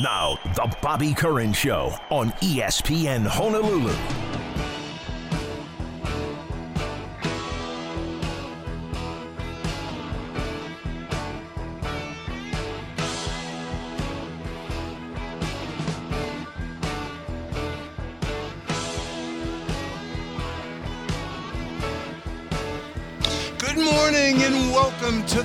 Now, 0.00 0.38
The 0.54 0.74
Bobby 0.80 1.12
Curran 1.12 1.52
Show 1.52 1.92
on 2.08 2.30
ESPN 2.40 3.26
Honolulu. 3.26 4.29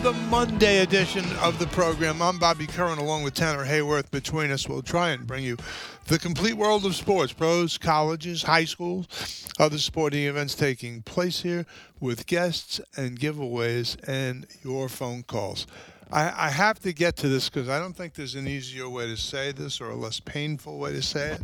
The 0.06 0.14
Monday 0.30 0.82
edition 0.82 1.26
of 1.38 1.58
the 1.58 1.66
program. 1.66 2.22
I'm 2.22 2.38
Bobby 2.38 2.68
Curran 2.68 3.00
along 3.00 3.24
with 3.24 3.34
Tanner 3.34 3.66
Hayworth. 3.66 4.12
Between 4.12 4.52
us, 4.52 4.70
we'll 4.70 4.84
try 4.84 5.10
and 5.10 5.26
bring 5.26 5.44
you 5.44 5.58
the 6.05 6.20
complete 6.20 6.54
world 6.54 6.86
of 6.86 6.94
sports 6.94 7.34
pros, 7.34 7.80
colleges, 7.80 8.44
high 8.44 8.66
schools, 8.66 9.48
other 9.58 9.80
sporting 9.80 10.26
events 10.26 10.54
taking 10.54 11.02
place 11.02 11.41
here 11.41 11.66
with 11.99 12.27
guests 12.27 12.80
and 12.96 13.20
giveaways 13.20 13.98
and 14.08 14.46
your 14.63 14.90
phone 14.90 15.23
calls. 15.23 15.66
I, 16.12 16.49
I 16.49 16.49
have 16.52 16.77
to 16.82 16.94
get 16.94 17.16
to 17.18 17.27
this 17.27 17.49
because 17.49 17.68
I 17.68 17.80
don't 17.80 17.98
think 17.98 18.13
there's 18.13 18.35
an 18.35 18.48
easier 18.48 18.88
way 18.88 19.08
to 19.08 19.18
say 19.18 19.54
this 19.54 19.82
or 19.82 19.90
a 19.90 19.96
less 19.96 20.20
painful 20.20 20.77
way 20.77 20.91
to 20.91 21.02
say 21.02 21.32
it. 21.32 21.41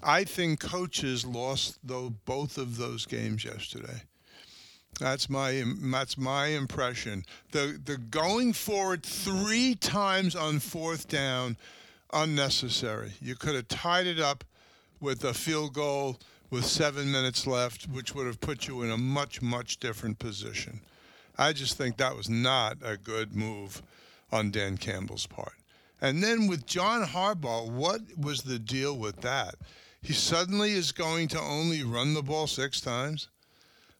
I 0.00 0.22
think 0.22 0.60
coaches 0.60 1.26
lost 1.26 1.84
both 1.84 2.56
of 2.56 2.76
those 2.76 3.04
games 3.04 3.44
yesterday. 3.44 4.02
That's 5.00 5.30
my 5.30 5.64
that's 5.66 6.16
my 6.18 6.48
impression. 6.48 7.24
The 7.52 7.80
the 7.82 7.96
going 7.96 8.52
forward 8.52 9.02
three 9.02 9.74
times 9.74 10.36
on 10.36 10.60
fourth 10.60 11.08
down, 11.08 11.56
unnecessary. 12.12 13.12
You 13.20 13.34
could 13.34 13.54
have 13.54 13.68
tied 13.68 14.06
it 14.06 14.20
up 14.20 14.44
with 15.00 15.24
a 15.24 15.34
field 15.34 15.72
goal 15.72 16.18
with 16.50 16.66
seven 16.66 17.10
minutes 17.10 17.46
left, 17.46 17.88
which 17.88 18.14
would 18.14 18.26
have 18.26 18.40
put 18.40 18.68
you 18.68 18.82
in 18.82 18.90
a 18.90 18.98
much 18.98 19.40
much 19.40 19.78
different 19.78 20.18
position. 20.18 20.80
I 21.38 21.54
just 21.54 21.78
think 21.78 21.96
that 21.96 22.16
was 22.16 22.28
not 22.28 22.76
a 22.84 22.98
good 22.98 23.34
move 23.34 23.82
on 24.30 24.50
Dan 24.50 24.76
Campbell's 24.76 25.26
part. 25.26 25.54
And 26.00 26.22
then 26.22 26.46
with 26.46 26.66
John 26.66 27.06
Harbaugh, 27.06 27.70
what 27.70 28.02
was 28.18 28.42
the 28.42 28.58
deal 28.58 28.96
with 28.96 29.22
that? 29.22 29.54
He 30.02 30.12
suddenly 30.12 30.72
is 30.72 30.92
going 30.92 31.28
to 31.28 31.40
only 31.40 31.82
run 31.82 32.14
the 32.14 32.22
ball 32.22 32.46
six 32.46 32.80
times. 32.80 33.28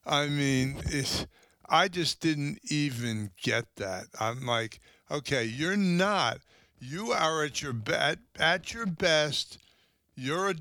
I 0.05 0.27
mean, 0.27 0.77
it's, 0.85 1.25
I 1.69 1.87
just 1.87 2.19
didn't 2.19 2.59
even 2.69 3.31
get 3.41 3.65
that. 3.77 4.05
I'm 4.19 4.45
like, 4.45 4.79
okay, 5.09 5.43
you're 5.45 5.77
not. 5.77 6.39
You 6.79 7.11
are 7.11 7.43
at 7.43 7.61
your 7.61 7.73
be- 7.73 7.93
at, 7.93 8.19
at 8.39 8.73
your 8.73 8.85
best. 8.85 9.59
You're 10.15 10.49
a 10.51 10.55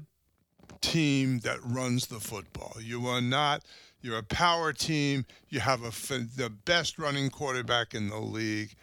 team 0.81 1.41
that 1.41 1.59
runs 1.65 2.07
the 2.07 2.21
football. 2.21 2.77
You 2.81 3.07
are 3.07 3.21
not. 3.21 3.65
You're 4.03 4.19
a 4.19 4.23
power 4.23 4.73
team. 4.73 5.27
You 5.49 5.61
have 5.61 5.83
a 5.83 5.91
the 5.91 6.51
best 6.65 6.99
running 6.99 7.31
quarterback 7.31 7.95
in 7.95 8.09
the 8.09 8.19
league. 8.19 8.75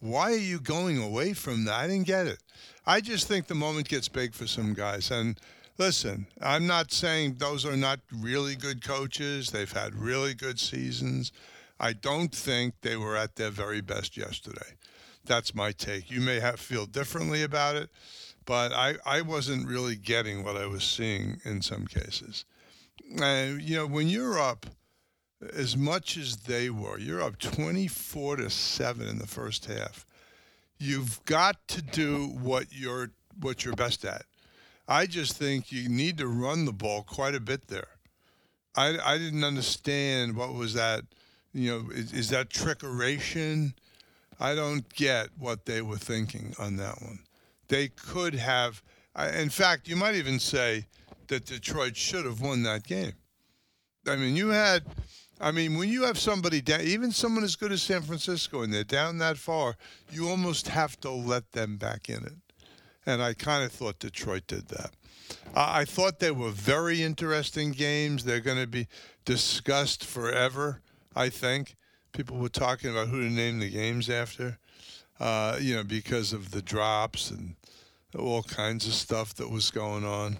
Why 0.00 0.32
are 0.32 0.36
you 0.36 0.60
going 0.60 0.98
away 0.98 1.32
from 1.32 1.64
that? 1.64 1.74
I 1.74 1.86
didn't 1.86 2.06
get 2.06 2.26
it. 2.26 2.38
I 2.86 3.00
just 3.00 3.28
think 3.28 3.46
the 3.46 3.54
moment 3.54 3.88
gets 3.88 4.08
big 4.08 4.34
for 4.34 4.46
some 4.46 4.74
guys, 4.74 5.10
and 5.10 5.38
listen, 5.78 6.26
I'm 6.40 6.66
not 6.66 6.92
saying 6.92 7.36
those 7.38 7.64
are 7.64 7.76
not 7.76 8.00
really 8.12 8.56
good 8.56 8.84
coaches. 8.84 9.50
They've 9.50 9.70
had 9.70 9.94
really 9.94 10.34
good 10.34 10.60
seasons. 10.60 11.32
I 11.80 11.92
don't 11.92 12.34
think 12.34 12.74
they 12.82 12.96
were 12.96 13.16
at 13.16 13.36
their 13.36 13.50
very 13.50 13.80
best 13.80 14.16
yesterday. 14.16 14.76
That's 15.24 15.54
my 15.54 15.72
take. 15.72 16.10
You 16.10 16.20
may 16.20 16.40
have 16.40 16.60
feel 16.60 16.86
differently 16.86 17.42
about 17.42 17.76
it, 17.76 17.90
but 18.44 18.72
I, 18.72 18.94
I 19.04 19.22
wasn't 19.22 19.68
really 19.68 19.96
getting 19.96 20.44
what 20.44 20.56
I 20.56 20.66
was 20.66 20.84
seeing 20.84 21.40
in 21.44 21.62
some 21.62 21.86
cases. 21.86 22.44
And 23.20 23.60
you 23.60 23.76
know, 23.76 23.86
when 23.86 24.08
you're 24.08 24.38
up 24.38 24.66
as 25.54 25.76
much 25.76 26.16
as 26.16 26.36
they 26.36 26.70
were, 26.70 26.98
you're 26.98 27.22
up 27.22 27.38
24 27.38 28.36
to 28.36 28.50
7 28.50 29.08
in 29.08 29.18
the 29.18 29.26
first 29.26 29.66
half. 29.66 30.06
You've 30.78 31.24
got 31.24 31.66
to 31.68 31.82
do 31.82 32.26
what 32.40 32.66
you're 32.70 33.10
what 33.40 33.64
you're 33.64 33.74
best 33.74 34.04
at 34.04 34.24
I 34.92 35.06
just 35.06 35.38
think 35.38 35.72
you 35.72 35.88
need 35.88 36.18
to 36.18 36.26
run 36.26 36.66
the 36.66 36.72
ball 36.72 37.02
quite 37.02 37.34
a 37.34 37.40
bit 37.40 37.68
there. 37.68 37.88
I, 38.76 38.98
I 39.02 39.16
didn't 39.16 39.42
understand 39.42 40.36
what 40.36 40.52
was 40.52 40.74
that. 40.74 41.04
You 41.54 41.70
know, 41.70 41.90
is, 41.94 42.12
is 42.12 42.28
that 42.28 42.50
trickeration? 42.50 43.72
I 44.38 44.54
don't 44.54 44.86
get 44.94 45.28
what 45.38 45.64
they 45.64 45.80
were 45.80 45.96
thinking 45.96 46.54
on 46.58 46.76
that 46.76 47.00
one. 47.00 47.20
They 47.68 47.88
could 47.88 48.34
have. 48.34 48.82
In 49.34 49.48
fact, 49.48 49.88
you 49.88 49.96
might 49.96 50.14
even 50.14 50.38
say 50.38 50.84
that 51.28 51.46
Detroit 51.46 51.96
should 51.96 52.26
have 52.26 52.42
won 52.42 52.62
that 52.64 52.84
game. 52.84 53.14
I 54.06 54.16
mean, 54.16 54.36
you 54.36 54.48
had. 54.48 54.82
I 55.40 55.52
mean, 55.52 55.78
when 55.78 55.88
you 55.88 56.02
have 56.02 56.18
somebody 56.18 56.60
down, 56.60 56.82
even 56.82 57.12
someone 57.12 57.44
as 57.44 57.56
good 57.56 57.72
as 57.72 57.80
San 57.80 58.02
Francisco, 58.02 58.60
and 58.60 58.70
they're 58.70 58.84
down 58.84 59.16
that 59.18 59.38
far, 59.38 59.74
you 60.10 60.28
almost 60.28 60.68
have 60.68 61.00
to 61.00 61.10
let 61.10 61.50
them 61.52 61.78
back 61.78 62.10
in 62.10 62.26
it 62.26 62.51
and 63.06 63.22
I 63.22 63.34
kind 63.34 63.64
of 63.64 63.72
thought 63.72 63.98
Detroit 63.98 64.46
did 64.46 64.68
that. 64.68 64.90
Uh, 65.54 65.68
I 65.68 65.84
thought 65.84 66.18
they 66.18 66.30
were 66.30 66.50
very 66.50 67.02
interesting 67.02 67.72
games. 67.72 68.24
They're 68.24 68.40
going 68.40 68.60
to 68.60 68.66
be 68.66 68.86
discussed 69.24 70.04
forever, 70.04 70.80
I 71.14 71.28
think. 71.28 71.76
People 72.12 72.36
were 72.36 72.48
talking 72.48 72.90
about 72.90 73.08
who 73.08 73.20
to 73.20 73.30
name 73.30 73.58
the 73.58 73.70
games 73.70 74.10
after, 74.10 74.58
uh, 75.18 75.58
you 75.60 75.74
know, 75.74 75.84
because 75.84 76.32
of 76.32 76.50
the 76.50 76.62
drops 76.62 77.30
and 77.30 77.56
all 78.18 78.42
kinds 78.42 78.86
of 78.86 78.92
stuff 78.92 79.34
that 79.34 79.50
was 79.50 79.70
going 79.70 80.04
on. 80.04 80.36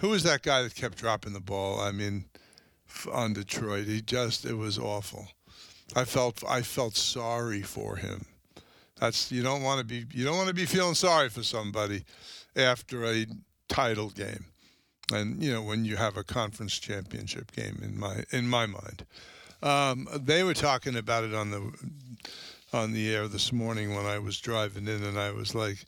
Who 0.00 0.08
was 0.10 0.22
that 0.22 0.42
guy 0.42 0.62
that 0.62 0.74
kept 0.74 0.96
dropping 0.96 1.32
the 1.32 1.40
ball? 1.40 1.80
I 1.80 1.92
mean, 1.92 2.24
on 3.12 3.34
Detroit, 3.34 3.86
he 3.86 4.00
just 4.00 4.44
it 4.44 4.54
was 4.54 4.78
awful. 4.78 5.28
I 5.94 6.04
felt 6.04 6.42
I 6.48 6.62
felt 6.62 6.96
sorry 6.96 7.62
for 7.62 7.96
him 7.96 8.26
that's 9.00 9.30
you 9.30 9.42
don't 9.42 9.62
want 9.62 9.80
to 9.80 9.84
be 9.84 10.04
you 10.16 10.24
don't 10.24 10.36
want 10.36 10.48
to 10.48 10.54
be 10.54 10.66
feeling 10.66 10.94
sorry 10.94 11.28
for 11.28 11.42
somebody 11.42 12.04
after 12.56 13.04
a 13.04 13.26
title 13.68 14.10
game, 14.10 14.44
and 15.12 15.42
you 15.42 15.52
know 15.52 15.62
when 15.62 15.84
you 15.84 15.96
have 15.96 16.16
a 16.16 16.24
conference 16.24 16.78
championship 16.78 17.52
game 17.52 17.80
in 17.82 17.98
my 17.98 18.24
in 18.30 18.48
my 18.48 18.66
mind. 18.66 19.04
Um, 19.60 20.06
they 20.14 20.44
were 20.44 20.54
talking 20.54 20.96
about 20.96 21.24
it 21.24 21.34
on 21.34 21.50
the 21.50 21.72
on 22.72 22.92
the 22.92 23.14
air 23.14 23.28
this 23.28 23.52
morning 23.52 23.94
when 23.94 24.06
I 24.06 24.18
was 24.18 24.38
driving 24.38 24.86
in, 24.86 25.02
and 25.02 25.18
I 25.18 25.32
was 25.32 25.54
like, 25.54 25.84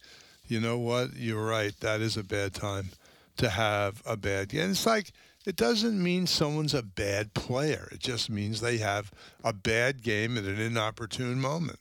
you 0.49 0.61
know 0.61 0.79
what, 0.79 1.15
you're 1.17 1.45
right. 1.45 1.73
That 1.81 2.01
is 2.01 2.17
a 2.17 2.25
bad 2.25 2.55
time 2.55 2.91
to 3.37 3.49
have 3.49 4.03
a 4.05 4.17
bad 4.17 4.49
game. 4.49 4.71
It's 4.71 4.87
like 4.87 5.13
it 5.47 5.57
doesn't 5.57 6.03
mean 6.03 6.27
someone's 6.27 6.75
a 6.75 6.83
bad 6.83 7.33
player. 7.35 7.89
It 7.93 8.01
just 8.01 8.29
means 8.29 8.61
they 8.61 8.79
have 8.79 9.11
a 9.45 9.53
bad 9.53 10.03
game 10.03 10.37
at 10.37 10.45
an 10.45 10.61
inopportune 10.61 11.41
moment. 11.41 11.79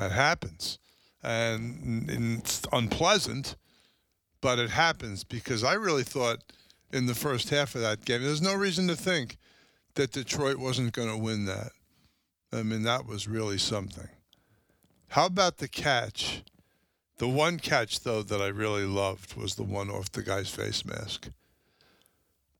That 0.00 0.12
happens. 0.12 0.78
And, 1.22 2.08
and 2.08 2.38
it's 2.38 2.62
unpleasant, 2.72 3.56
but 4.40 4.58
it 4.58 4.70
happens 4.70 5.24
because 5.24 5.62
I 5.62 5.74
really 5.74 6.04
thought 6.04 6.38
in 6.90 7.04
the 7.04 7.14
first 7.14 7.50
half 7.50 7.74
of 7.74 7.82
that 7.82 8.06
game, 8.06 8.22
there's 8.22 8.40
no 8.40 8.54
reason 8.54 8.88
to 8.88 8.96
think 8.96 9.36
that 9.96 10.12
Detroit 10.12 10.56
wasn't 10.56 10.94
going 10.94 11.10
to 11.10 11.18
win 11.18 11.44
that. 11.44 11.72
I 12.50 12.62
mean, 12.62 12.82
that 12.84 13.04
was 13.04 13.28
really 13.28 13.58
something. 13.58 14.08
How 15.08 15.26
about 15.26 15.58
the 15.58 15.68
catch? 15.68 16.44
The 17.18 17.28
one 17.28 17.58
catch, 17.58 18.00
though, 18.00 18.22
that 18.22 18.40
I 18.40 18.46
really 18.46 18.86
loved 18.86 19.36
was 19.36 19.56
the 19.56 19.64
one 19.64 19.90
off 19.90 20.10
the 20.10 20.22
guy's 20.22 20.48
face 20.48 20.82
mask. 20.86 21.28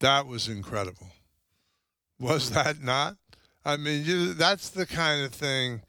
That 0.00 0.27
was 0.27 0.47
incredible. 0.47 1.09
Was 2.19 2.50
that 2.50 2.83
not? 2.83 3.17
I 3.65 3.79
mean, 3.79 4.05
you, 4.05 4.34
that's 4.34 4.69
the 4.69 4.84
kind 4.84 5.25
of 5.25 5.33
thing 5.33 5.81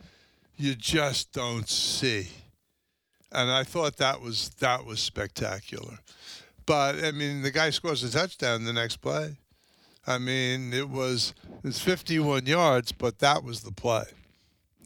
you 0.58 0.76
just 0.76 1.32
don't 1.32 1.68
see. 1.68 2.30
And 3.32 3.50
I 3.50 3.64
thought 3.64 3.98
that 3.98 4.22
was 4.22 4.50
that 4.60 4.86
was 4.86 5.00
spectacular. 5.00 6.00
But 6.66 7.04
I 7.04 7.12
mean, 7.12 7.42
the 7.42 7.52
guy 7.52 7.70
scores 7.70 8.04
a 8.04 8.12
touchdown 8.12 8.66
the 8.66 8.74
next 8.74 8.98
play. 8.98 9.38
I 10.06 10.18
mean, 10.18 10.74
it 10.74 10.90
was 10.90 11.34
it's 11.64 11.80
51 11.80 12.46
yards, 12.46 12.92
but 12.92 13.20
that 13.20 13.44
was 13.44 13.62
the 13.62 13.72
play. 13.72 14.06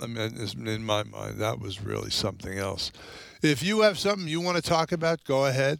I 0.01 0.07
mean, 0.07 0.37
in 0.67 0.83
my 0.83 1.03
mind, 1.03 1.39
that 1.39 1.59
was 1.59 1.81
really 1.81 2.11
something 2.11 2.57
else. 2.57 2.91
If 3.41 3.63
you 3.63 3.81
have 3.81 3.97
something 3.97 4.27
you 4.27 4.41
want 4.41 4.57
to 4.57 4.63
talk 4.63 4.91
about, 4.91 5.23
go 5.23 5.45
ahead, 5.45 5.79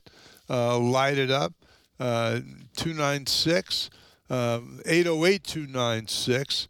uh, 0.50 0.78
light 0.80 1.18
it 1.18 1.32
up. 1.32 1.54
Uh, 2.00 2.40
296 2.78 3.90
uh, 4.30 4.60
808 4.86 5.44
296 5.44 6.68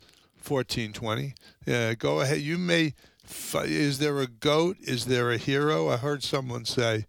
1420. 0.48 1.34
Yeah, 1.66 1.94
go 1.96 2.22
ahead. 2.22 2.40
You 2.40 2.58
may 2.58 2.94
is 3.30 4.00
there 4.00 4.20
a 4.20 4.28
goat? 4.28 4.78
Is 4.82 5.06
there 5.06 5.32
a 5.32 5.38
hero? 5.38 5.90
I 5.90 5.98
heard 5.98 6.24
someone 6.24 6.66
say 6.66 7.06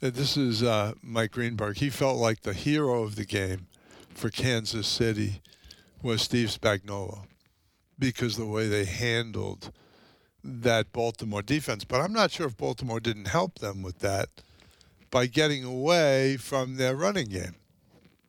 that 0.00 0.14
this 0.14 0.36
is 0.36 0.62
uh, 0.62 0.94
Mike 1.02 1.32
Greenberg. 1.32 1.76
He 1.76 1.90
felt 1.90 2.18
like 2.18 2.42
the 2.42 2.54
hero 2.54 3.02
of 3.02 3.16
the 3.16 3.24
game 3.24 3.66
for 4.14 4.30
Kansas 4.30 4.86
City 4.86 5.42
was 6.02 6.22
Steve 6.22 6.48
Spagnuolo 6.48 7.26
because 7.98 8.36
the 8.36 8.46
way 8.46 8.68
they 8.68 8.84
handled 8.84 9.72
that 10.42 10.92
Baltimore 10.92 11.42
defense. 11.42 11.84
But 11.84 12.00
I'm 12.00 12.12
not 12.12 12.30
sure 12.30 12.46
if 12.46 12.56
Baltimore 12.56 13.00
didn't 13.00 13.26
help 13.26 13.58
them 13.58 13.82
with 13.82 13.98
that 13.98 14.28
by 15.10 15.26
getting 15.26 15.64
away 15.64 16.36
from 16.38 16.76
their 16.76 16.96
running 16.96 17.28
game. 17.28 17.56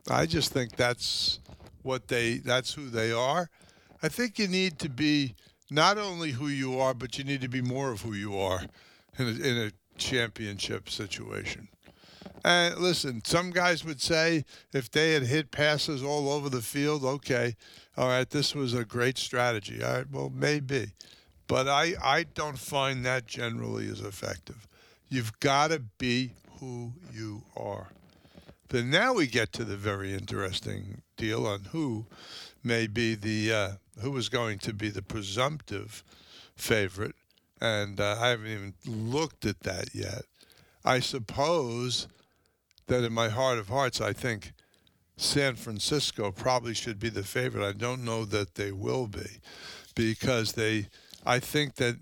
I 0.10 0.26
just 0.26 0.52
think 0.52 0.76
that's 0.76 1.40
what 1.84 2.08
they 2.08 2.38
that's 2.38 2.74
who 2.74 2.90
they 2.90 3.12
are. 3.12 3.50
I 4.04 4.10
think 4.10 4.40
you 4.40 4.48
need 4.48 4.80
to 4.80 4.90
be 4.90 5.36
not 5.72 5.98
only 5.98 6.32
who 6.32 6.48
you 6.48 6.78
are, 6.80 6.94
but 6.94 7.18
you 7.18 7.24
need 7.24 7.42
to 7.42 7.48
be 7.48 7.62
more 7.62 7.92
of 7.92 8.02
who 8.02 8.14
you 8.14 8.38
are 8.38 8.62
in 9.18 9.26
a, 9.26 9.30
in 9.30 9.58
a 9.58 9.72
championship 9.98 10.90
situation. 10.90 11.70
And 12.44 12.78
listen, 12.78 13.24
some 13.24 13.52
guys 13.52 13.86
would 13.86 14.02
say 14.02 14.44
if 14.74 14.92
they 14.92 15.14
had 15.14 15.24
hit 15.24 15.50
passes 15.50 16.04
all 16.04 16.30
over 16.30 16.50
the 16.50 16.62
field, 16.62 17.06
okay, 17.06 17.56
all 17.96 18.08
right, 18.08 18.30
this 18.30 18.54
was 18.54 18.74
a 18.74 18.84
great 18.84 19.18
strategy. 19.18 19.82
All 19.82 19.94
right, 19.94 20.12
well, 20.12 20.32
maybe. 20.34 20.92
But 21.48 21.68
I, 21.68 21.94
I 22.04 22.24
don't 22.24 22.60
find 22.60 23.06
that 23.06 23.26
generally 23.26 23.88
as 23.88 24.02
effective. 24.02 24.68
You've 25.10 25.40
got 25.40 25.72
to 25.72 25.80
be 25.98 26.32
who 26.60 26.94
you 27.14 27.44
are. 27.56 27.90
Then 28.70 28.90
now 28.90 29.14
we 29.14 29.28
get 29.28 29.52
to 29.54 29.64
the 29.64 29.76
very 29.76 30.14
interesting 30.14 31.02
deal 31.18 31.46
on 31.46 31.66
who 31.72 32.06
may 32.64 32.88
be 32.88 33.16
the 33.16 33.54
uh, 33.54 33.70
who 34.02 34.16
is 34.18 34.30
going 34.30 34.60
to 34.60 34.74
be 34.74 34.90
the 34.90 35.02
presumptive 35.02 36.04
favorite, 36.56 37.16
and 37.60 38.00
uh, 38.00 38.18
I 38.20 38.30
haven't 38.30 38.48
even 38.48 38.74
looked 38.86 39.46
at 39.46 39.62
that 39.62 39.94
yet. 39.94 40.24
I 40.84 41.00
suppose 41.00 42.08
that 42.88 43.04
in 43.04 43.14
my 43.14 43.30
heart 43.30 43.60
of 43.60 43.68
hearts, 43.68 44.02
I 44.02 44.14
think 44.14 44.54
San 45.18 45.56
Francisco 45.56 46.32
probably 46.32 46.74
should 46.74 47.00
be 47.00 47.10
the 47.10 47.24
favorite. 47.24 47.68
I 47.68 47.74
don't 47.74 48.04
know 48.04 48.26
that 48.26 48.56
they 48.56 48.72
will 48.72 49.08
be 49.08 49.40
because 49.96 50.54
they, 50.54 50.88
I 51.26 51.40
think 51.40 51.76
that 51.76 51.98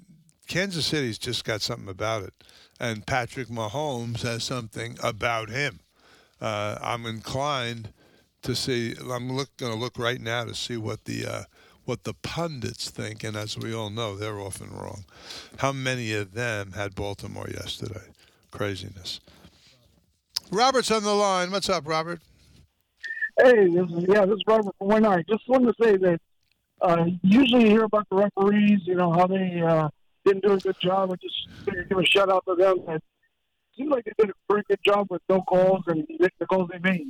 Kansas 0.47 0.85
City's 0.85 1.17
just 1.17 1.43
got 1.43 1.61
something 1.61 1.89
about 1.89 2.23
it. 2.23 2.33
And 2.79 3.05
Patrick 3.05 3.49
Mahomes 3.49 4.21
has 4.21 4.45
something 4.45 4.97
about 5.03 5.49
him. 5.49 5.81
Uh, 6.39 6.77
I'm 6.81 7.05
inclined 7.05 7.91
to 8.43 8.55
see. 8.55 8.95
I'm 9.11 9.27
going 9.27 9.47
to 9.59 9.75
look 9.75 9.97
right 9.97 10.21
now 10.21 10.45
to 10.45 10.55
see 10.55 10.77
what 10.77 11.05
the 11.05 11.25
uh, 11.25 11.43
what 11.85 12.03
the 12.03 12.13
pundits 12.13 12.89
think, 12.89 13.23
and 13.23 13.35
as 13.35 13.57
we 13.57 13.73
all 13.73 13.89
know, 13.89 14.15
they're 14.15 14.39
often 14.39 14.69
wrong. 14.71 15.05
How 15.57 15.71
many 15.71 16.13
of 16.13 16.33
them 16.33 16.73
had 16.73 16.93
Baltimore 16.93 17.49
yesterday? 17.49 18.05
Craziness. 18.51 19.19
Robert's 20.51 20.91
on 20.91 21.03
the 21.03 21.13
line. 21.13 21.51
What's 21.51 21.69
up, 21.69 21.87
Robert? 21.87 22.21
Hey, 23.41 23.67
this 23.67 23.89
is, 23.89 24.05
yeah, 24.07 24.25
this 24.25 24.35
is 24.35 24.43
Robert 24.47 24.75
from 24.77 24.87
One. 24.87 25.23
Just 25.29 25.47
wanted 25.47 25.73
to 25.77 25.83
say 25.83 25.97
that 25.97 26.21
uh, 26.81 27.05
usually 27.23 27.63
you 27.63 27.69
hear 27.69 27.83
about 27.83 28.07
the 28.09 28.17
referees, 28.17 28.81
you 28.83 28.95
know, 28.95 29.11
how 29.11 29.27
they 29.27 29.61
uh, 29.61 29.89
didn't 30.25 30.43
do 30.43 30.53
a 30.53 30.57
good 30.57 30.79
job. 30.79 31.11
I 31.11 31.15
just 31.15 31.65
give 31.65 31.97
a 31.97 32.05
shout 32.05 32.29
out 32.29 32.43
to 32.47 32.55
them. 32.55 32.83
It 32.87 33.03
seems 33.77 33.91
like 33.91 34.05
they 34.05 34.13
did 34.17 34.29
a 34.29 34.33
pretty 34.47 34.65
good 34.69 34.79
job 34.85 35.07
with 35.09 35.21
no 35.29 35.41
calls 35.41 35.83
and 35.87 36.05
the 36.07 36.45
calls 36.45 36.69
they 36.71 36.79
made. 36.79 37.07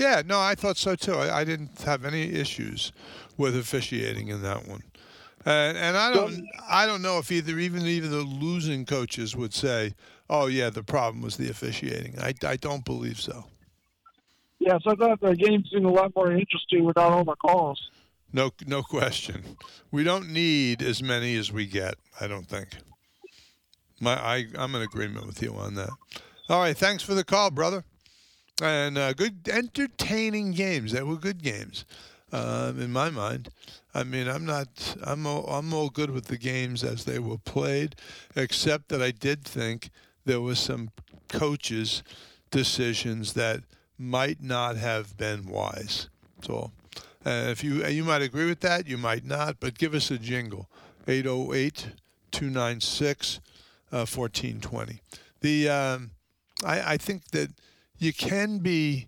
Yeah, 0.00 0.22
no, 0.24 0.40
I 0.40 0.54
thought 0.54 0.78
so 0.78 0.96
too. 0.96 1.12
I, 1.12 1.40
I 1.40 1.44
didn't 1.44 1.82
have 1.82 2.06
any 2.06 2.22
issues 2.22 2.90
with 3.36 3.54
officiating 3.54 4.28
in 4.28 4.40
that 4.40 4.66
one. 4.66 4.82
And, 5.44 5.76
and 5.76 5.94
I 5.94 6.10
don't, 6.14 6.42
I 6.66 6.86
don't 6.86 7.02
know 7.02 7.18
if 7.18 7.30
either, 7.30 7.58
even 7.58 7.82
even 7.82 8.10
the 8.10 8.22
losing 8.22 8.86
coaches 8.86 9.36
would 9.36 9.52
say, 9.52 9.94
"Oh 10.30 10.46
yeah, 10.46 10.70
the 10.70 10.82
problem 10.82 11.20
was 11.20 11.36
the 11.36 11.50
officiating." 11.50 12.18
I, 12.18 12.32
I 12.46 12.56
don't 12.56 12.82
believe 12.82 13.20
so. 13.20 13.44
Yeah, 14.58 14.78
so 14.82 14.92
I 14.92 14.94
thought 14.94 15.20
the 15.20 15.36
game 15.36 15.64
seemed 15.70 15.84
a 15.84 15.90
lot 15.90 16.12
more 16.16 16.32
interesting 16.32 16.84
without 16.84 17.12
all 17.12 17.24
the 17.24 17.36
calls. 17.36 17.90
No, 18.32 18.52
no 18.66 18.82
question. 18.82 19.44
We 19.90 20.02
don't 20.02 20.30
need 20.30 20.80
as 20.80 21.02
many 21.02 21.36
as 21.36 21.52
we 21.52 21.66
get. 21.66 21.96
I 22.18 22.26
don't 22.26 22.46
think. 22.46 22.68
My, 24.00 24.14
I, 24.14 24.46
I'm 24.56 24.74
in 24.74 24.80
agreement 24.80 25.26
with 25.26 25.42
you 25.42 25.52
on 25.56 25.74
that. 25.74 25.90
All 26.48 26.60
right, 26.60 26.76
thanks 26.76 27.02
for 27.02 27.14
the 27.14 27.24
call, 27.24 27.50
brother. 27.50 27.84
And 28.60 28.98
uh, 28.98 29.12
good, 29.14 29.48
entertaining 29.48 30.52
games. 30.52 30.92
They 30.92 31.02
were 31.02 31.16
good 31.16 31.42
games, 31.42 31.84
uh, 32.32 32.72
in 32.76 32.92
my 32.92 33.10
mind. 33.10 33.48
I 33.94 34.04
mean, 34.04 34.28
I'm 34.28 34.44
not. 34.44 34.96
I'm 35.02 35.26
all, 35.26 35.46
I'm 35.46 35.72
all 35.72 35.88
good 35.88 36.10
with 36.10 36.26
the 36.26 36.36
games 36.36 36.84
as 36.84 37.04
they 37.04 37.18
were 37.18 37.38
played, 37.38 37.96
except 38.36 38.88
that 38.90 39.02
I 39.02 39.10
did 39.10 39.44
think 39.44 39.90
there 40.24 40.40
was 40.40 40.58
some 40.58 40.90
coaches' 41.28 42.02
decisions 42.50 43.32
that 43.34 43.62
might 43.98 44.42
not 44.42 44.76
have 44.76 45.16
been 45.16 45.46
wise. 45.46 46.08
So, 46.42 46.70
uh, 47.24 47.46
if 47.48 47.64
you 47.64 47.86
you 47.86 48.04
might 48.04 48.22
agree 48.22 48.46
with 48.46 48.60
that, 48.60 48.86
you 48.86 48.98
might 48.98 49.24
not, 49.24 49.56
but 49.58 49.78
give 49.78 49.94
us 49.94 50.10
a 50.10 50.18
jingle 50.18 50.68
808 51.08 51.88
296 52.30 53.40
1420. 53.90 54.92
Uh, 54.92 54.96
the 55.40 55.68
um, 55.68 56.10
I, 56.64 56.92
I 56.92 56.96
think 56.96 57.24
that 57.32 57.50
you 58.00 58.12
can 58.12 58.58
be 58.58 59.06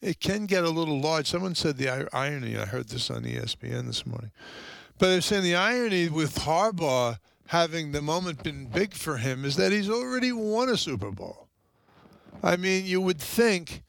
it 0.00 0.20
can 0.20 0.44
get 0.44 0.64
a 0.64 0.70
little 0.70 1.00
large. 1.00 1.26
Someone 1.26 1.54
said 1.54 1.78
the 1.78 1.88
irony. 2.12 2.58
I 2.58 2.66
heard 2.66 2.90
this 2.90 3.10
on 3.10 3.22
ESPN 3.22 3.86
this 3.86 4.04
morning, 4.06 4.30
but 4.98 5.08
they're 5.08 5.22
saying 5.22 5.42
the 5.42 5.56
irony 5.56 6.08
with 6.08 6.40
Harbaugh 6.40 7.18
having 7.48 7.92
the 7.92 8.02
moment 8.02 8.42
been 8.42 8.66
big 8.66 8.94
for 8.94 9.16
him 9.16 9.44
is 9.44 9.56
that 9.56 9.72
he's 9.72 9.88
already 9.88 10.30
won 10.30 10.68
a 10.68 10.76
Super 10.76 11.10
Bowl. 11.10 11.48
I 12.42 12.56
mean, 12.56 12.84
you 12.84 13.00
would 13.00 13.20
think 13.20 13.82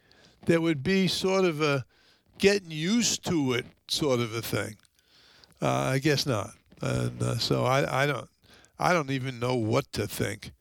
there 0.45 0.61
would 0.61 0.83
be 0.83 1.07
sort 1.07 1.43
of 1.43 1.61
a 1.61 1.85
getting 2.37 2.71
used 2.71 3.25
to 3.25 3.53
it 3.53 3.65
sort 3.89 4.19
of 4.21 4.33
a 4.33 4.41
thing. 4.41 4.75
Uh, 5.61 5.69
I 5.69 5.99
guess 5.99 6.25
not, 6.25 6.51
and 6.81 7.21
uh, 7.21 7.37
so 7.37 7.65
I, 7.65 8.03
I 8.03 8.05
don't 8.05 8.29
I 8.79 8.93
don't 8.93 9.11
even 9.11 9.39
know 9.39 9.55
what 9.55 9.91
to 9.93 10.07
think 10.07 10.51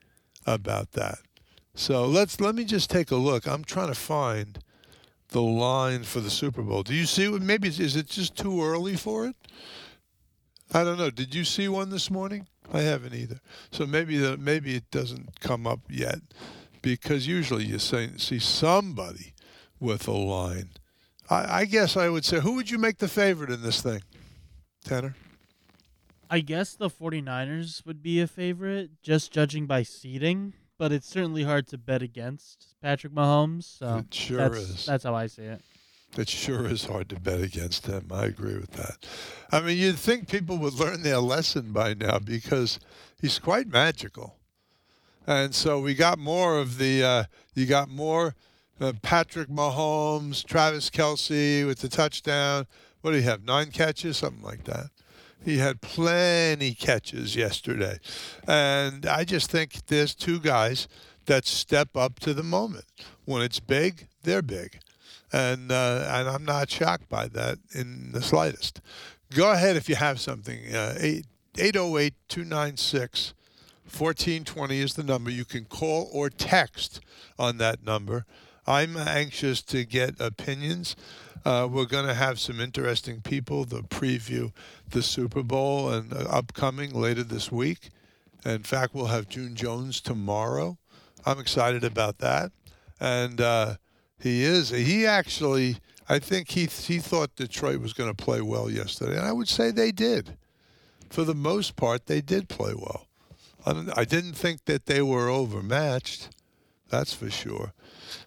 about 0.46 0.92
that. 0.92 1.18
So 1.74 2.04
let's 2.06 2.40
let 2.40 2.54
me 2.54 2.64
just 2.64 2.90
take 2.90 3.10
a 3.10 3.16
look. 3.16 3.46
I'm 3.46 3.64
trying 3.64 3.88
to 3.88 3.94
find 3.94 4.58
the 5.28 5.42
line 5.42 6.04
for 6.04 6.20
the 6.20 6.30
Super 6.30 6.62
Bowl. 6.62 6.82
Do 6.82 6.94
you 6.94 7.06
see? 7.06 7.28
Maybe 7.28 7.68
is 7.68 7.96
it 7.96 8.06
just 8.06 8.36
too 8.36 8.62
early 8.62 8.96
for 8.96 9.26
it? 9.26 9.36
I 10.72 10.84
don't 10.84 10.98
know. 10.98 11.10
Did 11.10 11.34
you 11.34 11.44
see 11.44 11.68
one 11.68 11.90
this 11.90 12.10
morning? 12.10 12.46
I 12.72 12.80
haven't 12.80 13.14
either. 13.14 13.40
So 13.70 13.86
maybe 13.86 14.16
the, 14.16 14.36
maybe 14.36 14.74
it 14.74 14.90
doesn't 14.90 15.40
come 15.40 15.66
up 15.66 15.80
yet, 15.90 16.20
because 16.82 17.26
usually 17.26 17.64
you 17.64 17.78
say, 17.78 18.10
see 18.16 18.38
somebody 18.38 19.34
with 19.78 20.08
a 20.08 20.12
line. 20.12 20.70
I, 21.28 21.60
I 21.60 21.64
guess 21.66 21.96
I 21.96 22.08
would 22.08 22.24
say, 22.24 22.40
who 22.40 22.52
would 22.52 22.70
you 22.70 22.78
make 22.78 22.98
the 22.98 23.08
favorite 23.08 23.50
in 23.50 23.62
this 23.62 23.82
thing, 23.82 24.02
Tanner? 24.84 25.14
I 26.30 26.40
guess 26.40 26.74
the 26.74 26.88
49ers 26.88 27.84
would 27.84 28.02
be 28.02 28.20
a 28.20 28.26
favorite, 28.26 29.02
just 29.02 29.30
judging 29.30 29.66
by 29.66 29.82
seeding, 29.82 30.54
but 30.78 30.92
it's 30.92 31.08
certainly 31.08 31.44
hard 31.44 31.66
to 31.68 31.78
bet 31.78 32.02
against 32.02 32.74
Patrick 32.82 33.12
Mahomes. 33.12 33.78
So 33.78 33.98
it 33.98 34.14
sure 34.14 34.36
that's, 34.38 34.56
is. 34.56 34.86
That's 34.86 35.04
how 35.04 35.14
I 35.14 35.26
see 35.26 35.42
it. 35.42 35.62
It 36.16 36.28
sure 36.28 36.68
is 36.68 36.84
hard 36.84 37.08
to 37.08 37.18
bet 37.18 37.40
against 37.40 37.86
him. 37.86 38.10
I 38.12 38.26
agree 38.26 38.54
with 38.54 38.72
that. 38.72 39.04
I 39.50 39.60
mean, 39.60 39.76
you'd 39.76 39.98
think 39.98 40.28
people 40.28 40.58
would 40.58 40.74
learn 40.74 41.02
their 41.02 41.18
lesson 41.18 41.72
by 41.72 41.94
now 41.94 42.18
because 42.20 42.78
he's 43.20 43.40
quite 43.40 43.66
magical. 43.66 44.36
And 45.26 45.54
so 45.54 45.80
we 45.80 45.94
got 45.94 46.18
more 46.18 46.58
of 46.58 46.78
the, 46.78 47.02
uh, 47.02 47.24
you 47.54 47.66
got 47.66 47.88
more 47.88 48.36
uh, 48.80 48.92
Patrick 49.02 49.48
Mahomes, 49.48 50.44
Travis 50.44 50.90
Kelce 50.90 51.66
with 51.66 51.80
the 51.80 51.88
touchdown. 51.88 52.66
What 53.00 53.12
do 53.12 53.16
you 53.16 53.22
have? 53.24 53.44
Nine 53.44 53.70
catches, 53.70 54.18
something 54.18 54.42
like 54.42 54.64
that. 54.64 54.90
He 55.44 55.58
had 55.58 55.80
plenty 55.80 56.74
catches 56.74 57.36
yesterday, 57.36 57.98
and 58.48 59.04
I 59.04 59.24
just 59.24 59.50
think 59.50 59.86
there's 59.86 60.14
two 60.14 60.40
guys 60.40 60.88
that 61.26 61.46
step 61.46 61.96
up 61.96 62.18
to 62.20 62.32
the 62.32 62.42
moment. 62.42 62.86
When 63.24 63.42
it's 63.42 63.60
big, 63.60 64.08
they're 64.22 64.42
big, 64.42 64.80
and 65.32 65.70
uh, 65.70 66.06
and 66.08 66.28
I'm 66.28 66.44
not 66.44 66.70
shocked 66.70 67.08
by 67.08 67.28
that 67.28 67.58
in 67.74 68.12
the 68.12 68.22
slightest. 68.22 68.80
Go 69.34 69.52
ahead 69.52 69.76
if 69.76 69.88
you 69.88 69.96
have 69.96 70.18
something. 70.20 70.74
Uh, 70.74 70.94
808 71.56 72.14
296 72.28 73.34
1420 73.84 74.80
is 74.80 74.94
the 74.94 75.04
number. 75.04 75.30
You 75.30 75.44
can 75.44 75.66
call 75.66 76.08
or 76.12 76.30
text 76.30 77.00
on 77.38 77.58
that 77.58 77.84
number. 77.84 78.24
I'm 78.66 78.96
anxious 78.96 79.62
to 79.62 79.84
get 79.84 80.20
opinions. 80.20 80.96
Uh, 81.44 81.68
we're 81.70 81.84
going 81.84 82.06
to 82.06 82.14
have 82.14 82.40
some 82.40 82.58
interesting 82.58 83.20
people 83.20 83.66
to 83.66 83.82
preview 83.82 84.50
the 84.88 85.02
Super 85.02 85.42
Bowl 85.42 85.90
and 85.90 86.12
uh, 86.12 86.20
upcoming 86.30 86.92
later 86.94 87.22
this 87.22 87.52
week. 87.52 87.90
In 88.46 88.62
fact, 88.62 88.94
we'll 88.94 89.06
have 89.06 89.28
June 89.28 89.54
Jones 89.54 90.00
tomorrow. 90.00 90.78
I'm 91.26 91.38
excited 91.38 91.84
about 91.84 92.18
that. 92.18 92.50
And 92.98 93.40
uh, 93.40 93.76
he 94.18 94.42
is. 94.42 94.70
He 94.70 95.04
actually, 95.06 95.76
I 96.08 96.18
think 96.18 96.50
he 96.50 96.66
he 96.66 96.98
thought 96.98 97.36
Detroit 97.36 97.80
was 97.80 97.92
going 97.92 98.14
to 98.14 98.24
play 98.24 98.40
well 98.40 98.70
yesterday, 98.70 99.16
and 99.16 99.26
I 99.26 99.32
would 99.32 99.48
say 99.48 99.70
they 99.70 99.92
did. 99.92 100.36
For 101.10 101.24
the 101.24 101.34
most 101.34 101.76
part, 101.76 102.06
they 102.06 102.20
did 102.20 102.48
play 102.48 102.74
well. 102.74 103.06
I 103.66 104.04
didn't 104.04 104.34
think 104.34 104.66
that 104.66 104.86
they 104.86 105.00
were 105.00 105.28
overmatched. 105.28 106.33
That's 106.94 107.12
for 107.12 107.28
sure. 107.28 107.72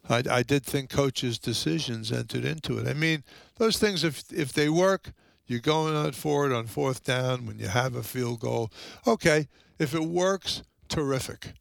I, 0.09 0.21
I 0.29 0.43
did 0.43 0.65
think 0.65 0.89
coaches' 0.89 1.39
decisions 1.39 2.11
entered 2.11 2.43
into 2.43 2.77
it. 2.77 2.85
I 2.85 2.93
mean, 2.93 3.23
those 3.55 3.77
things, 3.77 4.03
if 4.03 4.25
if 4.29 4.51
they 4.51 4.67
work, 4.67 5.13
you're 5.45 5.61
going 5.61 5.95
out 5.95 6.15
for 6.15 6.45
it 6.45 6.51
on 6.51 6.67
fourth 6.67 7.01
down 7.05 7.45
when 7.45 7.59
you 7.59 7.69
have 7.69 7.95
a 7.95 8.03
field 8.03 8.41
goal. 8.41 8.69
Okay, 9.05 9.47
if 9.79 9.95
it 9.95 10.03
works, 10.03 10.63
terrific. 10.89 11.53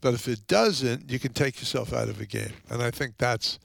But 0.00 0.14
if 0.14 0.26
it 0.26 0.48
doesn't, 0.48 1.12
you 1.12 1.20
can 1.20 1.32
take 1.32 1.60
yourself 1.60 1.92
out 1.92 2.08
of 2.08 2.20
a 2.20 2.26
game. 2.26 2.54
And 2.68 2.82
I 2.82 2.90
think 2.90 3.18
that's 3.18 3.60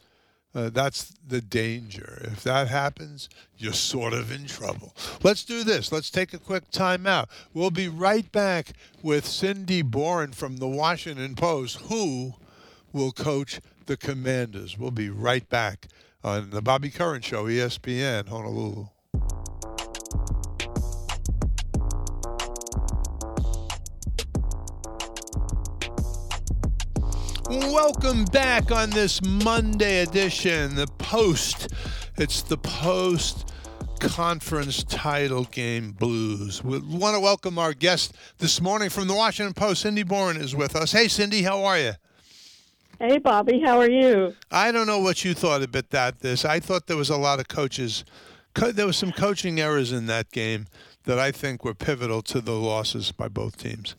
uh, 0.53 0.69
that's 0.69 1.15
the 1.25 1.41
danger. 1.41 2.21
If 2.31 2.43
that 2.43 2.67
happens, 2.67 3.27
you're 3.57 3.73
sort 3.73 4.13
of 4.13 4.31
in 4.31 4.45
trouble. 4.45 4.93
Let's 5.23 5.43
do 5.43 5.63
this. 5.63 5.91
Let's 5.91 6.11
take 6.11 6.31
a 6.33 6.39
quick 6.39 6.69
timeout. 6.69 7.25
We'll 7.55 7.71
be 7.71 7.87
right 7.87 8.31
back 8.31 8.73
with 9.01 9.25
Cindy 9.25 9.81
Boren 9.81 10.31
from 10.31 10.57
the 10.57 10.67
Washington 10.67 11.33
Post, 11.33 11.77
who 11.89 12.35
will 12.93 13.11
coach 13.11 13.59
the 13.85 13.97
Commanders. 13.97 14.77
We'll 14.77 14.91
be 14.91 15.09
right 15.09 15.47
back 15.49 15.87
on 16.23 16.49
the 16.49 16.61
Bobby 16.61 16.89
Curran 16.89 17.21
Show, 17.21 17.45
ESPN, 17.45 18.27
Honolulu. 18.27 18.87
Welcome 27.49 28.25
back 28.25 28.71
on 28.71 28.89
this 28.89 29.21
Monday 29.23 30.01
edition, 30.01 30.75
the 30.75 30.87
post. 30.97 31.69
It's 32.17 32.41
the 32.41 32.57
post 32.57 33.53
conference 33.99 34.83
title 34.83 35.45
game 35.45 35.91
blues. 35.91 36.63
We 36.63 36.79
want 36.79 37.15
to 37.15 37.19
welcome 37.19 37.57
our 37.57 37.73
guest 37.73 38.13
this 38.39 38.59
morning 38.59 38.89
from 38.89 39.07
the 39.07 39.15
Washington 39.15 39.53
Post. 39.53 39.83
Cindy 39.83 40.03
Boren 40.03 40.37
is 40.37 40.55
with 40.55 40.75
us. 40.75 40.91
Hey, 40.91 41.07
Cindy, 41.07 41.41
how 41.41 41.63
are 41.63 41.79
you? 41.79 41.93
Hey, 42.99 43.19
Bobby, 43.19 43.61
how 43.63 43.79
are 43.79 43.89
you? 43.89 44.33
I 44.49 44.71
don't 44.71 44.87
know 44.87 44.99
what 44.99 45.23
you 45.23 45.35
thought 45.35 45.61
about 45.61 45.91
that. 45.91 46.19
This 46.21 46.43
I 46.43 46.59
thought 46.59 46.87
there 46.87 46.97
was 46.97 47.11
a 47.11 47.17
lot 47.17 47.39
of 47.39 47.47
coaches. 47.47 48.03
Co- 48.55 48.71
there 48.71 48.87
was 48.87 48.97
some 48.97 49.11
coaching 49.11 49.59
errors 49.59 49.91
in 49.91 50.07
that 50.07 50.31
game 50.31 50.65
that 51.03 51.19
I 51.19 51.31
think 51.31 51.63
were 51.63 51.75
pivotal 51.75 52.23
to 52.23 52.41
the 52.41 52.53
losses 52.53 53.11
by 53.11 53.27
both 53.27 53.57
teams. 53.57 53.95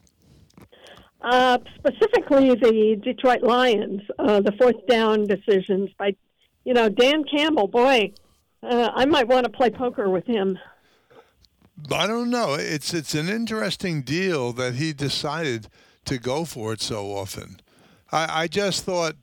Uh, 1.21 1.59
specifically, 1.77 2.55
the 2.55 3.01
Detroit 3.03 3.43
Lions, 3.43 4.03
uh, 4.19 4.41
the 4.41 4.53
fourth 4.53 4.85
down 4.89 5.27
decisions 5.27 5.91
by, 5.97 6.17
you 6.65 6.75
know, 6.75 6.89
Dan 6.89 7.23
Campbell. 7.23 7.69
Boy, 7.69 8.13
uh, 8.65 8.91
I 8.95 9.05
might 9.05 9.29
want 9.29 9.45
to 9.45 9.51
play 9.51 9.71
poker 9.71 10.11
with 10.11 10.27
him. 10.27 10.59
I 11.93 12.09
don't 12.09 12.31
know. 12.31 12.55
It's 12.55 12.93
it's 12.93 13.15
an 13.15 13.29
interesting 13.29 14.03
deal 14.03 14.53
that 14.55 14.75
he 14.75 14.93
decided 14.93 15.69
to 16.07 16.19
go 16.19 16.45
for 16.45 16.73
it 16.73 16.83
so 16.83 17.13
often. 17.17 17.61
I, 18.11 18.43
I 18.43 18.49
just 18.49 18.85
thought, 18.85 19.15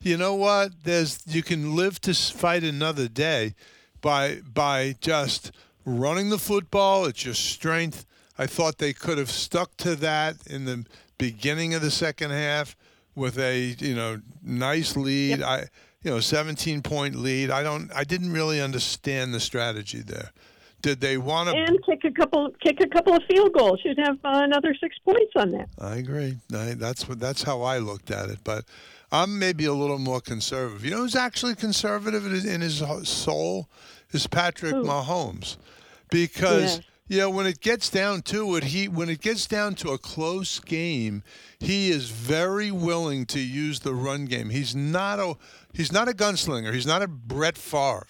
you 0.00 0.16
know 0.16 0.34
what? 0.34 0.72
There's 0.84 1.20
you 1.26 1.42
can 1.42 1.74
live 1.74 2.00
to 2.02 2.14
fight 2.14 2.62
another 2.62 3.08
day 3.08 3.54
by 4.00 4.40
by 4.52 4.96
just 5.00 5.52
running 5.84 6.30
the 6.30 6.38
football. 6.38 7.06
It's 7.06 7.24
your 7.24 7.34
strength. 7.34 8.04
I 8.36 8.46
thought 8.46 8.78
they 8.78 8.92
could 8.92 9.18
have 9.18 9.30
stuck 9.30 9.76
to 9.78 9.94
that 9.96 10.36
in 10.46 10.64
the 10.64 10.84
beginning 11.18 11.72
of 11.74 11.82
the 11.82 11.90
second 11.90 12.32
half 12.32 12.76
with 13.14 13.38
a 13.38 13.76
you 13.78 13.94
know 13.94 14.20
nice 14.42 14.96
lead. 14.96 15.38
Yep. 15.38 15.48
I 15.48 15.58
you 16.02 16.10
know 16.10 16.20
17 16.20 16.82
point 16.82 17.16
lead. 17.16 17.50
I 17.50 17.62
don't. 17.62 17.90
I 17.94 18.04
didn't 18.04 18.32
really 18.32 18.60
understand 18.60 19.32
the 19.32 19.40
strategy 19.40 20.02
there. 20.02 20.30
Did 20.84 21.00
they 21.00 21.16
want 21.16 21.48
to? 21.48 21.56
And 21.56 21.82
kick 21.86 22.02
a 22.04 22.10
couple, 22.10 22.50
kick 22.62 22.78
a 22.82 22.86
couple 22.86 23.14
of 23.14 23.22
field 23.26 23.54
goals. 23.54 23.80
You'd 23.82 23.96
have 24.00 24.18
uh, 24.22 24.42
another 24.44 24.74
six 24.78 24.98
points 24.98 25.32
on 25.34 25.50
that. 25.52 25.70
I 25.78 25.96
agree. 25.96 26.36
I, 26.54 26.74
that's 26.74 27.08
what 27.08 27.18
that's 27.18 27.42
how 27.42 27.62
I 27.62 27.78
looked 27.78 28.10
at 28.10 28.28
it. 28.28 28.40
But 28.44 28.66
I'm 29.10 29.38
maybe 29.38 29.64
a 29.64 29.72
little 29.72 29.98
more 29.98 30.20
conservative. 30.20 30.84
You 30.84 30.90
know 30.90 30.98
who's 30.98 31.16
actually 31.16 31.54
conservative 31.54 32.26
in 32.26 32.60
his, 32.60 32.82
soul 33.08 33.70
is 34.10 34.26
Patrick 34.26 34.74
Who? 34.74 34.84
Mahomes, 34.84 35.56
because 36.10 36.76
Yes. 36.76 36.80
you 37.08 37.18
know 37.20 37.30
when 37.30 37.46
it 37.46 37.60
gets 37.62 37.88
down 37.88 38.20
to 38.20 38.54
it, 38.56 38.64
he 38.64 38.86
when 38.86 39.08
it 39.08 39.22
gets 39.22 39.46
down 39.46 39.76
to 39.76 39.88
a 39.92 39.96
close 39.98 40.60
game, 40.60 41.22
he 41.60 41.88
is 41.88 42.10
very 42.10 42.70
willing 42.70 43.24
to 43.24 43.40
use 43.40 43.80
the 43.80 43.94
run 43.94 44.26
game. 44.26 44.50
He's 44.50 44.76
not 44.76 45.18
a 45.18 45.34
he's 45.72 45.92
not 45.92 46.10
a 46.10 46.12
gunslinger. 46.12 46.74
He's 46.74 46.86
not 46.86 47.00
a 47.00 47.08
Brett 47.08 47.56
Favre. 47.56 48.06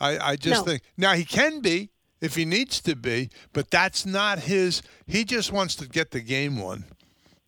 I, 0.00 0.18
I 0.32 0.34
just 0.34 0.64
No. 0.66 0.72
think 0.72 0.82
now 0.96 1.12
he 1.12 1.24
can 1.24 1.60
be 1.60 1.90
if 2.20 2.34
he 2.34 2.44
needs 2.44 2.80
to 2.82 2.96
be, 2.96 3.30
but 3.52 3.70
that's 3.70 4.04
not 4.04 4.40
his. 4.40 4.82
He 5.06 5.24
just 5.24 5.52
wants 5.52 5.74
to 5.76 5.88
get 5.88 6.10
the 6.10 6.20
game 6.20 6.58
won. 6.60 6.84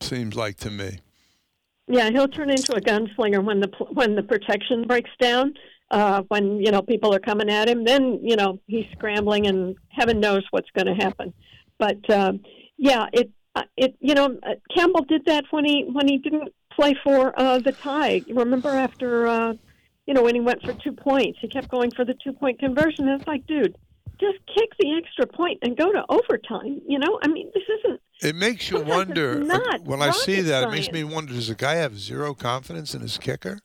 Seems 0.01 0.35
like 0.35 0.57
to 0.59 0.71
me. 0.71 1.01
Yeah, 1.87 2.11
he'll 2.11 2.29
turn 2.29 2.51
into 2.51 2.75
a 2.75 2.81
gunslinger 2.81 3.45
when 3.45 3.61
the 3.61 3.71
when 3.93 4.15
the 4.15 4.23
protection 4.23 4.87
breaks 4.87 5.11
down. 5.21 5.55
Uh, 5.91 6.23
when 6.29 6.61
you 6.61 6.71
know 6.71 6.83
people 6.83 7.13
are 7.13 7.19
coming 7.19 7.51
at 7.51 7.69
him, 7.69 7.85
then 7.85 8.21
you 8.23 8.37
know 8.37 8.61
he's 8.69 8.87
scrambling, 8.93 9.47
and 9.47 9.75
heaven 9.89 10.21
knows 10.21 10.45
what's 10.51 10.71
going 10.71 10.87
to 10.87 10.95
happen. 10.95 11.35
But 11.79 12.09
uh, 12.09 12.35
yeah, 12.79 13.07
it 13.13 13.31
uh, 13.57 13.65
it 13.77 13.97
you 14.01 14.15
know 14.15 14.39
uh, 14.45 14.55
Campbell 14.75 15.05
did 15.05 15.25
that 15.27 15.45
when 15.51 15.65
he 15.65 15.85
when 15.93 16.07
he 16.07 16.19
didn't 16.19 16.51
play 16.73 16.95
for 17.03 17.39
uh, 17.39 17.59
the 17.59 17.73
tie. 17.73 18.23
Remember 18.29 18.69
after 18.69 19.27
uh, 19.27 19.55
you 20.07 20.15
know 20.15 20.23
when 20.23 20.37
he 20.37 20.41
went 20.41 20.63
for 20.63 20.73
two 20.75 20.93
points, 20.93 21.41
he 21.41 21.49
kept 21.49 21.69
going 21.69 21.91
for 21.91 22.05
the 22.05 22.15
two 22.23 22.33
point 22.33 22.61
conversion. 22.61 23.09
It's 23.09 23.27
like, 23.27 23.47
dude, 23.49 23.77
just 24.21 24.39
kick 24.55 24.71
the 24.79 24.93
extra 25.03 25.27
point 25.27 25.59
and 25.63 25.77
go 25.77 25.91
to 25.91 26.05
overtime. 26.09 26.81
You 26.87 26.99
know, 26.99 27.19
I 27.23 27.29
mean, 27.29 27.51
this 27.55 27.63
isn't 27.79 28.01
It 28.23 28.37
makes 28.37 28.71
you 28.71 28.81
wonder. 28.81 29.41
not 29.41 29.83
when 29.83 30.03
I 30.03 30.11
see 30.11 30.41
that, 30.43 30.65
it 30.65 30.71
makes 30.71 30.91
me 30.93 31.05
wonder: 31.05 31.33
Does 31.33 31.49
the 31.49 31.55
guy 31.55 31.75
have 31.77 31.99
zero 31.99 32.35
confidence 32.35 32.95
in 32.95 33.01
his 33.01 33.19
kicker? 33.19 33.61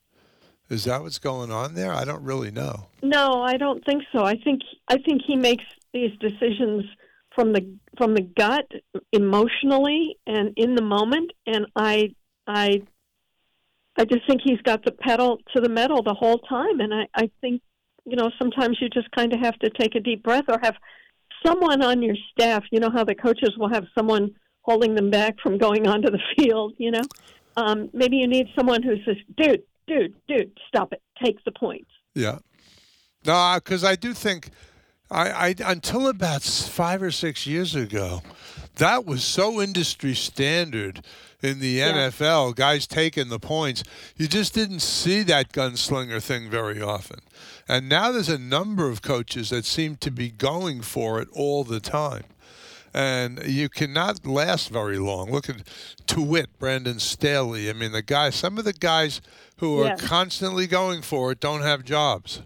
Is 0.70 0.86
that 0.86 1.02
what's 1.04 1.20
going 1.20 1.52
on 1.52 1.76
there? 1.76 1.94
I 1.94 2.06
don't 2.06 2.24
really 2.24 2.50
know. 2.50 2.88
No, 3.04 3.44
I 3.44 3.58
don't 3.58 3.86
think 3.86 4.04
so. 4.12 4.24
I 4.24 4.36
think 4.38 4.62
I 4.88 4.98
think 4.98 5.22
he 5.26 5.36
makes 5.36 5.64
these 5.94 6.12
decisions 6.20 6.86
from 7.36 7.54
the 7.54 7.78
from 7.98 8.16
the 8.16 8.22
gut, 8.22 8.66
emotionally 9.12 10.18
and 10.26 10.54
in 10.58 10.76
the 10.76 10.82
moment. 10.82 11.32
And 11.46 11.68
I 11.76 12.16
I 12.48 12.82
I 13.98 14.06
just 14.06 14.26
think 14.28 14.42
he's 14.44 14.62
got 14.62 14.84
the 14.84 14.92
pedal 14.92 15.40
to 15.56 15.62
the 15.62 15.70
metal 15.70 16.02
the 16.02 16.14
whole 16.14 16.40
time. 16.40 16.80
And 16.80 16.94
I 16.94 17.08
I 17.14 17.30
think 17.42 17.62
you 18.06 18.16
know 18.16 18.30
sometimes 18.40 18.78
you 18.82 18.90
just 18.90 19.10
kind 19.12 19.34
of 19.34 19.40
have 19.40 19.58
to 19.60 19.70
take 19.70 19.96
a 19.96 20.00
deep 20.00 20.24
breath 20.24 20.46
or 20.48 20.60
have 20.62 20.76
someone 21.46 21.84
on 21.84 22.02
your 22.02 22.16
staff. 22.32 22.64
You 22.72 22.80
know 22.80 22.90
how 22.90 23.04
the 23.04 23.16
coaches 23.16 23.52
will 23.58 23.70
have 23.70 23.86
someone 23.98 24.32
holding 24.62 24.96
them 24.96 25.10
back 25.10 25.40
from 25.42 25.58
going 25.58 25.88
onto 25.94 26.10
the 26.10 26.20
field. 26.36 26.74
You 26.78 26.92
know, 26.92 27.04
um, 27.58 27.90
maybe 27.94 28.18
you 28.18 28.28
need 28.28 28.48
someone 28.56 28.84
who 28.84 28.96
says, 29.06 29.18
"Dude, 29.38 29.64
dude, 29.88 30.16
dude, 30.28 30.52
stop 30.68 30.94
it, 30.94 31.02
take 31.24 31.44
the 31.46 31.52
points." 31.52 31.90
Yeah. 32.14 32.40
No, 33.26 33.54
because 33.56 33.84
I 33.84 33.96
do 33.96 34.14
think 34.14 34.52
I, 35.10 35.30
I 35.30 35.56
until 35.66 36.08
about 36.08 36.44
five 36.44 37.02
or 37.02 37.12
six 37.12 37.46
years 37.48 37.76
ago, 37.76 38.22
that 38.78 39.06
was 39.06 39.24
so 39.24 39.62
industry 39.62 40.14
standard 40.16 41.04
in 41.42 41.60
the 41.60 41.68
Yeah. 41.70 41.92
NFL. 42.10 42.56
Guys 42.56 42.88
taking 42.88 43.30
the 43.30 43.40
points, 43.40 43.84
you 44.16 44.28
just 44.28 44.54
didn't 44.54 44.80
see 44.82 45.22
that 45.24 45.52
gunslinger 45.52 46.22
thing 46.22 46.50
very 46.50 46.82
often. 46.82 47.20
And 47.68 47.88
now 47.90 48.12
there's 48.12 48.30
a 48.30 48.38
number 48.38 48.90
of 48.90 49.02
coaches 49.02 49.50
that 49.50 49.66
seem 49.66 49.96
to 49.98 50.12
be 50.12 50.30
going 50.30 50.82
for 50.82 51.20
it 51.22 51.28
all 51.34 51.64
the 51.64 51.80
time. 51.80 52.24
And 52.94 53.44
you 53.46 53.68
cannot 53.68 54.26
last 54.26 54.70
very 54.70 54.98
long. 54.98 55.30
Look 55.30 55.50
at 55.50 55.58
Tewitt, 56.08 56.48
Brandon 56.60 57.00
Staley. 57.00 57.70
I 57.70 57.74
mean, 57.74 57.92
the 57.92 58.02
guys, 58.02 58.36
some 58.36 58.58
of 58.58 58.64
the 58.64 58.72
guys 58.72 59.20
who 59.58 59.82
are 59.82 59.88
Yeah. 59.88 59.96
constantly 59.98 60.66
going 60.66 61.02
for 61.02 61.32
it 61.34 61.40
don't 61.42 61.62
have 61.62 61.84
jobs. 61.84 62.42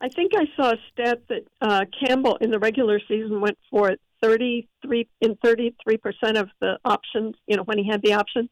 I 0.00 0.08
think 0.08 0.32
I 0.36 0.44
saw 0.54 0.70
a 0.72 0.78
stat 0.92 1.20
that 1.28 1.44
uh, 1.60 1.84
Campbell 2.06 2.36
in 2.40 2.50
the 2.50 2.58
regular 2.58 3.00
season 3.08 3.40
went 3.40 3.58
for 3.70 3.88
it 3.90 4.00
33 4.24 5.08
in 5.20 5.36
33 5.42 5.96
percent 5.98 6.36
of 6.36 6.48
the 6.60 6.78
options. 6.84 7.34
You 7.46 7.56
know, 7.56 7.62
when 7.64 7.78
he 7.78 7.88
had 7.88 8.02
the 8.02 8.14
option, 8.14 8.48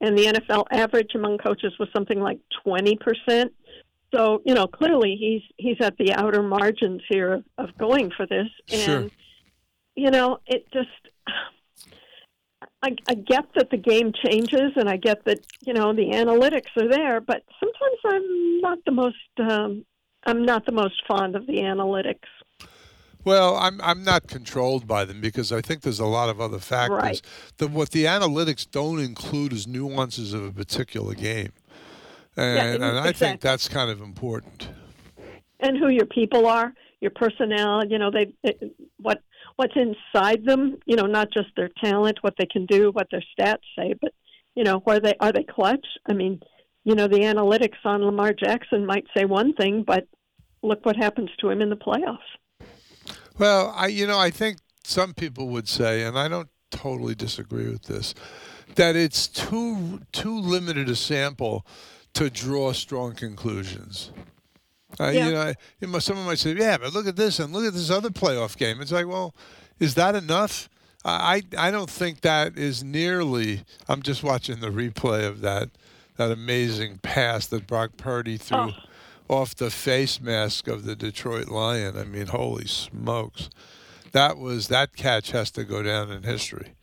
and 0.00 0.16
the 0.18 0.26
NFL 0.26 0.64
average 0.70 1.10
among 1.14 1.38
coaches 1.38 1.72
was 1.78 1.88
something 1.94 2.20
like 2.20 2.38
20 2.64 2.96
percent. 2.96 3.52
So 4.14 4.42
you 4.44 4.54
know, 4.54 4.66
clearly 4.66 5.16
he's 5.18 5.42
he's 5.56 5.80
at 5.80 5.96
the 5.96 6.12
outer 6.14 6.42
margins 6.42 7.02
here 7.08 7.32
of, 7.32 7.44
of 7.58 7.78
going 7.78 8.10
for 8.16 8.26
this, 8.26 8.48
and 8.70 8.80
Sure. 8.80 9.08
you 9.96 10.10
know, 10.10 10.38
it 10.46 10.66
just. 10.72 10.88
I, 12.82 12.94
I 13.08 13.14
get 13.14 13.46
that 13.54 13.70
the 13.70 13.78
game 13.78 14.12
changes, 14.26 14.72
and 14.76 14.90
I 14.90 14.98
get 14.98 15.24
that 15.24 15.38
you 15.66 15.72
know 15.72 15.94
the 15.94 16.10
analytics 16.10 16.68
are 16.76 16.88
there, 16.88 17.20
but 17.20 17.42
sometimes 17.58 17.98
I'm 18.04 18.60
not 18.60 18.78
the 18.84 18.92
most 18.92 19.16
um, 19.38 19.84
I'm 20.26 20.44
not 20.44 20.66
the 20.66 20.72
most 20.72 21.02
fond 21.08 21.34
of 21.34 21.46
the 21.46 21.54
analytics. 21.58 22.28
Well, 23.24 23.56
I'm 23.56 23.80
I'm 23.82 24.04
not 24.04 24.26
controlled 24.26 24.86
by 24.86 25.04
them 25.04 25.20
because 25.20 25.50
I 25.50 25.60
think 25.60 25.82
there's 25.82 26.00
a 26.00 26.06
lot 26.06 26.28
of 26.28 26.40
other 26.40 26.58
factors. 26.58 26.98
Right. 26.98 27.22
The, 27.56 27.68
what 27.68 27.90
the 27.90 28.04
analytics 28.04 28.70
don't 28.70 29.00
include 29.00 29.52
is 29.52 29.66
nuances 29.66 30.34
of 30.34 30.44
a 30.44 30.52
particular 30.52 31.14
game, 31.14 31.52
and, 32.36 32.82
and 32.82 32.98
I 32.98 33.12
think 33.12 33.40
that's 33.40 33.68
kind 33.68 33.90
of 33.90 34.02
important. 34.02 34.68
And 35.60 35.78
who 35.78 35.88
your 35.88 36.06
people 36.06 36.46
are, 36.46 36.74
your 37.00 37.12
personnel, 37.12 37.86
you 37.86 37.98
know, 37.98 38.10
they, 38.10 38.34
they 38.42 38.70
what 38.98 39.22
what's 39.56 39.74
inside 39.76 40.44
them, 40.44 40.78
you 40.84 40.96
know, 40.96 41.06
not 41.06 41.32
just 41.32 41.48
their 41.56 41.70
talent, 41.82 42.18
what 42.22 42.34
they 42.38 42.46
can 42.46 42.66
do, 42.66 42.90
what 42.90 43.06
their 43.10 43.22
stats 43.38 43.62
say, 43.78 43.94
but 44.00 44.12
you 44.54 44.64
know, 44.64 44.82
are 44.86 45.00
they 45.00 45.14
are 45.20 45.32
they 45.32 45.44
clutch? 45.44 45.86
I 46.08 46.12
mean, 46.12 46.40
you 46.84 46.94
know, 46.94 47.08
the 47.08 47.20
analytics 47.20 47.84
on 47.84 48.04
Lamar 48.04 48.34
Jackson 48.34 48.84
might 48.84 49.06
say 49.16 49.24
one 49.24 49.54
thing, 49.54 49.82
but 49.86 50.06
look 50.62 50.84
what 50.84 50.96
happens 50.96 51.30
to 51.40 51.50
him 51.50 51.62
in 51.62 51.70
the 51.70 51.76
playoffs. 51.76 52.18
Well, 53.38 53.72
I 53.76 53.88
you 53.88 54.06
know 54.06 54.18
I 54.18 54.30
think 54.30 54.58
some 54.84 55.14
people 55.14 55.48
would 55.48 55.68
say, 55.68 56.02
and 56.02 56.18
I 56.18 56.28
don't 56.28 56.48
totally 56.70 57.14
disagree 57.14 57.68
with 57.68 57.84
this, 57.84 58.14
that 58.74 58.96
it's 58.96 59.26
too 59.28 60.00
too 60.12 60.38
limited 60.38 60.88
a 60.88 60.96
sample 60.96 61.66
to 62.14 62.30
draw 62.30 62.72
strong 62.72 63.14
conclusions. 63.14 64.10
Uh, 65.00 65.08
Yeah. 65.08 65.26
You 65.26 65.32
know, 65.32 65.52
you 65.80 66.00
someone 66.00 66.26
might 66.26 66.38
say, 66.38 66.52
"Yeah, 66.54 66.78
but 66.78 66.92
look 66.92 67.06
at 67.06 67.16
this 67.16 67.40
and 67.40 67.52
look 67.52 67.64
at 67.64 67.72
this 67.72 67.90
other 67.90 68.10
playoff 68.10 68.56
game." 68.56 68.80
It's 68.80 68.92
like, 68.92 69.06
well, 69.08 69.34
is 69.80 69.94
that 69.94 70.14
enough? 70.14 70.68
I 71.04 71.42
I 71.58 71.68
I 71.68 71.70
don't 71.70 71.90
think 71.90 72.20
that 72.20 72.56
is 72.56 72.84
nearly. 72.84 73.64
I'm 73.88 74.02
just 74.02 74.22
watching 74.22 74.60
the 74.60 74.70
replay 74.70 75.26
of 75.26 75.40
that 75.40 75.70
that 76.16 76.30
amazing 76.30 76.98
pass 76.98 77.46
that 77.46 77.66
Brock 77.66 77.96
Purdy 77.96 78.36
threw 78.36 78.56
Oh. 78.58 78.72
Off 79.28 79.54
the 79.54 79.70
face 79.70 80.20
mask 80.20 80.68
of 80.68 80.84
the 80.84 80.94
Detroit 80.94 81.48
Lion. 81.48 81.96
I 81.96 82.04
mean, 82.04 82.26
holy 82.26 82.66
smokes, 82.66 83.50
that 84.12 84.38
was 84.38 84.68
that 84.68 84.94
catch 84.94 85.30
has 85.32 85.50
to 85.52 85.64
go 85.64 85.82
down 85.82 86.10
in 86.10 86.22
history 86.22 86.74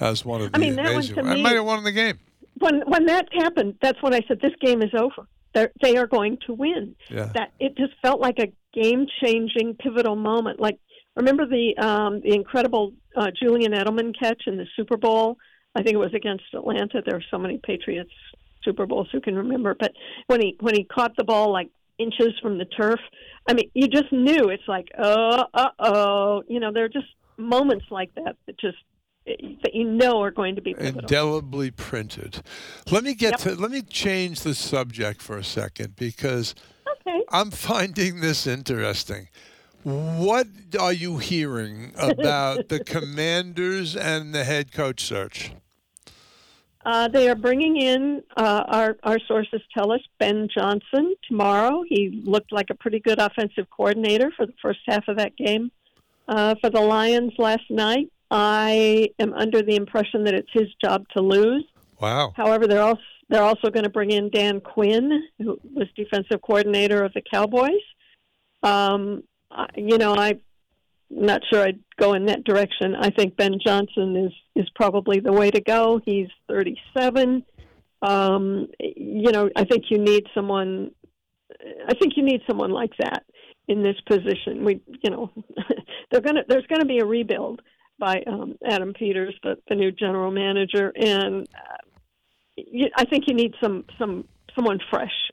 as 0.00 0.24
one 0.24 0.40
of 0.40 0.52
the 0.52 0.58
I 0.58 0.60
mean, 0.60 0.76
that 0.76 0.84
one 0.84 0.94
amazing. 0.94 1.26
I 1.26 1.36
might 1.36 1.54
have 1.54 1.64
won 1.64 1.84
the 1.84 1.92
game. 1.92 2.18
when 2.58 2.82
when 2.86 3.06
that 3.06 3.28
happened, 3.32 3.76
that's 3.82 4.02
when 4.02 4.14
I 4.14 4.20
said 4.26 4.40
this 4.40 4.54
game 4.60 4.82
is 4.82 4.90
over. 4.94 5.26
They're, 5.54 5.70
they 5.82 5.98
are 5.98 6.06
going 6.06 6.38
to 6.46 6.54
win. 6.54 6.96
Yeah. 7.10 7.30
That 7.34 7.52
it 7.60 7.76
just 7.76 7.92
felt 8.00 8.20
like 8.20 8.38
a 8.38 8.50
game 8.72 9.06
changing, 9.22 9.76
pivotal 9.78 10.16
moment. 10.16 10.60
Like 10.60 10.78
remember 11.14 11.46
the 11.46 11.76
um, 11.78 12.20
the 12.22 12.34
incredible 12.34 12.94
uh, 13.16 13.30
Julian 13.38 13.72
Edelman 13.72 14.18
catch 14.18 14.42
in 14.46 14.56
the 14.56 14.66
Super 14.76 14.96
Bowl? 14.96 15.36
I 15.74 15.82
think 15.82 15.94
it 15.94 15.98
was 15.98 16.14
against 16.14 16.44
Atlanta. 16.54 17.02
There 17.04 17.16
are 17.16 17.24
so 17.30 17.38
many 17.38 17.58
Patriots 17.62 18.12
Super 18.64 18.86
Bowls 18.86 19.08
who 19.12 19.20
can 19.20 19.34
remember. 19.34 19.74
But 19.78 19.92
when 20.26 20.40
he 20.40 20.56
when 20.60 20.74
he 20.74 20.84
caught 20.84 21.16
the 21.16 21.24
ball 21.24 21.52
like 21.52 21.68
inches 21.98 22.32
from 22.40 22.58
the 22.58 22.64
turf, 22.64 23.00
I 23.48 23.54
mean, 23.54 23.70
you 23.74 23.88
just 23.88 24.12
knew 24.12 24.48
it's 24.48 24.66
like, 24.68 24.88
oh, 24.98 25.44
uh 25.54 25.68
oh. 25.78 26.42
You 26.48 26.60
know, 26.60 26.72
there 26.72 26.84
are 26.84 26.88
just 26.88 27.06
moments 27.36 27.86
like 27.90 28.14
that 28.14 28.36
that 28.46 28.58
just 28.58 28.78
that 29.24 29.70
you 29.72 29.84
know 29.84 30.20
are 30.20 30.30
going 30.30 30.56
to 30.56 30.62
be 30.62 30.74
pivotal. 30.74 31.00
indelibly 31.00 31.70
printed. 31.70 32.42
Let 32.90 33.04
me 33.04 33.14
get 33.14 33.32
Yep. 33.32 33.40
to 33.40 33.54
let 33.60 33.70
me 33.70 33.82
change 33.82 34.40
the 34.40 34.54
subject 34.54 35.22
for 35.22 35.36
a 35.38 35.44
second 35.44 35.96
because 35.96 36.54
okay. 37.06 37.22
I'm 37.30 37.50
finding 37.50 38.20
this 38.20 38.46
interesting. 38.46 39.28
What 39.84 40.46
are 40.78 40.92
you 40.92 41.18
hearing 41.18 41.92
about 41.98 42.68
the 42.68 42.82
commanders 42.84 43.96
and 43.96 44.32
the 44.34 44.44
head 44.44 44.72
coach 44.72 45.02
search? 45.04 45.52
Uh, 46.84 47.06
they 47.08 47.28
are 47.28 47.36
bringing 47.36 47.76
in, 47.76 48.22
uh, 48.36 48.64
our, 48.66 48.96
our 49.04 49.18
sources 49.28 49.60
tell 49.76 49.92
us, 49.92 50.00
Ben 50.18 50.48
Johnson 50.52 51.14
tomorrow. 51.28 51.84
He 51.88 52.22
looked 52.24 52.52
like 52.52 52.70
a 52.70 52.74
pretty 52.74 52.98
good 52.98 53.20
offensive 53.20 53.66
coordinator 53.70 54.32
for 54.36 54.46
the 54.46 54.54
first 54.60 54.80
half 54.88 55.06
of 55.06 55.16
that 55.16 55.36
game 55.36 55.70
uh, 56.28 56.56
for 56.60 56.70
the 56.70 56.80
Lions 56.80 57.32
last 57.38 57.70
night. 57.70 58.10
I 58.30 59.10
am 59.18 59.32
under 59.34 59.62
the 59.62 59.76
impression 59.76 60.24
that 60.24 60.34
it's 60.34 60.50
his 60.52 60.68
job 60.82 61.04
to 61.14 61.22
lose. 61.22 61.64
Wow. 62.00 62.32
However, 62.36 62.66
they're 62.66 62.82
also, 62.82 63.00
they're 63.28 63.42
also 63.42 63.70
going 63.70 63.84
to 63.84 63.90
bring 63.90 64.10
in 64.10 64.28
Dan 64.30 64.60
Quinn, 64.60 65.22
who 65.38 65.60
was 65.74 65.86
defensive 65.94 66.42
coordinator 66.42 67.04
of 67.04 67.12
the 67.12 67.22
Cowboys. 67.22 67.70
Um, 68.62 69.22
I- 69.50 69.68
you 69.76 69.98
know, 69.98 70.14
I'm 70.16 70.40
not 71.12 71.42
sure 71.50 71.62
I'd 71.62 71.80
go 71.98 72.14
in 72.14 72.26
that 72.26 72.44
direction. 72.44 72.96
I 72.96 73.10
think 73.10 73.36
Ben 73.36 73.58
Johnson 73.64 74.16
is 74.16 74.32
is 74.56 74.68
probably 74.74 75.20
the 75.20 75.32
way 75.32 75.50
to 75.50 75.60
go. 75.60 76.00
He's 76.04 76.28
37. 76.48 77.44
Um, 78.00 78.68
you 78.80 79.30
know, 79.30 79.48
I 79.54 79.64
think 79.64 79.84
you 79.90 79.98
need 79.98 80.24
someone. 80.34 80.90
I 81.88 81.94
think 81.94 82.16
you 82.16 82.24
need 82.24 82.40
someone 82.46 82.70
like 82.70 82.92
that 82.98 83.24
in 83.68 83.82
this 83.82 83.96
position. 84.06 84.64
We, 84.64 84.80
you 85.02 85.10
know, 85.10 85.30
they're 86.10 86.20
gonna. 86.20 86.42
There's 86.48 86.66
to 86.66 86.84
be 86.84 86.98
a 86.98 87.04
rebuild 87.04 87.62
by 87.98 88.22
um, 88.26 88.56
Adam 88.66 88.92
Peters, 88.94 89.34
the, 89.42 89.56
the 89.68 89.74
new 89.74 89.92
general 89.92 90.30
manager, 90.30 90.92
and 90.96 91.46
uh, 91.54 91.76
you, 92.56 92.88
I 92.96 93.04
think 93.04 93.24
you 93.28 93.34
need 93.34 93.54
some 93.62 93.84
some 93.98 94.26
someone 94.54 94.80
fresh. 94.90 95.30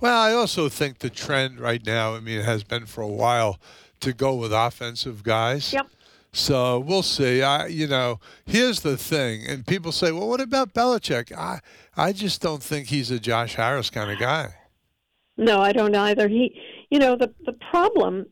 Well, 0.00 0.20
I 0.20 0.32
also 0.32 0.68
think 0.68 0.98
the 0.98 1.10
trend 1.10 1.58
right 1.58 1.84
now, 1.84 2.14
I 2.14 2.20
mean, 2.20 2.38
it 2.38 2.44
has 2.44 2.62
been 2.62 2.86
for 2.86 3.00
a 3.00 3.08
while 3.08 3.58
to 4.00 4.12
go 4.12 4.34
with 4.34 4.52
offensive 4.52 5.22
guys. 5.22 5.72
Yep. 5.72 5.88
So 6.32 6.78
we'll 6.78 7.02
see. 7.02 7.42
I, 7.42 7.66
you 7.66 7.86
know, 7.86 8.20
here's 8.44 8.80
the 8.80 8.96
thing, 8.96 9.46
and 9.46 9.66
people 9.66 9.92
say, 9.92 10.12
"Well, 10.12 10.28
what 10.28 10.40
about 10.40 10.74
Belichick?" 10.74 11.32
I, 11.36 11.60
I 11.96 12.12
just 12.12 12.42
don't 12.42 12.62
think 12.62 12.88
he's 12.88 13.10
a 13.10 13.18
Josh 13.18 13.54
Harris 13.54 13.90
kind 13.90 14.10
of 14.10 14.18
guy. 14.18 14.54
No, 15.36 15.60
I 15.60 15.72
don't 15.72 15.94
either. 15.94 16.28
He, 16.28 16.54
you 16.90 16.98
know, 16.98 17.16
the 17.16 17.32
the 17.46 17.54
problem 17.70 18.26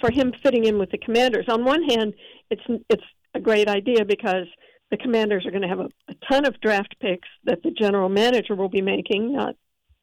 for 0.00 0.10
him 0.10 0.32
fitting 0.42 0.64
in 0.64 0.78
with 0.78 0.90
the 0.90 0.98
Commanders. 0.98 1.46
On 1.48 1.64
one 1.64 1.82
hand, 1.84 2.14
it's 2.50 2.62
it's 2.88 3.04
a 3.34 3.40
great 3.40 3.68
idea 3.68 4.04
because 4.04 4.46
the 4.90 4.96
Commanders 4.96 5.46
are 5.46 5.50
going 5.50 5.62
to 5.62 5.68
have 5.68 5.80
a, 5.80 5.88
a 6.08 6.14
ton 6.28 6.46
of 6.46 6.60
draft 6.60 6.96
picks 7.00 7.28
that 7.44 7.62
the 7.62 7.70
general 7.70 8.08
manager 8.08 8.54
will 8.54 8.68
be 8.68 8.82
making, 8.82 9.32
not 9.32 9.54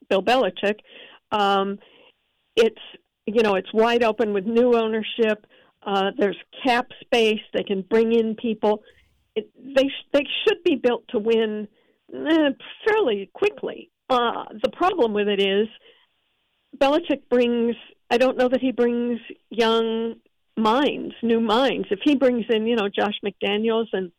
Bill 0.10 0.22
Belichick. 0.22 0.80
Um, 1.32 1.80
it's 2.56 2.80
you 3.26 3.42
know 3.42 3.56
it's 3.56 3.74
wide 3.74 4.04
open 4.04 4.34
with 4.34 4.46
new 4.46 4.76
ownership. 4.76 5.46
Uh, 5.86 6.12
there's 6.18 6.38
cap 6.64 6.88
space. 7.02 7.42
They 7.54 7.64
can 7.64 7.82
bring 7.82 8.12
in 8.12 8.36
people. 8.36 8.84
It, 9.36 9.50
they 9.58 9.90
they 10.14 10.26
should 10.44 10.64
be 10.64 10.76
built 10.76 11.08
to 11.10 11.20
win 11.20 11.68
eh, 12.14 12.50
fairly 12.88 13.30
quickly. 13.34 13.90
Uh, 14.10 14.46
the 14.64 14.70
problem 14.70 15.14
with 15.14 15.28
it 15.28 15.42
is 15.42 15.68
Belichick 16.78 17.22
brings. 17.30 17.76
I 18.10 18.18
don't 18.18 18.38
know 18.38 18.48
that 18.48 18.62
he 18.62 18.72
brings 18.72 19.20
young 19.50 20.16
minds, 20.58 21.16
new 21.24 21.40
minds. 21.40 21.88
If 21.90 22.00
he 22.04 22.16
brings 22.16 22.46
in, 22.50 22.68
you 22.68 22.76
know, 22.76 22.88
Josh 22.88 23.20
McDaniels 23.24 23.88
and 23.94 24.12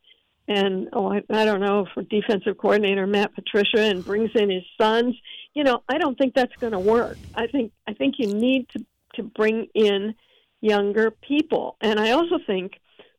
and 0.48 0.88
oh, 0.92 1.12
I, 1.12 1.22
I 1.30 1.44
don't 1.44 1.60
know, 1.60 1.86
for 1.92 2.02
defensive 2.04 2.56
coordinator 2.58 3.06
Matt 3.06 3.34
Patricia, 3.34 3.80
and 3.80 4.04
brings 4.04 4.30
in 4.36 4.48
his 4.48 4.62
sons, 4.80 5.16
you 5.54 5.64
know, 5.64 5.82
I 5.88 5.98
don't 5.98 6.16
think 6.16 6.34
that's 6.34 6.54
going 6.56 6.72
to 6.72 6.78
work. 6.78 7.18
I 7.34 7.46
think 7.48 7.72
I 7.88 7.94
think 7.94 8.16
you 8.18 8.32
need 8.32 8.68
to 8.70 8.84
to 9.16 9.22
bring 9.22 9.66
in 9.74 10.14
younger 10.60 11.10
people, 11.10 11.76
and 11.80 11.98
I 11.98 12.12
also 12.12 12.38
think 12.46 12.72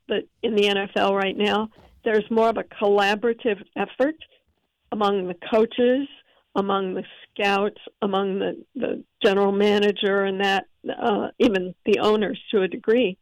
that 0.07 0.23
in 0.41 0.55
the 0.55 0.63
NFL 0.63 1.11
right 1.11 1.37
now, 1.37 1.69
there's 2.03 2.29
more 2.31 2.49
of 2.49 2.57
a 2.57 2.63
collaborative 2.63 3.61
effort 3.75 4.15
among 4.91 5.27
the 5.27 5.35
coaches, 5.51 6.07
among 6.55 6.95
the 6.95 7.03
scouts, 7.29 7.81
among 8.01 8.39
the, 8.39 8.65
the 8.75 9.03
general 9.23 9.51
manager, 9.51 10.23
and 10.23 10.41
that 10.41 10.65
uh, 10.89 11.27
even 11.39 11.75
the 11.85 11.99
owners 11.99 12.39
to 12.51 12.61
a 12.61 12.67
degree. 12.67 13.17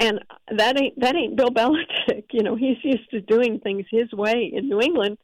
And 0.00 0.20
that 0.54 0.80
ain't 0.80 1.00
that 1.00 1.16
ain't 1.16 1.36
Bill 1.36 1.50
Belichick. 1.54 2.24
You 2.32 2.42
know, 2.42 2.56
he's 2.56 2.78
used 2.82 3.10
to 3.10 3.20
doing 3.20 3.60
things 3.60 3.86
his 3.90 4.12
way 4.12 4.50
in 4.54 4.68
New 4.68 4.80
England, 4.80 5.18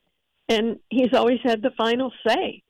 and 0.49 0.79
he's 0.91 1.15
always 1.15 1.41
had 1.43 1.63
the 1.63 1.73
final 1.77 2.13
say. 2.27 2.63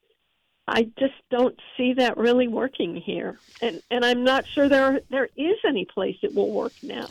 I 0.72 0.84
just 0.98 1.14
don't 1.30 1.54
see 1.76 1.92
that 1.94 2.16
really 2.16 2.48
working 2.48 2.96
here, 2.96 3.38
and 3.60 3.82
and 3.90 4.04
I'm 4.04 4.24
not 4.24 4.44
sure 4.54 4.68
there 4.68 5.00
there 5.10 5.28
is 5.36 5.56
any 5.66 5.84
place 5.84 6.16
it 6.22 6.34
will 6.34 6.50
work 6.50 6.72
now. 6.82 7.08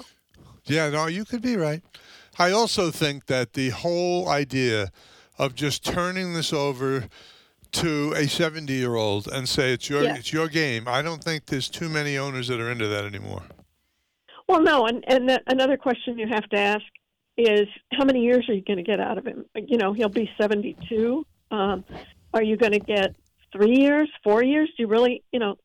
Yeah, 0.66 0.90
no, 0.90 1.06
you 1.08 1.26
could 1.26 1.42
be 1.42 1.56
right. 1.58 1.82
I 2.40 2.52
also 2.52 2.92
think 2.92 3.28
that 3.28 3.54
the 3.54 3.70
whole 3.70 4.28
idea 4.30 4.92
of 5.38 5.54
just 5.56 5.86
turning 5.86 6.34
this 6.34 6.52
over 6.54 7.08
to 7.72 8.14
a 8.14 8.28
70 8.28 8.72
year 8.74 8.96
old 8.96 9.28
and 9.28 9.48
say 9.48 9.74
it's 9.74 9.90
your 9.90 10.04
Yeah. 10.04 10.16
it's 10.16 10.34
your 10.34 10.48
game. 10.48 10.88
I 10.88 11.02
don't 11.02 11.24
think 11.24 11.46
there's 11.46 11.70
too 11.70 11.88
many 11.90 12.18
owners 12.18 12.48
that 12.48 12.60
are 12.60 12.70
into 12.72 12.88
that 12.88 13.06
anymore. 13.06 13.44
Well, 14.48 14.62
no, 14.62 14.86
and 14.88 15.04
and 15.08 15.30
the, 15.30 15.42
another 15.48 15.78
question 15.78 16.18
you 16.18 16.28
have 16.28 16.48
to 16.50 16.58
ask 16.58 16.84
is 17.38 17.68
how 17.94 18.06
many 18.06 18.22
years 18.22 18.50
are 18.50 18.54
you 18.54 18.64
going 18.64 18.78
to 18.78 18.84
get 18.84 19.00
out 19.00 19.18
of 19.18 19.26
him? 19.26 19.46
You 19.56 19.78
know, 19.78 19.94
he'll 19.94 20.10
be 20.10 20.30
seventy-two. 20.40 21.26
Um, 21.52 21.86
are 22.34 22.44
you 22.44 22.56
going 22.58 22.72
to 22.74 22.80
get 22.80 23.16
three 23.52 23.78
years, 23.78 24.10
four 24.24 24.44
years? 24.44 24.70
Do 24.78 24.84
you 24.84 24.88
really, 24.88 25.24
you 25.32 25.40
know, 25.40 25.56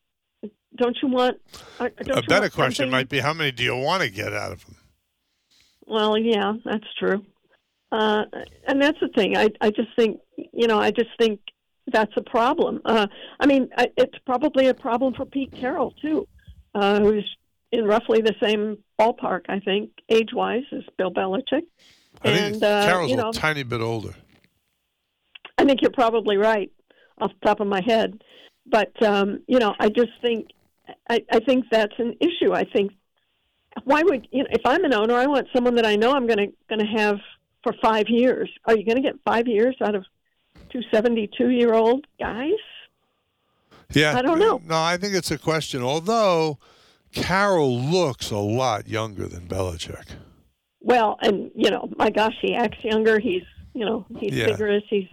don't 0.76 0.96
you 1.02 1.08
want? 1.08 1.38
uh, 1.80 1.88
Don't 2.02 2.18
a 2.18 2.22
better 2.22 2.42
want 2.42 2.52
question 2.52 2.84
something- 2.84 2.90
might 2.90 3.08
be 3.08 3.20
how 3.20 3.32
many 3.32 3.52
do 3.52 3.62
you 3.64 3.76
want 3.76 4.02
to 4.02 4.10
get 4.10 4.32
out 4.32 4.52
of 4.52 4.64
them? 4.66 4.76
Well, 5.86 6.18
yeah, 6.18 6.54
that's 6.64 6.86
true. 6.98 7.24
Uh, 7.92 8.24
and 8.66 8.82
that's 8.82 8.98
the 9.00 9.08
thing. 9.08 9.36
I 9.36 9.48
I 9.60 9.70
just 9.70 9.88
think 9.96 10.20
you 10.52 10.66
know 10.66 10.78
I 10.80 10.90
just 10.90 11.10
think 11.18 11.40
that's 11.86 12.12
a 12.16 12.22
problem. 12.22 12.80
Uh, 12.84 13.06
I 13.38 13.46
mean, 13.46 13.68
I, 13.78 13.88
it's 13.96 14.18
probably 14.26 14.66
a 14.66 14.74
problem 14.74 15.14
for 15.14 15.24
Pete 15.24 15.52
Carroll 15.52 15.92
too, 16.02 16.26
uh, 16.74 16.98
who's 16.98 17.24
in 17.70 17.84
roughly 17.84 18.20
the 18.22 18.34
same 18.42 18.78
ballpark, 19.00 19.42
I 19.48 19.60
think, 19.60 19.90
age 20.08 20.30
wise, 20.32 20.64
as 20.72 20.82
Bill 20.98 21.12
Belichick. 21.12 21.62
I 22.22 22.34
think 22.36 22.54
and 22.54 22.64
uh, 22.64 22.84
Carroll's 22.86 23.10
you 23.10 23.16
know, 23.16 23.28
a 23.28 23.32
tiny 23.32 23.62
bit 23.62 23.80
older. 23.80 24.14
I 25.58 25.64
think 25.64 25.80
you're 25.80 25.90
probably 25.92 26.36
right 26.36 26.70
off 27.18 27.32
the 27.40 27.46
top 27.46 27.60
of 27.60 27.66
my 27.66 27.82
head. 27.84 28.22
But 28.66 29.00
um, 29.02 29.42
you 29.46 29.58
know, 29.58 29.74
I 29.78 29.88
just 29.88 30.12
think 30.22 30.48
I, 31.08 31.24
I 31.30 31.40
think 31.40 31.66
that's 31.70 31.94
an 31.98 32.14
issue. 32.20 32.52
I 32.52 32.64
think 32.64 32.92
why 33.84 34.02
would 34.02 34.26
you 34.30 34.42
know 34.42 34.48
if 34.50 34.62
I'm 34.64 34.84
an 34.84 34.94
owner, 34.94 35.14
I 35.14 35.26
want 35.26 35.48
someone 35.54 35.74
that 35.76 35.86
I 35.86 35.96
know 35.96 36.12
I'm 36.12 36.26
going 36.26 36.38
to 36.38 36.52
going 36.68 36.80
to 36.80 36.98
have 36.98 37.18
for 37.62 37.74
five 37.82 38.08
years. 38.08 38.50
Are 38.64 38.76
you 38.76 38.84
going 38.84 38.96
to 38.96 39.02
get 39.02 39.14
five 39.24 39.46
years 39.46 39.76
out 39.80 39.94
of 39.94 40.04
two 40.70 40.80
seventy 40.92 41.28
two 41.38 41.50
year 41.50 41.74
old 41.74 42.06
guys? 42.18 42.52
Yeah. 43.92 44.16
I 44.16 44.22
don't 44.22 44.38
know. 44.38 44.60
No, 44.64 44.76
I 44.76 44.96
think 44.96 45.14
it's 45.14 45.30
a 45.30 45.38
question. 45.38 45.82
Although 45.82 46.58
Carroll 47.12 47.78
looks 47.78 48.30
a 48.30 48.38
lot 48.38 48.88
younger 48.88 49.26
than 49.26 49.46
Belichick. 49.46 50.10
Well, 50.80 51.18
and 51.22 51.50
you 51.54 51.70
know, 51.70 51.88
my 51.96 52.10
gosh, 52.10 52.34
he 52.40 52.54
acts 52.54 52.82
younger. 52.84 53.18
He's 53.18 53.42
You 53.76 53.84
know, 53.84 54.06
he's 54.18 54.32
Yeah. 54.32 54.46
vigorous. 54.46 54.84
He's 54.88 55.06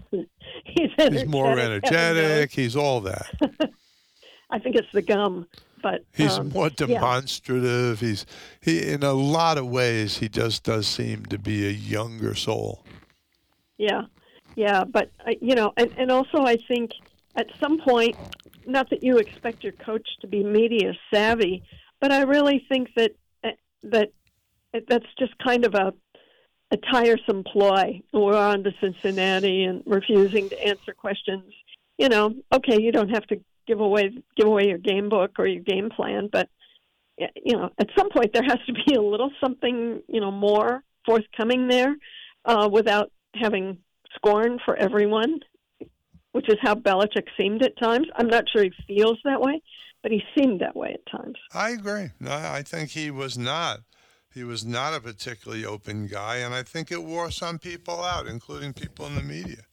he's 0.64 0.90
He's 0.98 1.26
more 1.26 1.60
energetic. 1.60 2.52
He's 2.54 2.78
all 2.78 3.02
that. 3.02 3.30
I 4.50 4.58
think 4.60 4.78
it's 4.78 4.92
the 4.94 5.02
gum, 5.02 5.48
but 5.82 6.06
He's 6.14 6.38
um, 6.38 6.48
more 6.48 6.68
yeah. 6.68 6.86
demonstrative. 6.88 8.00
He's 8.00 8.26
he 8.62 8.82
in 8.88 9.04
a 9.04 9.12
lot 9.12 9.58
of 9.58 9.68
ways 9.68 10.20
he 10.20 10.30
just 10.30 10.64
does 10.64 10.88
seem 10.88 11.26
to 11.26 11.38
be 11.38 11.68
a 11.68 11.72
younger 11.72 12.36
soul. 12.36 12.86
Yeah, 13.78 14.04
yeah, 14.56 14.86
but 14.86 15.12
uh, 15.28 15.34
you 15.42 15.56
know, 15.56 15.74
and 15.76 15.92
and 15.98 16.10
also 16.10 16.44
I 16.46 16.56
think 16.56 16.92
at 17.36 17.48
some 17.60 17.80
point, 17.82 18.16
not 18.66 18.90
that 18.92 19.04
you 19.04 19.18
expect 19.18 19.62
your 19.62 19.74
coach 19.74 20.08
to 20.22 20.28
be 20.28 20.42
media 20.42 20.94
savvy, 21.14 21.64
but 22.00 22.14
I 22.14 22.22
really 22.22 22.66
think 22.70 22.92
that 22.96 23.12
uh, 23.44 23.50
that 23.84 24.14
that 24.72 24.84
that's 24.88 25.14
just 25.20 25.38
kind 25.40 25.66
of 25.66 25.76
a 25.76 25.94
a 26.74 26.78
tiresome 26.92 27.44
ploy. 27.44 28.02
We're 28.12 28.36
on 28.36 28.64
to 28.64 28.72
Cincinnati 28.82 29.64
and 29.64 29.84
refusing 29.86 30.50
to 30.50 30.60
answer 30.68 30.94
questions. 30.94 31.54
You 32.00 32.10
know, 32.10 32.34
okay, 32.52 32.82
you 32.82 32.92
don't 32.92 33.10
have 33.10 33.26
to 33.28 33.40
give 33.68 33.80
away 33.80 34.12
give 34.36 34.48
away 34.48 34.68
your 34.68 34.80
game 34.80 35.08
book 35.08 35.38
or 35.38 35.46
your 35.46 35.62
game 35.62 35.90
plan, 35.90 36.30
but 36.32 36.50
you 37.18 37.56
know, 37.56 37.70
at 37.80 37.90
some 37.98 38.10
point 38.10 38.34
there 38.34 38.44
has 38.44 38.58
to 38.66 38.74
be 38.74 38.96
a 38.96 39.02
little 39.02 39.32
something 39.40 40.02
you 40.08 40.20
know 40.20 40.32
more 40.32 40.84
forthcoming 41.06 41.68
there, 41.68 41.96
uh, 42.46 42.68
without 42.72 43.12
having 43.36 43.78
scorn 44.16 44.60
for 44.66 44.76
everyone, 44.76 45.40
which 46.32 46.50
is 46.50 46.58
how 46.62 46.74
Belichick 46.74 47.28
seemed 47.38 47.64
at 47.64 47.78
times. 47.78 48.08
I'm 48.16 48.28
not 48.28 48.46
sure 48.52 48.64
he 48.64 48.72
feels 48.88 49.20
that 49.26 49.42
way, 49.42 49.62
but 50.02 50.12
he 50.12 50.24
seemed 50.36 50.62
that 50.62 50.76
way 50.76 50.96
at 50.96 51.06
times. 51.12 51.38
I 51.54 51.72
agree. 51.72 52.10
I 52.28 52.64
think 52.64 52.90
he 52.90 53.12
was 53.12 53.38
not. 53.38 53.82
He 54.34 54.44
was 54.44 54.66
not 54.66 54.94
a 54.94 55.00
particularly 55.00 55.64
open 55.66 56.08
guy, 56.08 56.38
and 56.38 56.54
I 56.56 56.64
think 56.64 56.92
it 56.92 57.04
wore 57.04 57.30
some 57.30 57.60
people 57.60 58.02
out, 58.02 58.26
including 58.28 58.74
people 58.74 59.06
in 59.06 59.16
the 59.16 59.22
media. 59.22 59.64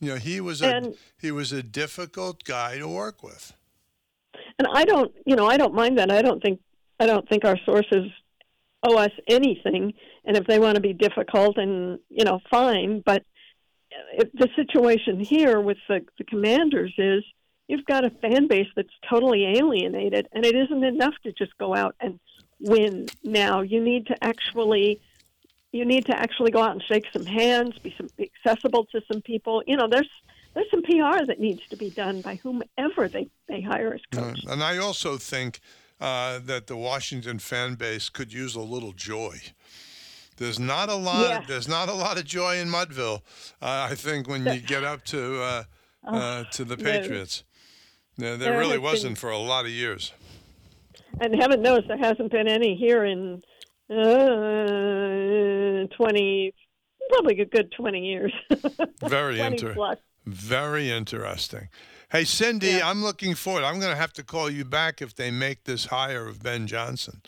You 0.00 0.10
know, 0.10 0.16
he 0.16 0.40
was 0.40 0.60
a 0.62 0.76
And- 0.76 0.94
he 1.18 1.30
was 1.30 1.52
a 1.52 1.62
difficult 1.62 2.44
guy 2.44 2.78
to 2.78 2.86
work 2.88 3.22
with. 3.22 3.54
And 4.58 4.68
I 4.72 4.84
don't, 4.84 5.12
you 5.26 5.34
know, 5.36 5.46
I 5.46 5.56
don't 5.56 5.74
mind 5.74 5.98
that. 5.98 6.10
I 6.10 6.20
don't 6.22 6.42
think, 6.42 6.60
I 6.98 7.06
don't 7.06 7.26
think 7.28 7.44
our 7.44 7.58
sources 7.64 8.10
owe 8.82 8.96
us 8.98 9.12
anything. 9.28 9.94
And 10.24 10.36
if 10.36 10.46
they 10.46 10.58
want 10.58 10.74
to 10.74 10.80
be 10.80 10.92
difficult, 10.92 11.56
and 11.56 11.98
you 12.10 12.24
know, 12.24 12.40
fine. 12.50 13.02
But 13.04 13.24
the 14.34 14.48
situation 14.56 15.20
here 15.20 15.60
with 15.60 15.78
the, 15.88 16.04
the 16.18 16.24
commanders 16.24 16.92
is 16.98 17.24
you've 17.68 17.86
got 17.86 18.04
a 18.04 18.10
fan 18.10 18.46
base 18.46 18.68
that's 18.76 18.92
totally 19.08 19.46
alienated, 19.56 20.28
and 20.32 20.44
it 20.44 20.54
isn't 20.54 20.84
enough 20.84 21.14
to 21.24 21.32
just 21.32 21.56
go 21.58 21.74
out 21.74 21.94
and 22.00 22.20
win. 22.60 23.06
Now 23.24 23.60
you 23.62 23.80
need 23.82 24.06
to 24.06 24.24
actually. 24.24 25.00
You 25.72 25.84
need 25.84 26.04
to 26.06 26.18
actually 26.18 26.50
go 26.50 26.60
out 26.60 26.72
and 26.72 26.82
shake 26.82 27.06
some 27.12 27.24
hands, 27.24 27.78
be 27.78 27.94
some 27.96 28.08
be 28.16 28.28
accessible 28.44 28.86
to 28.86 29.00
some 29.10 29.22
people. 29.22 29.62
You 29.68 29.76
know, 29.76 29.86
there's 29.88 30.10
there's 30.54 30.68
some 30.70 30.82
PR 30.82 31.24
that 31.26 31.38
needs 31.38 31.60
to 31.68 31.76
be 31.76 31.90
done 31.90 32.22
by 32.22 32.34
whomever 32.36 33.06
they, 33.08 33.28
they 33.46 33.60
hire 33.60 33.94
as 33.94 34.00
Uh, 34.12 34.20
coach. 34.32 34.40
and 34.48 34.64
I 34.64 34.78
also 34.78 35.16
think 35.16 35.60
uh, 36.00 36.40
that 36.44 36.66
the 36.66 36.76
Washington 36.76 37.38
fan 37.38 37.76
base 37.76 38.08
could 38.08 38.32
use 38.32 38.56
a 38.56 38.60
little 38.60 38.90
joy. 38.92 39.36
There's 40.38 40.58
not 40.58 40.88
a 40.88 40.96
lot. 40.96 41.28
Yeah. 41.28 41.44
There's 41.46 41.68
not 41.68 41.88
a 41.88 41.94
lot 41.94 42.18
of 42.18 42.24
joy 42.24 42.56
in 42.56 42.68
Mudville. 42.68 43.20
Uh, 43.62 43.88
I 43.90 43.94
think 43.94 44.26
when 44.26 44.44
you 44.46 44.58
get 44.60 44.82
up 44.82 45.04
to 45.04 45.40
uh, 45.40 45.64
uh, 46.04 46.44
to 46.50 46.64
the. 46.64 46.76
Patriots, 46.76 47.44
there, 48.16 48.36
there 48.36 48.50
There 48.50 48.58
really 48.58 48.78
wasn't 48.78 49.18
for 49.18 49.30
a 49.30 49.38
lot 49.38 49.66
of 49.66 49.70
years. 49.70 50.12
And 51.18 51.34
heaven 51.34 51.62
knows 51.62 51.82
there 51.88 51.98
hasn't 51.98 52.30
been 52.30 52.46
any 52.48 52.76
here 52.76 53.04
in 53.04 53.42
uh, 53.90 53.94
20, 55.96 56.54
probably 57.10 57.40
a 57.40 57.44
good 57.44 57.72
20 57.72 57.98
years. 58.00 58.32
Very 59.02 59.36
20 59.38 59.56
inter- 59.56 59.96
Very 60.26 60.90
interesting. 60.90 61.68
Hey, 62.10 62.24
Cindy, 62.24 62.68
Yeah. 62.68 62.88
I'm 62.88 63.02
looking 63.02 63.34
forward. 63.34 63.64
I'm 63.64 63.78
going 63.80 63.92
to 63.92 63.96
have 64.00 64.12
to 64.14 64.22
call 64.22 64.50
you 64.50 64.64
back 64.64 65.00
if 65.02 65.14
they 65.14 65.30
make 65.30 65.64
this 65.64 65.86
hire 65.86 66.26
of 66.26 66.42
Ben 66.42 66.66
Johnson. 66.66 67.22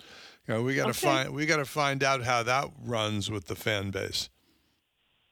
You 0.48 0.54
know, 0.54 0.62
we 0.62 0.74
got 0.74 0.84
to 0.84 0.90
Okay. 0.90 1.06
find 1.06 1.30
we 1.34 1.46
got 1.46 1.58
to 1.58 1.64
find 1.64 2.02
out 2.02 2.22
how 2.24 2.42
that 2.42 2.66
runs 2.84 3.30
with 3.30 3.46
the 3.46 3.54
fan 3.54 3.90
base. 3.90 4.28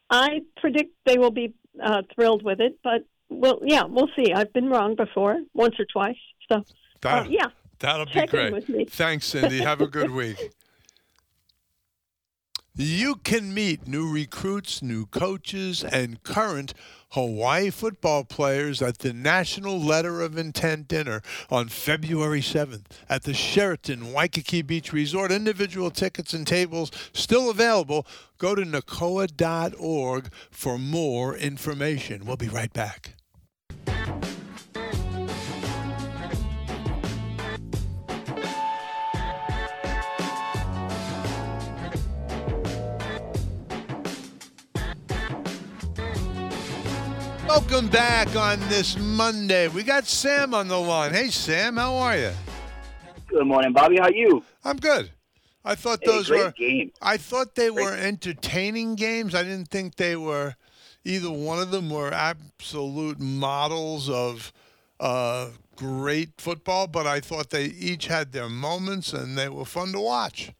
I 0.08 0.42
predict 0.56 0.92
they 1.04 1.18
will 1.18 1.32
be 1.32 1.52
uh, 1.82 2.02
thrilled 2.14 2.44
with 2.44 2.60
it, 2.60 2.78
but 2.84 3.04
well, 3.28 3.58
yeah, 3.64 3.82
we'll 3.84 4.08
see. 4.16 4.32
I've 4.32 4.52
been 4.52 4.68
wrong 4.68 4.94
before, 4.94 5.38
once 5.54 5.74
or 5.80 5.84
twice. 5.92 6.16
So, 6.50 6.62
uh, 7.04 7.26
yeah, 7.28 7.46
That'll 7.80 8.06
be 8.06 8.12
check 8.12 8.24
in 8.24 8.30
great. 8.30 8.52
with 8.52 8.68
me. 8.68 8.84
Thanks, 8.84 9.26
Cindy. 9.26 9.58
Have 9.58 9.80
a 9.80 9.86
good 9.86 10.10
week. 10.10 10.52
You 12.76 13.16
can 13.16 13.52
meet 13.52 13.86
new 13.86 14.10
recruits, 14.10 14.80
new 14.80 15.04
coaches, 15.06 15.84
and 15.84 16.22
current 16.22 16.72
Hawaii 17.10 17.68
football 17.70 18.24
players 18.24 18.80
at 18.80 19.00
the 19.00 19.12
National 19.12 19.78
Letter 19.78 20.22
of 20.22 20.38
Intent 20.38 20.88
dinner 20.88 21.20
on 21.50 21.68
February 21.68 22.40
7th 22.40 22.84
at 23.08 23.24
the 23.24 23.34
Sheraton 23.34 24.12
Waikiki 24.12 24.62
Beach 24.62 24.92
Resort. 24.92 25.32
Individual 25.32 25.90
tickets 25.90 26.32
and 26.32 26.46
tables 26.46 26.90
still 27.12 27.50
available. 27.50 28.06
Go 28.38 28.54
to 28.54 28.62
nakoa.org 28.62 30.32
for 30.50 30.78
more 30.78 31.36
information. 31.36 32.24
We'll 32.24 32.36
be 32.36 32.48
right 32.48 32.72
back. 32.72 33.14
Welcome 47.52 47.88
back 47.88 48.36
on 48.36 48.60
this 48.68 48.96
Monday. 48.96 49.66
We 49.66 49.82
got 49.82 50.06
Sam 50.06 50.54
on 50.54 50.68
the 50.68 50.78
line. 50.78 51.12
Hey, 51.12 51.30
Sam, 51.30 51.78
how 51.78 51.96
are 51.96 52.16
you? 52.16 52.30
Good 53.26 53.44
morning, 53.44 53.72
Bobby. 53.72 53.96
How 53.96 54.04
are 54.04 54.14
you? 54.14 54.44
I'm 54.64 54.76
good. 54.76 55.10
I 55.64 55.74
thought 55.74 56.00
those 56.06 56.30
were. 56.30 56.52
game. 56.52 56.92
I 57.02 57.16
thought 57.16 57.56
they 57.56 57.70
Great. 57.70 57.84
were 57.84 57.92
entertaining 57.92 58.94
games. 58.94 59.34
I 59.34 59.42
didn't 59.42 59.66
think 59.66 59.96
they 59.96 60.14
were. 60.14 60.54
Either 61.04 61.28
one 61.28 61.58
of 61.58 61.72
them 61.72 61.90
were 61.90 62.14
absolute 62.14 63.18
models 63.18 64.08
of 64.08 64.52
uh, 65.00 65.48
great 65.74 66.30
football, 66.38 66.86
but 66.86 67.08
I 67.08 67.18
thought 67.18 67.50
they 67.50 67.64
each 67.64 68.06
had 68.06 68.30
their 68.30 68.48
moments 68.48 69.12
and 69.12 69.36
they 69.36 69.48
were 69.48 69.64
fun 69.64 69.90
to 69.90 70.00
watch. 70.00 70.52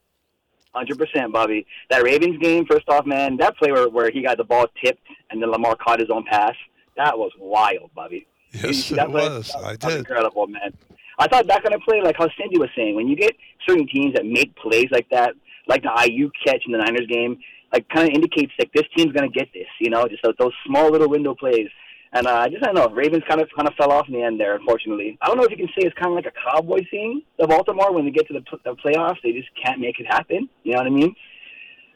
Hundred 0.72 0.98
percent, 0.98 1.33
Bobby. 1.33 1.66
That 1.88 2.03
Ravens 2.03 2.38
game, 2.42 2.66
first 2.66 2.88
off, 2.88 3.07
man, 3.07 3.37
that 3.37 3.57
play 3.59 3.70
where, 3.70 3.88
where 3.88 4.11
he 4.11 4.22
got 4.22 4.38
the 4.38 4.44
ball 4.44 4.66
tipped 4.85 5.03
and 5.31 5.40
then 5.40 5.53
Lamar 5.53 5.76
caught 5.76 6.00
his 6.00 6.11
own 6.11 6.24
pass, 6.24 6.55
that 6.96 7.18
was 7.18 7.31
wild, 7.38 7.90
Bobby. 7.94 8.26
You 8.53 8.61
Yes, 8.68 8.90
it 8.90 8.96
that 8.96 9.09
play? 9.11 9.29
was. 9.29 9.50
I 9.55 9.70
was 9.70 9.79
did. 9.79 9.98
Incredible, 9.98 10.46
man. 10.48 10.72
I 11.18 11.29
thought 11.29 11.46
that 11.48 11.62
kind 11.62 11.74
of 11.74 11.83
play, 11.83 12.00
like 12.03 12.16
how 12.16 12.29
Cindy 12.38 12.59
was 12.59 12.70
saying, 12.74 12.96
when 12.96 13.07
you 13.07 13.14
get 13.14 13.37
certain 13.68 13.87
teams 13.87 14.14
that 14.14 14.24
make 14.26 14.57
plays 14.57 14.88
like 14.90 15.09
that, 15.11 15.35
like 15.68 15.83
the 15.83 15.88
Aiyuk 15.88 16.31
catch 16.44 16.62
in 16.66 16.72
the 16.72 16.79
Niners 16.79 17.07
game, 17.09 17.38
like 17.72 17.88
kind 17.90 18.09
of 18.09 18.14
indicates 18.14 18.53
like 18.59 18.72
this 18.72 18.85
team's 18.96 19.12
gonna 19.12 19.29
get 19.29 19.48
this, 19.53 19.66
you 19.81 19.90
know, 19.90 20.09
just 20.09 20.22
those, 20.22 20.53
small 20.66 20.90
little 20.90 21.09
window 21.09 21.35
plays. 21.35 21.68
And 22.12 22.26
uh, 22.26 22.38
I 22.38 22.48
just 22.48 22.62
I 22.64 22.72
don't 22.72 22.74
know, 22.74 22.88
Ravens 22.88 23.22
kind 23.29 23.40
of 23.40 23.48
kind 23.55 23.68
of 23.68 23.74
fell 23.74 23.92
off 23.92 24.09
in 24.09 24.14
the 24.14 24.22
end 24.22 24.40
there, 24.40 24.57
unfortunately. 24.57 25.16
I 25.20 25.29
don't 25.29 25.37
know 25.37 25.44
if 25.44 25.50
you 25.53 25.59
can 25.59 25.68
say 25.68 25.87
it's 25.87 25.94
kind 25.94 26.09
of 26.09 26.14
like 26.14 26.26
a 26.26 26.33
Cowboy 26.50 26.81
thing, 26.90 27.22
the 27.38 27.46
Baltimore 27.46 27.92
when 27.92 28.05
they 28.07 28.11
get 28.11 28.26
to 28.29 28.33
the, 28.33 28.42
the 28.64 28.74
playoffs, 28.74 29.18
they 29.22 29.31
just 29.33 29.48
can't 29.62 29.79
make 29.79 30.00
it 30.00 30.07
happen. 30.07 30.48
You 30.64 30.72
know 30.72 30.79
what 30.79 30.87
I 30.87 30.90
mean? 30.90 31.14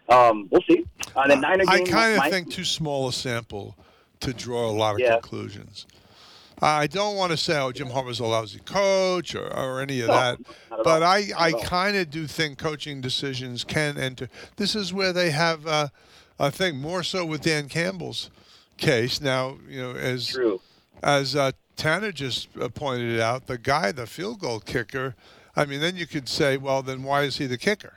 Um, 0.08 0.48
we'll 0.52 0.62
see. 0.68 0.84
Uh, 1.16 1.26
the 1.26 1.36
Niner 1.36 1.64
I 1.66 1.78
game, 1.78 1.86
kind 1.86 2.18
of 2.18 2.30
think 2.30 2.50
too 2.50 2.62
small 2.64 3.08
a 3.08 3.12
sample 3.12 3.74
to 4.24 4.32
draw 4.32 4.68
a 4.68 4.72
lot 4.72 4.94
of 4.94 5.00
Yeah. 5.00 5.12
conclusions. 5.20 5.86
I 6.62 6.86
don't 6.86 7.16
want 7.16 7.32
to 7.32 7.36
say, 7.36 7.58
oh, 7.58 7.72
Jim 7.72 7.88
Harbaugh's 7.88 8.20
a 8.20 8.24
lousy 8.24 8.60
coach 8.60 9.34
or, 9.34 9.52
or 9.52 9.80
any 9.80 10.00
of 10.00 10.08
No, 10.08 10.14
that, 10.14 10.38
but 10.70 11.02
all. 11.02 11.08
I, 11.08 11.30
I 11.36 11.52
kind 11.52 11.96
of 11.96 12.10
do 12.10 12.26
think 12.26 12.58
coaching 12.58 13.00
decisions 13.00 13.64
can 13.64 13.98
enter. 13.98 14.28
This 14.56 14.74
is 14.76 14.92
where 14.92 15.12
they 15.12 15.30
have, 15.30 15.66
uh, 15.66 15.88
I 16.38 16.50
think, 16.50 16.76
more 16.76 17.02
so 17.02 17.26
with 17.26 17.42
Dan 17.42 17.68
Campbell's 17.68 18.30
case. 18.78 19.20
Now, 19.20 19.58
you 19.68 19.80
know, 19.82 19.92
as 19.94 20.28
True. 20.28 20.60
as 21.02 21.34
uh, 21.34 21.52
Tanner 21.76 22.12
just 22.12 22.48
uh, 22.58 22.68
pointed 22.68 23.20
out, 23.20 23.46
the 23.48 23.58
guy, 23.58 23.90
the 23.92 24.06
field 24.06 24.38
goal 24.38 24.60
kicker, 24.60 25.16
I 25.56 25.64
mean, 25.66 25.80
then 25.80 25.96
you 25.96 26.06
could 26.06 26.28
say, 26.28 26.56
well, 26.56 26.82
then 26.82 27.02
why 27.02 27.22
is 27.22 27.36
he 27.38 27.46
the 27.46 27.58
kicker? 27.58 27.94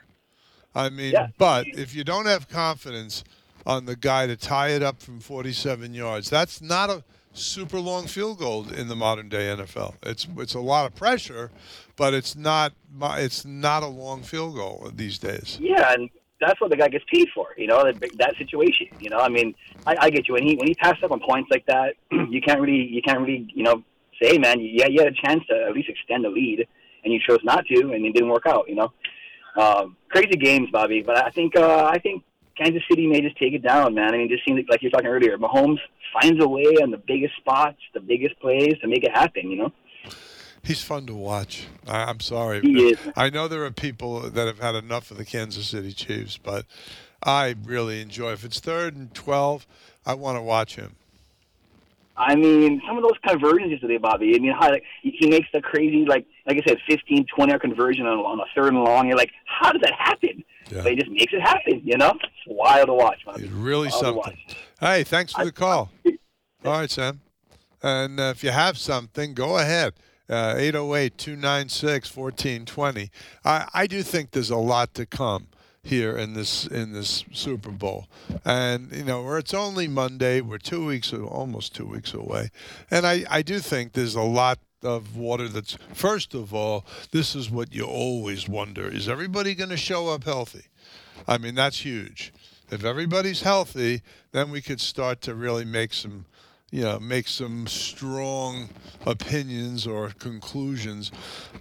I 0.75 0.89
mean, 0.89 1.13
Yeah. 1.13 1.27
but 1.37 1.67
if 1.67 1.95
you 1.95 2.03
don't 2.03 2.25
have 2.25 2.49
confidence 2.49 3.23
on 3.67 3.85
the 3.85 3.97
guy 3.97 4.25
to 4.25 4.37
tie 4.37 4.69
it 4.69 4.81
up 4.81 5.01
from 5.01 5.19
47 5.19 5.93
yards, 5.93 6.29
that's 6.29 6.61
not 6.61 6.89
a 6.89 7.03
super 7.33 7.79
long 7.79 8.07
field 8.07 8.39
goal 8.39 8.67
in 8.69 8.87
the 8.87 8.95
modern 8.95 9.27
day 9.27 9.53
NFL. 9.55 9.95
It's 10.03 10.25
it's 10.37 10.55
a 10.55 10.59
lot 10.59 10.87
of 10.87 10.95
pressure, 10.95 11.51
but 11.97 12.13
it's 12.13 12.35
not 12.35 12.73
it's 13.01 13.45
not 13.45 13.83
a 13.83 13.87
long 13.87 14.23
field 14.23 14.55
goal 14.55 14.89
these 14.95 15.19
days. 15.19 15.57
Yeah, 15.61 15.93
and 15.93 16.09
that's 16.39 16.59
what 16.61 16.69
the 16.69 16.77
guy 16.77 16.87
gets 16.87 17.03
paid 17.11 17.27
for. 17.35 17.47
You 17.57 17.67
know, 17.67 17.83
that, 17.83 18.17
that 18.17 18.35
situation. 18.37 18.87
You 19.01 19.09
know, 19.09 19.19
I 19.19 19.27
mean, 19.27 19.53
I, 19.85 19.95
I 19.99 20.09
get 20.09 20.27
you. 20.29 20.33
When 20.33 20.43
he 20.43 20.55
when 20.55 20.67
he 20.67 20.73
passed 20.75 21.03
up 21.03 21.11
on 21.11 21.19
points 21.19 21.51
like 21.51 21.65
that, 21.67 21.95
you 22.11 22.41
can't 22.41 22.61
really 22.61 22.87
you 22.87 23.01
can't 23.01 23.19
really 23.19 23.51
you 23.53 23.63
know 23.63 23.83
say, 24.21 24.37
man, 24.37 24.59
yeah, 24.61 24.87
you 24.87 24.99
had 24.99 25.11
a 25.11 25.27
chance 25.27 25.45
to 25.49 25.65
at 25.67 25.73
least 25.73 25.89
extend 25.89 26.23
the 26.23 26.29
lead, 26.29 26.65
and 27.03 27.13
you 27.13 27.19
chose 27.27 27.39
not 27.43 27.65
to, 27.67 27.91
and 27.91 28.05
it 28.05 28.13
didn't 28.13 28.29
work 28.29 28.45
out. 28.47 28.69
You 28.69 28.75
know, 28.75 28.93
um, 29.61 29.97
crazy 30.09 30.37
games, 30.37 30.69
Bobby. 30.71 31.01
But 31.01 31.17
I 31.17 31.31
think 31.31 31.57
uh, 31.57 31.85
I 31.85 31.99
think 31.99 32.23
Kansas 32.57 32.83
City 32.89 33.07
may 33.07 33.21
just 33.21 33.37
take 33.37 33.53
it 33.53 33.61
down, 33.61 33.93
man. 33.93 34.13
I 34.13 34.17
mean, 34.17 34.27
it 34.27 34.29
just 34.29 34.45
seems 34.45 34.63
like, 34.69 34.81
you're 34.81 34.91
talking 34.91 35.07
earlier. 35.07 35.37
Mahomes 35.37 35.79
finds 36.13 36.43
a 36.43 36.47
way 36.47 36.63
on 36.81 36.91
the 36.91 36.97
biggest 36.97 37.35
spots, 37.37 37.77
the 37.93 37.99
biggest 37.99 38.39
plays 38.39 38.75
to 38.81 38.87
make 38.87 39.03
it 39.03 39.11
happen. 39.11 39.51
You 39.51 39.57
know. 39.57 39.71
He's 40.63 40.83
fun 40.83 41.05
to 41.05 41.15
watch. 41.15 41.67
I, 41.87 42.03
I'm 42.03 42.19
sorry. 42.19 42.61
He 42.61 42.89
is. 42.89 42.99
I 43.15 43.29
know 43.29 43.47
there 43.47 43.63
are 43.63 43.71
people 43.71 44.21
that 44.21 44.47
have 44.47 44.59
had 44.59 44.75
enough 44.75 45.11
of 45.11 45.17
the 45.17 45.25
Kansas 45.25 45.67
City 45.67 45.93
Chiefs, 45.93 46.37
but 46.37 46.65
I 47.23 47.55
really 47.63 48.01
enjoy. 48.01 48.33
If 48.33 48.43
it's 48.43 48.59
third 48.59 48.95
and 48.95 49.13
twelve, 49.13 49.65
I 50.05 50.13
want 50.13 50.37
to 50.37 50.41
watch 50.41 50.75
him. 50.75 50.95
I 52.17 52.35
mean, 52.35 52.81
some 52.87 52.97
of 52.97 53.03
those 53.03 53.17
conversions 53.25 53.71
yesterday, 53.71 53.97
Bobby. 53.97 54.35
I 54.35 54.39
mean, 54.39 54.51
how 54.51 54.71
like, 54.71 54.83
he 55.03 55.29
makes 55.29 55.47
the 55.53 55.61
crazy, 55.61 56.05
like 56.05 56.25
like 56.47 56.57
I 56.57 56.67
said, 56.67 56.79
15, 56.87 57.27
20 57.33 57.51
yard 57.51 57.61
conversion 57.61 58.07
on, 58.07 58.17
on 58.19 58.39
a 58.39 58.45
third 58.55 58.73
and 58.73 58.83
long. 58.83 59.07
You're 59.07 59.17
like, 59.17 59.31
how 59.45 59.71
does 59.71 59.81
that 59.81 59.93
happen? 59.93 60.43
Yeah. 60.69 60.83
But 60.83 60.91
he 60.91 60.97
just 60.97 61.11
makes 61.11 61.33
it 61.33 61.41
happen. 61.41 61.81
You 61.83 61.97
know, 61.97 62.11
it's 62.11 62.47
wild 62.47 62.87
to 62.87 62.93
watch. 62.93 63.19
Bobby. 63.25 63.43
It's 63.43 63.51
really 63.51 63.89
Wild 63.89 63.99
something. 64.01 64.37
Hey, 64.79 65.03
thanks 65.03 65.33
for 65.33 65.45
the 65.45 65.51
call. 65.51 65.89
All 66.65 66.71
right, 66.71 66.89
Sam. 66.89 67.21
And 67.81 68.19
uh, 68.19 68.33
if 68.35 68.43
you 68.43 68.51
have 68.51 68.77
something, 68.77 69.33
go 69.33 69.57
ahead. 69.57 69.93
Uh, 70.29 70.55
808 70.57 71.17
296 71.17 72.15
1420. 72.15 73.09
I 73.45 73.87
do 73.87 74.03
think 74.03 74.31
there's 74.31 74.49
a 74.49 74.57
lot 74.57 74.93
to 74.95 75.05
come 75.05 75.47
here 75.83 76.17
in 76.17 76.33
this 76.33 76.67
in 76.67 76.91
this 76.91 77.23
Super 77.31 77.71
Bowl, 77.71 78.07
and 78.43 78.91
you 78.91 79.05
know 79.05 79.23
where 79.23 79.37
it's 79.37 79.53
only 79.53 79.87
Monday, 79.87 80.41
we're 80.41 80.57
two 80.57 80.85
weeks 80.85 81.13
almost 81.13 81.73
two 81.73 81.85
weeks 81.85 82.13
away, 82.13 82.49
and 82.91 83.07
I 83.07 83.23
I 83.29 83.41
do 83.41 83.59
think 83.59 83.93
there's 83.93 84.15
a 84.15 84.21
lot 84.21 84.59
of 84.83 85.17
water 85.17 85.47
that's 85.47 85.77
first 85.93 86.33
of 86.33 86.53
all 86.53 86.85
this 87.11 87.35
is 87.35 87.49
what 87.49 87.73
you 87.73 87.83
always 87.83 88.47
wonder 88.47 88.87
is 88.87 89.09
everybody 89.09 89.55
going 89.55 89.69
to 89.69 89.77
show 89.77 90.09
up 90.09 90.23
healthy 90.23 90.65
I 91.25 91.37
mean, 91.37 91.55
that's 91.55 91.79
huge. 91.79 92.33
If 92.69 92.83
everybody's 92.83 93.41
healthy, 93.41 94.01
then 94.33 94.51
we 94.51 94.61
could 94.61 94.81
start 94.81 95.21
to 95.21 95.33
really 95.33 95.63
make 95.63 95.93
some, 95.93 96.25
you 96.69 96.83
know, 96.83 96.99
make 96.99 97.27
some 97.27 97.65
strong 97.67 98.69
opinions 99.05 99.87
or 99.87 100.09
conclusions. 100.09 101.11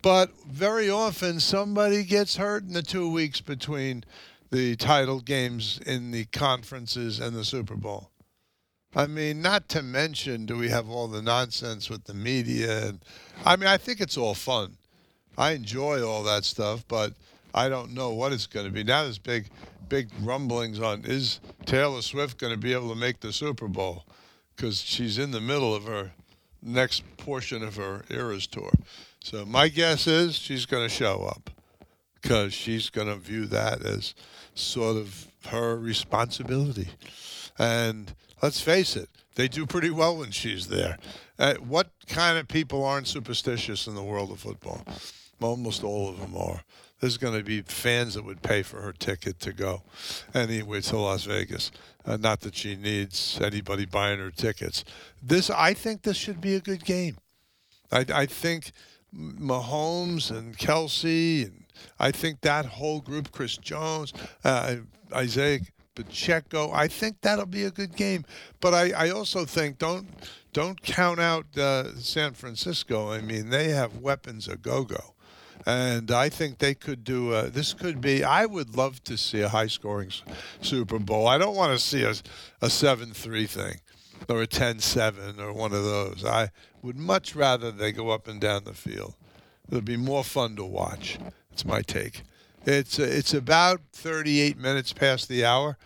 But 0.03 0.31
very 0.47 0.91
often, 0.91 1.39
somebody 1.39 2.03
gets 2.03 2.37
hurt 2.37 2.65
in 2.65 2.73
the 2.73 2.83
two 2.83 3.11
weeks 3.11 3.41
between 3.41 4.05
the 4.51 4.77
title 4.77 5.21
games 5.21 5.79
in 5.87 6.11
the 6.11 6.25
conferences 6.27 7.21
and 7.21 7.37
the 7.37 7.45
Super 7.45 7.77
Bowl. 7.77 8.11
I 8.97 9.07
mean, 9.07 9.43
not 9.43 9.69
to 9.71 9.83
mention, 9.83 10.47
do 10.47 10.57
we 10.57 10.71
have 10.71 10.89
all 10.89 11.07
the 11.07 11.21
nonsense 11.21 11.91
with 11.91 12.05
the 12.05 12.15
media? 12.15 12.87
And 12.87 13.01
I 13.45 13.57
mean, 13.57 13.69
I 13.69 13.77
think 13.77 14.01
it's 14.01 14.17
all 14.17 14.35
fun. 14.35 14.79
I 15.37 15.51
enjoy 15.53 16.03
all 16.03 16.23
that 16.23 16.47
stuff, 16.47 16.83
but 16.89 17.13
I 17.55 17.69
don't 17.69 17.93
know 17.93 18.15
what 18.15 18.33
it's 18.33 18.47
going 18.47 18.65
to 18.65 18.73
be. 18.73 18.83
Now 18.83 19.03
there's 19.03 19.19
big, 19.19 19.51
big 19.91 20.09
rumblings 20.23 20.81
on 20.81 21.05
is 21.05 21.41
Taylor 21.67 22.01
Swift 22.01 22.39
going 22.39 22.55
to 22.55 22.59
be 22.59 22.73
able 22.73 22.89
to 22.89 22.99
make 22.99 23.21
the 23.21 23.35
Super 23.35 23.69
Bowl 23.69 24.07
because 24.57 24.81
she's 24.81 25.19
in 25.19 25.31
the 25.31 25.43
middle 25.43 25.75
of 25.75 25.85
her 25.85 26.13
next 26.63 27.03
portion 27.19 27.63
of 27.63 27.77
her 27.77 28.03
Eras 28.09 28.47
tour. 28.47 28.71
So 29.23 29.45
my 29.45 29.69
guess 29.69 30.07
is 30.07 30.37
she's 30.37 30.65
going 30.65 30.89
to 30.89 30.95
show 30.95 31.23
up 31.25 31.51
because 32.23 32.55
she's 32.55 32.89
going 32.89 33.09
to 33.09 33.17
view 33.17 33.45
that 33.47 33.85
as 33.85 34.15
sort 34.55 34.97
of 34.97 35.31
her 35.49 35.77
responsibility. 35.77 36.89
And 37.59 38.15
let's 38.43 38.61
face 38.61 38.97
it, 38.97 39.09
they 39.35 39.49
do 39.49 39.67
pretty 39.67 39.91
well 39.91 40.17
when 40.17 40.31
she's 40.31 40.69
there. 40.69 40.99
Uh, 41.39 41.55
what 41.55 41.91
kind 42.09 42.39
of 42.39 42.49
people 42.49 42.85
aren't 42.85 43.07
superstitious 43.07 43.87
in 43.87 43.95
the 43.95 44.03
world 44.03 44.31
of 44.31 44.41
football? 44.41 44.83
Almost 45.41 45.85
all 45.85 46.09
of 46.09 46.19
them 46.21 46.37
are. 46.37 46.63
There's 47.01 47.19
going 47.19 47.37
to 47.37 47.45
be 47.45 47.61
fans 47.61 48.15
that 48.15 48.25
would 48.25 48.41
pay 48.41 48.63
for 48.63 48.81
her 48.81 48.93
ticket 48.93 49.39
to 49.41 49.53
go 49.53 49.83
anyway 50.33 50.81
to 50.81 50.97
Las 50.97 51.25
Vegas. 51.25 51.71
Uh, 52.07 52.17
not 52.17 52.41
that 52.41 52.55
she 52.55 52.75
needs 52.75 53.39
anybody 53.43 53.85
buying 53.85 54.19
her 54.19 54.31
tickets. 54.31 54.85
This, 55.23 55.51
I 55.51 55.75
think, 55.75 56.03
this 56.03 56.17
should 56.17 56.41
be 56.41 56.55
a 56.55 56.61
good 56.61 56.85
game. 56.85 57.19
I, 57.93 58.07
I 58.13 58.27
think 58.27 58.73
Mahomes 59.15 60.31
and 60.31 60.57
Kelce, 60.57 61.45
and 61.45 61.65
I 61.99 62.13
think 62.13 62.41
that 62.41 62.65
whole 62.65 63.01
group, 63.01 63.31
Chris 63.31 63.59
Jones, 63.59 64.15
uh, 64.43 64.77
Isaiah 65.13 65.61
Pacheco, 65.97 66.71
I 66.73 66.87
think 66.87 67.23
that'll 67.23 67.47
be 67.47 67.65
a 67.65 67.73
good 67.73 67.97
game. 67.97 68.25
But 68.61 68.75
I, 68.75 68.91
I 68.91 69.11
also 69.11 69.45
think 69.45 69.79
don't 69.79 70.07
don't 70.53 70.81
count 70.83 71.19
out 71.19 71.47
uh, 71.59 71.97
San 71.97 72.35
Francisco. 72.35 73.11
I 73.11 73.21
mean, 73.21 73.51
they 73.51 73.71
have 73.71 73.99
weapons 73.99 74.47
a 74.47 74.57
go 74.57 74.85
go. 74.85 75.15
And 75.67 76.13
I 76.13 76.29
think 76.29 76.59
they 76.59 76.75
could 76.75 77.03
do. 77.03 77.33
Uh, 77.33 77.51
this 77.51 77.75
could 77.75 78.01
be. 78.01 78.23
I 78.23 78.47
would 78.47 78.77
love 78.77 79.03
to 79.05 79.17
see 79.19 79.41
a 79.41 79.49
high-scoring 79.49 80.13
Super 80.61 81.01
Bowl. 81.01 81.27
I 81.27 81.39
don't 81.39 81.57
want 81.57 81.77
to 81.77 81.85
see 81.85 82.05
a 82.05 82.15
a 82.65 82.71
seven-three 82.71 83.47
thing, 83.47 83.81
or 84.29 84.43
a 84.43 84.47
10-7 84.47 85.41
or 85.41 85.53
one 85.53 85.73
of 85.73 85.83
those. 85.83 86.25
I 86.25 86.51
would 86.83 86.97
much 86.97 87.35
rather 87.35 87.73
they 87.73 87.91
go 87.91 88.11
up 88.11 88.29
and 88.29 88.41
down 88.41 88.63
the 88.65 88.75
field. 88.75 89.15
It'll 89.69 89.81
be 89.81 89.97
more 89.97 90.23
fun 90.23 90.55
to 90.57 90.65
watch. 90.65 91.19
It's 91.51 91.65
my 91.65 91.83
take. 91.83 92.23
It's 92.67 92.99
uh, 92.99 93.05
it's 93.05 93.33
about 93.33 93.81
38 93.93 94.59
minutes 94.59 94.93
past 94.93 95.29
the 95.29 95.45
hour. 95.45 95.79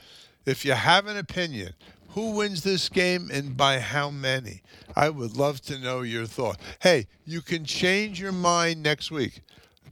If 0.46 0.64
you 0.64 0.72
have 0.72 1.06
an 1.06 1.18
opinion, 1.18 1.74
who 2.10 2.32
wins 2.32 2.62
this 2.62 2.88
game 2.88 3.30
and 3.32 3.56
by 3.56 3.78
how 3.78 4.10
many? 4.10 4.62
I 4.96 5.10
would 5.10 5.36
love 5.36 5.60
to 5.62 5.78
know 5.78 6.00
your 6.00 6.26
thought. 6.26 6.58
Hey, 6.80 7.06
you 7.26 7.42
can 7.42 7.64
change 7.66 8.18
your 8.18 8.32
mind 8.32 8.82
next 8.82 9.10
week, 9.10 9.42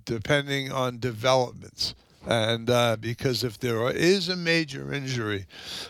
depending 0.07 0.73
on 0.73 0.99
developments. 0.99 1.95
And 2.27 2.69
uh, 2.69 2.97
because 2.99 3.45
if 3.45 3.59
there 3.61 3.89
is 3.91 4.29
a 4.29 4.37
major 4.37 4.93
injury, 4.93 5.47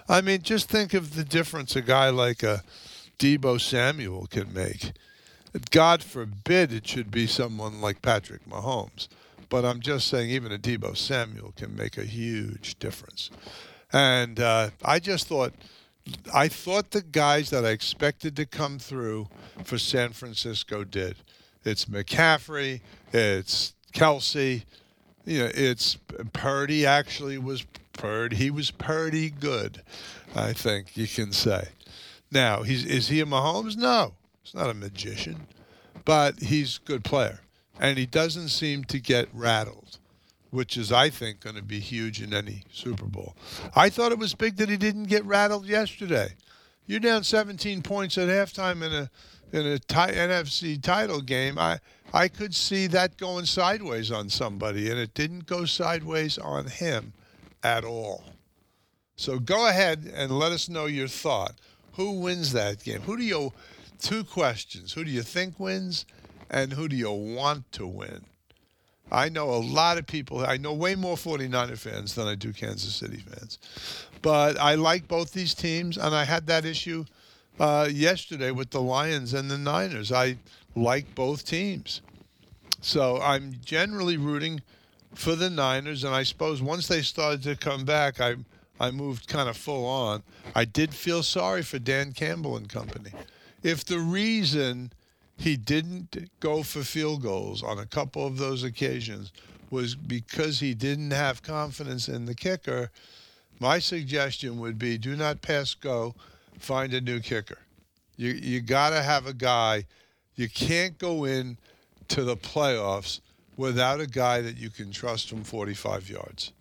I 0.09 0.21
mean, 0.21 0.43
just 0.43 0.69
think 0.69 0.95
of 0.95 1.15
the 1.15 1.25
difference 1.25 1.77
a 1.77 1.81
guy 1.81 2.11
like 2.11 2.43
a 2.43 2.63
Deebo 3.19 3.61
Samuel 3.61 4.27
can 4.27 4.53
make. 4.53 4.93
God 5.71 6.03
forbid 6.03 6.73
it 6.73 6.87
should 6.87 7.11
be 7.11 7.27
someone 7.27 7.81
like 7.81 8.03
Patrick 8.03 8.45
Mahomes. 8.49 9.09
But 9.49 9.65
I'm 9.65 9.81
just 9.81 10.09
saying, 10.09 10.31
even 10.31 10.53
a 10.53 10.59
Deebo 10.59 10.97
Samuel 10.97 11.53
can 11.57 11.75
make 11.75 11.97
a 11.97 12.05
huge 12.05 12.79
difference. 12.79 13.31
And 13.93 14.39
uh, 14.41 14.71
I 14.85 14.99
just 14.99 15.29
thought, 15.29 15.55
I 16.35 16.49
thought 16.49 16.91
the 16.91 17.03
guys 17.03 17.51
that 17.51 17.65
I 17.65 17.71
expected 17.71 18.37
to 18.37 18.47
come 18.47 18.79
through 18.79 19.29
for 19.65 19.79
San 19.79 20.11
Francisco 20.11 20.85
did. 20.85 21.17
It's 21.65 21.87
McCaffrey, 21.87 22.81
it's 23.13 23.75
Kelce, 23.93 24.65
you 25.25 25.41
know, 25.41 25.51
it's 25.55 25.97
Purdy. 26.33 26.87
Actually, 26.87 27.39
was 27.39 27.67
Purdy. 27.93 28.37
He 28.37 28.51
was 28.51 28.71
Purdy 28.71 29.31
good, 29.31 29.83
I 30.35 30.53
think 30.53 30.97
you 30.97 31.07
can 31.07 31.33
say. 31.33 31.69
Now, 32.31 32.63
he's 32.63 32.85
is 32.85 33.09
he 33.09 33.21
a 33.21 33.27
Mahomes? 33.27 33.77
No, 33.77 34.15
he's 34.43 34.55
not 34.55 34.71
a 34.71 34.75
magician, 34.75 35.47
but 36.05 36.41
he's 36.41 36.79
a 36.79 36.87
good 36.87 37.05
player, 37.05 37.41
and 37.81 37.99
he 37.99 38.07
doesn't 38.07 38.49
seem 38.49 38.85
to 38.85 38.99
get 38.99 39.29
rattled, 39.33 39.99
which 40.51 40.77
is, 40.77 40.93
I 40.93 41.11
think, 41.11 41.41
going 41.41 41.57
to 41.57 41.63
be 41.63 41.81
huge 41.81 42.21
in 42.21 42.35
any 42.35 42.65
Super 42.73 43.07
Bowl. 43.07 43.37
I 43.75 43.89
thought 43.89 44.13
it 44.13 44.19
was 44.19 44.35
big 44.35 44.57
that 44.57 44.69
he 44.69 44.77
didn't 44.77 45.05
get 45.05 45.25
rattled 45.25 45.67
yesterday. 45.67 46.35
You're 46.87 47.01
down 47.01 47.25
17 47.25 47.83
points 47.83 48.17
at 48.17 48.29
halftime 48.29 48.83
in 48.83 48.93
a 48.93 49.11
in 49.51 49.67
a 49.67 49.79
ti- 49.79 50.15
NFC 50.15 50.83
title 50.83 51.21
game. 51.21 51.59
I 51.59 51.81
I 52.13 52.29
could 52.29 52.55
see 52.55 52.87
that 52.89 53.19
going 53.19 53.45
sideways 53.45 54.11
on 54.11 54.31
somebody, 54.31 54.91
and 54.91 54.99
it 54.99 55.15
didn't 55.15 55.47
go 55.47 55.67
sideways 55.67 56.39
on 56.39 56.67
him 56.67 57.13
at 57.63 57.85
all. 57.85 58.25
So 59.17 59.39
go 59.39 59.69
ahead 59.69 60.11
and 60.15 60.39
let 60.39 60.53
us 60.53 60.69
know 60.69 60.87
your 60.87 61.09
thought. 61.09 61.57
Who 61.95 62.21
wins 62.21 62.53
that 62.53 62.83
game? 62.83 63.01
Who 63.03 63.17
do 63.17 63.25
you? 63.25 63.53
Two 64.01 64.25
questions. 64.25 64.93
Who 64.93 65.05
do 65.05 65.11
you 65.11 65.23
think 65.23 65.59
wins, 65.59 66.07
and 66.51 66.73
who 66.73 66.89
do 66.89 66.97
you 66.97 67.11
want 67.11 67.71
to 67.73 67.87
win? 67.87 68.25
I 69.11 69.29
know 69.29 69.51
a 69.51 69.57
lot 69.57 69.97
of 69.99 70.07
people. 70.07 70.45
I 70.45 70.59
know 70.59 70.73
way 70.73 70.95
more 70.95 71.17
49er 71.17 71.79
fans 71.79 72.15
than 72.15 72.27
I 72.27 72.35
do 72.35 72.53
Kansas 72.53 72.95
City 72.95 73.19
fans. 73.19 73.59
But 74.21 74.59
I 74.59 74.75
like 74.75 75.09
both 75.09 75.33
these 75.33 75.55
teams, 75.55 75.97
and 75.97 76.15
I 76.15 76.25
had 76.25 76.47
that 76.47 76.65
issue 76.65 77.05
uh, 77.59 77.89
yesterday 77.91 78.51
with 78.51 78.71
the 78.71 78.83
Lions 78.83 79.33
and 79.33 79.51
the 79.51 79.59
Niners. 79.59 80.13
I 80.13 80.37
like 80.75 81.15
both 81.15 81.45
teams. 81.47 82.03
So 82.81 83.21
I'm 83.21 83.55
generally 83.65 84.17
rooting 84.17 84.61
for 85.15 85.35
the 85.35 85.51
Niners, 85.51 86.05
and 86.05 86.15
I 86.15 86.23
suppose 86.23 86.61
once 86.63 86.87
they 86.87 87.03
started 87.03 87.43
to 87.45 87.57
come 87.57 87.85
back, 87.85 88.21
I 88.21 88.37
I 88.81 88.91
moved 88.93 89.27
kind 89.27 89.49
of 89.49 89.57
full 89.57 89.87
on. 89.87 90.23
I 90.55 90.65
did 90.65 90.95
feel 90.95 91.23
sorry 91.23 91.63
for 91.63 91.79
Dan 91.79 92.13
Campbell 92.13 92.57
and 92.57 92.69
company. 92.69 93.11
If 93.63 93.85
the 93.85 93.99
reason 93.99 94.93
he 95.39 95.57
didn't 95.57 96.31
go 96.41 96.63
for 96.63 96.83
field 96.83 97.23
goals 97.23 97.63
on 97.63 97.79
a 97.79 97.87
couple 97.87 98.27
of 98.27 98.37
those 98.37 98.65
occasions 98.65 99.33
was 99.71 99.95
because 99.95 100.61
he 100.61 100.75
didn't 100.75 101.13
have 101.13 101.43
confidence 101.43 102.09
in 102.09 102.25
the 102.25 102.35
kicker, 102.35 102.91
my 103.61 103.79
suggestion 103.79 104.59
would 104.59 104.79
be 104.79 104.99
do 104.99 105.15
not 105.15 105.41
pass 105.41 105.75
go, 105.75 106.15
find 106.59 106.93
a 106.93 107.01
new 107.01 107.21
kicker. 107.21 107.59
You 108.17 108.31
you 108.33 108.61
got 108.61 108.91
to 108.91 109.03
have 109.03 109.27
a 109.27 109.33
guy. 109.33 109.85
You 110.35 110.49
can't 110.49 110.99
go 110.99 111.25
in 111.25 111.57
to 112.09 112.25
the 112.25 112.37
playoffs 112.37 113.21
without 113.57 114.01
a 114.01 114.07
guy 114.07 114.41
that 114.41 114.57
you 114.57 114.71
can 114.71 114.91
trust 114.91 115.29
from 115.29 115.45
45 115.45 116.09
yards. 116.09 116.53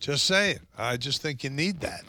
Just 0.00 0.24
saying. 0.24 0.58
I 0.78 0.96
just 0.96 1.20
think 1.20 1.44
you 1.44 1.50
need 1.50 1.80
that. 1.80 2.02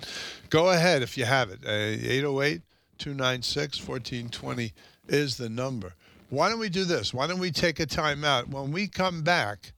Go 0.49 0.71
ahead 0.71 1.01
if 1.01 1.17
you 1.17 1.25
have 1.25 1.49
it. 1.49 1.59
Uh, 1.65 1.69
808 1.69 2.61
296 2.97 3.79
1420 3.79 4.73
is 5.11 5.37
the 5.37 5.49
number. 5.49 5.93
Why 6.29 6.49
don't 6.49 6.59
we 6.59 6.69
do 6.69 6.85
this? 6.85 7.13
Why 7.13 7.27
don't 7.27 7.39
we 7.39 7.51
take 7.51 7.79
a 7.79 7.85
time 7.85 8.23
out? 8.23 8.47
When 8.47 8.71
we 8.71 8.87
come 8.87 9.21
back, 9.21 9.73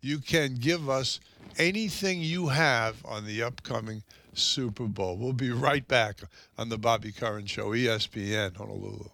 you 0.00 0.18
can 0.18 0.54
give 0.54 0.88
us 0.88 1.20
anything 1.58 2.20
you 2.20 2.48
have 2.48 3.04
on 3.04 3.26
the 3.26 3.42
upcoming 3.42 4.04
Super 4.32 4.86
Bowl. 4.86 5.16
We'll 5.16 5.32
be 5.32 5.50
right 5.50 5.86
back 5.86 6.20
on 6.56 6.68
the 6.68 6.78
Bobby 6.78 7.10
Curran 7.10 7.46
Show, 7.46 7.70
ESPN 7.70 8.56
Honolulu. 8.56 9.08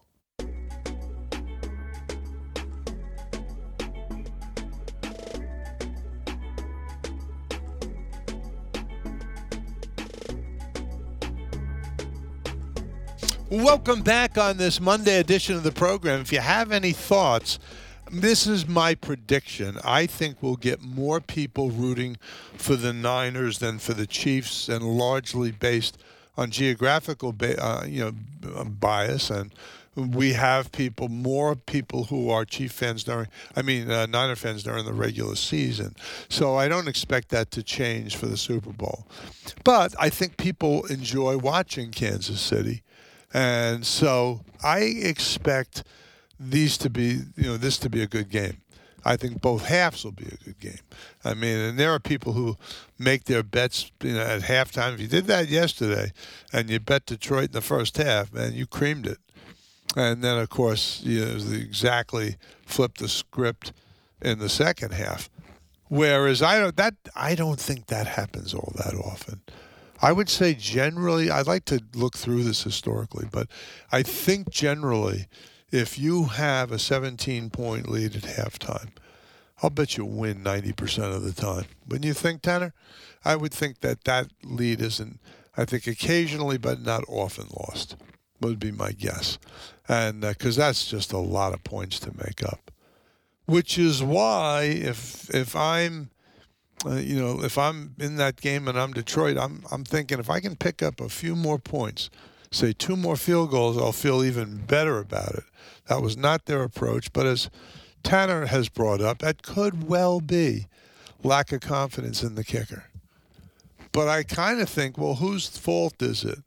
Welcome 13.48 14.02
back 14.02 14.36
on 14.38 14.56
this 14.56 14.80
Monday 14.80 15.20
edition 15.20 15.54
of 15.54 15.62
the 15.62 15.70
program. 15.70 16.20
If 16.20 16.32
you 16.32 16.40
have 16.40 16.72
any 16.72 16.90
thoughts, 16.90 17.60
this 18.10 18.44
is 18.44 18.66
my 18.66 18.96
prediction. 18.96 19.78
I 19.84 20.06
think 20.06 20.42
we'll 20.42 20.56
get 20.56 20.82
more 20.82 21.20
people 21.20 21.70
rooting 21.70 22.16
for 22.56 22.74
the 22.74 22.92
Niners 22.92 23.60
than 23.60 23.78
for 23.78 23.94
the 23.94 24.04
Chiefs, 24.04 24.68
and 24.68 24.82
largely 24.82 25.52
based 25.52 25.96
on 26.36 26.50
geographical, 26.50 27.32
ba- 27.32 27.64
uh, 27.64 27.84
you 27.86 28.12
know, 28.42 28.64
bias. 28.64 29.30
And 29.30 29.52
we 29.94 30.32
have 30.32 30.72
people, 30.72 31.08
more 31.08 31.54
people 31.54 32.04
who 32.04 32.28
are 32.30 32.44
Chief 32.44 32.72
fans 32.72 33.04
during, 33.04 33.28
I 33.54 33.62
mean, 33.62 33.88
uh, 33.88 34.06
Niner 34.06 34.34
fans 34.34 34.64
during 34.64 34.86
the 34.86 34.92
regular 34.92 35.36
season. 35.36 35.94
So 36.28 36.56
I 36.56 36.66
don't 36.66 36.88
expect 36.88 37.28
that 37.28 37.52
to 37.52 37.62
change 37.62 38.16
for 38.16 38.26
the 38.26 38.36
Super 38.36 38.72
Bowl. 38.72 39.06
But 39.62 39.94
I 40.00 40.10
think 40.10 40.36
people 40.36 40.84
enjoy 40.86 41.38
watching 41.38 41.92
Kansas 41.92 42.40
City. 42.40 42.82
And 43.36 43.86
so 43.86 44.40
I 44.64 44.78
expect 44.78 45.84
these 46.40 46.78
to 46.78 46.88
be, 46.88 47.20
you 47.36 47.44
know, 47.44 47.58
this 47.58 47.76
to 47.78 47.90
be 47.90 48.00
a 48.00 48.06
good 48.06 48.30
game. 48.30 48.62
I 49.04 49.16
think 49.16 49.42
both 49.42 49.66
halves 49.66 50.04
will 50.04 50.12
be 50.12 50.24
a 50.24 50.42
good 50.42 50.58
game. 50.58 50.80
I 51.22 51.34
mean, 51.34 51.58
and 51.58 51.78
there 51.78 51.92
are 51.92 52.00
people 52.00 52.32
who 52.32 52.56
make 52.98 53.24
their 53.24 53.42
bets, 53.42 53.92
you 54.02 54.14
know, 54.14 54.22
at 54.22 54.40
halftime. 54.40 54.94
If 54.94 55.00
you 55.02 55.06
did 55.06 55.26
that 55.26 55.48
yesterday, 55.48 56.12
and 56.50 56.70
you 56.70 56.80
bet 56.80 57.04
Detroit 57.04 57.48
in 57.48 57.52
the 57.52 57.60
first 57.60 57.98
half, 57.98 58.32
man, 58.32 58.54
you 58.54 58.66
creamed 58.66 59.06
it. 59.06 59.18
And 59.94 60.24
then, 60.24 60.38
of 60.38 60.48
course, 60.48 61.02
you 61.04 61.20
know, 61.20 61.36
exactly 61.52 62.36
flip 62.64 62.96
the 62.96 63.08
script 63.08 63.74
in 64.22 64.38
the 64.38 64.48
second 64.48 64.94
half. 64.94 65.28
Whereas 65.88 66.40
I 66.40 66.58
don't 66.58 66.76
that 66.76 66.94
I 67.14 67.34
don't 67.34 67.60
think 67.60 67.88
that 67.88 68.06
happens 68.06 68.54
all 68.54 68.72
that 68.76 68.94
often. 68.94 69.42
I 70.00 70.12
would 70.12 70.28
say 70.28 70.54
generally, 70.54 71.30
I'd 71.30 71.46
like 71.46 71.64
to 71.66 71.82
look 71.94 72.16
through 72.16 72.42
this 72.42 72.62
historically, 72.62 73.26
but 73.30 73.48
I 73.90 74.02
think 74.02 74.50
generally, 74.50 75.26
if 75.70 75.98
you 75.98 76.24
have 76.24 76.70
a 76.70 76.78
17 76.78 77.50
point 77.50 77.88
lead 77.88 78.16
at 78.16 78.22
halftime, 78.22 78.90
I'll 79.62 79.70
bet 79.70 79.96
you 79.96 80.04
win 80.04 80.44
90% 80.44 81.14
of 81.14 81.22
the 81.22 81.32
time. 81.32 81.64
Wouldn't 81.88 82.04
you 82.04 82.12
think, 82.12 82.42
Tanner? 82.42 82.74
I 83.24 83.36
would 83.36 83.52
think 83.52 83.80
that 83.80 84.04
that 84.04 84.28
lead 84.44 84.80
isn't, 84.80 85.18
I 85.56 85.64
think 85.64 85.86
occasionally, 85.86 86.58
but 86.58 86.80
not 86.80 87.04
often 87.08 87.46
lost, 87.56 87.96
would 88.40 88.60
be 88.60 88.70
my 88.70 88.92
guess. 88.92 89.38
And 89.88 90.20
because 90.20 90.58
uh, 90.58 90.66
that's 90.66 90.86
just 90.86 91.12
a 91.12 91.18
lot 91.18 91.54
of 91.54 91.64
points 91.64 91.98
to 92.00 92.12
make 92.16 92.44
up. 92.44 92.70
Which 93.46 93.78
is 93.78 94.02
why, 94.02 94.62
if 94.64 95.32
if 95.32 95.54
I'm 95.54 96.10
uh, 96.86 96.94
you 96.96 97.20
know, 97.20 97.42
if 97.42 97.58
I'm 97.58 97.94
in 97.98 98.16
that 98.16 98.40
game 98.40 98.68
and 98.68 98.78
I'm 98.78 98.92
Detroit, 98.92 99.36
I'm 99.36 99.64
I'm 99.70 99.84
thinking 99.84 100.18
if 100.18 100.30
I 100.30 100.40
can 100.40 100.56
pick 100.56 100.82
up 100.82 101.00
a 101.00 101.08
few 101.08 101.34
more 101.34 101.58
points, 101.58 102.10
say 102.50 102.72
two 102.72 102.96
more 102.96 103.16
field 103.16 103.50
goals, 103.50 103.76
I'll 103.76 103.92
feel 103.92 104.22
even 104.22 104.58
better 104.58 104.98
about 104.98 105.34
it. 105.34 105.44
That 105.88 106.02
was 106.02 106.16
not 106.16 106.46
their 106.46 106.62
approach, 106.62 107.12
but 107.12 107.26
as 107.26 107.50
Tanner 108.02 108.46
has 108.46 108.68
brought 108.68 109.00
up, 109.00 109.18
that 109.18 109.42
could 109.42 109.88
well 109.88 110.20
be 110.20 110.66
lack 111.22 111.52
of 111.52 111.60
confidence 111.60 112.22
in 112.22 112.34
the 112.34 112.44
kicker. 112.44 112.84
But 113.92 114.08
I 114.08 114.22
kind 114.22 114.60
of 114.60 114.68
think, 114.68 114.98
well, 114.98 115.16
whose 115.16 115.48
fault 115.48 116.02
is 116.02 116.22
it 116.22 116.38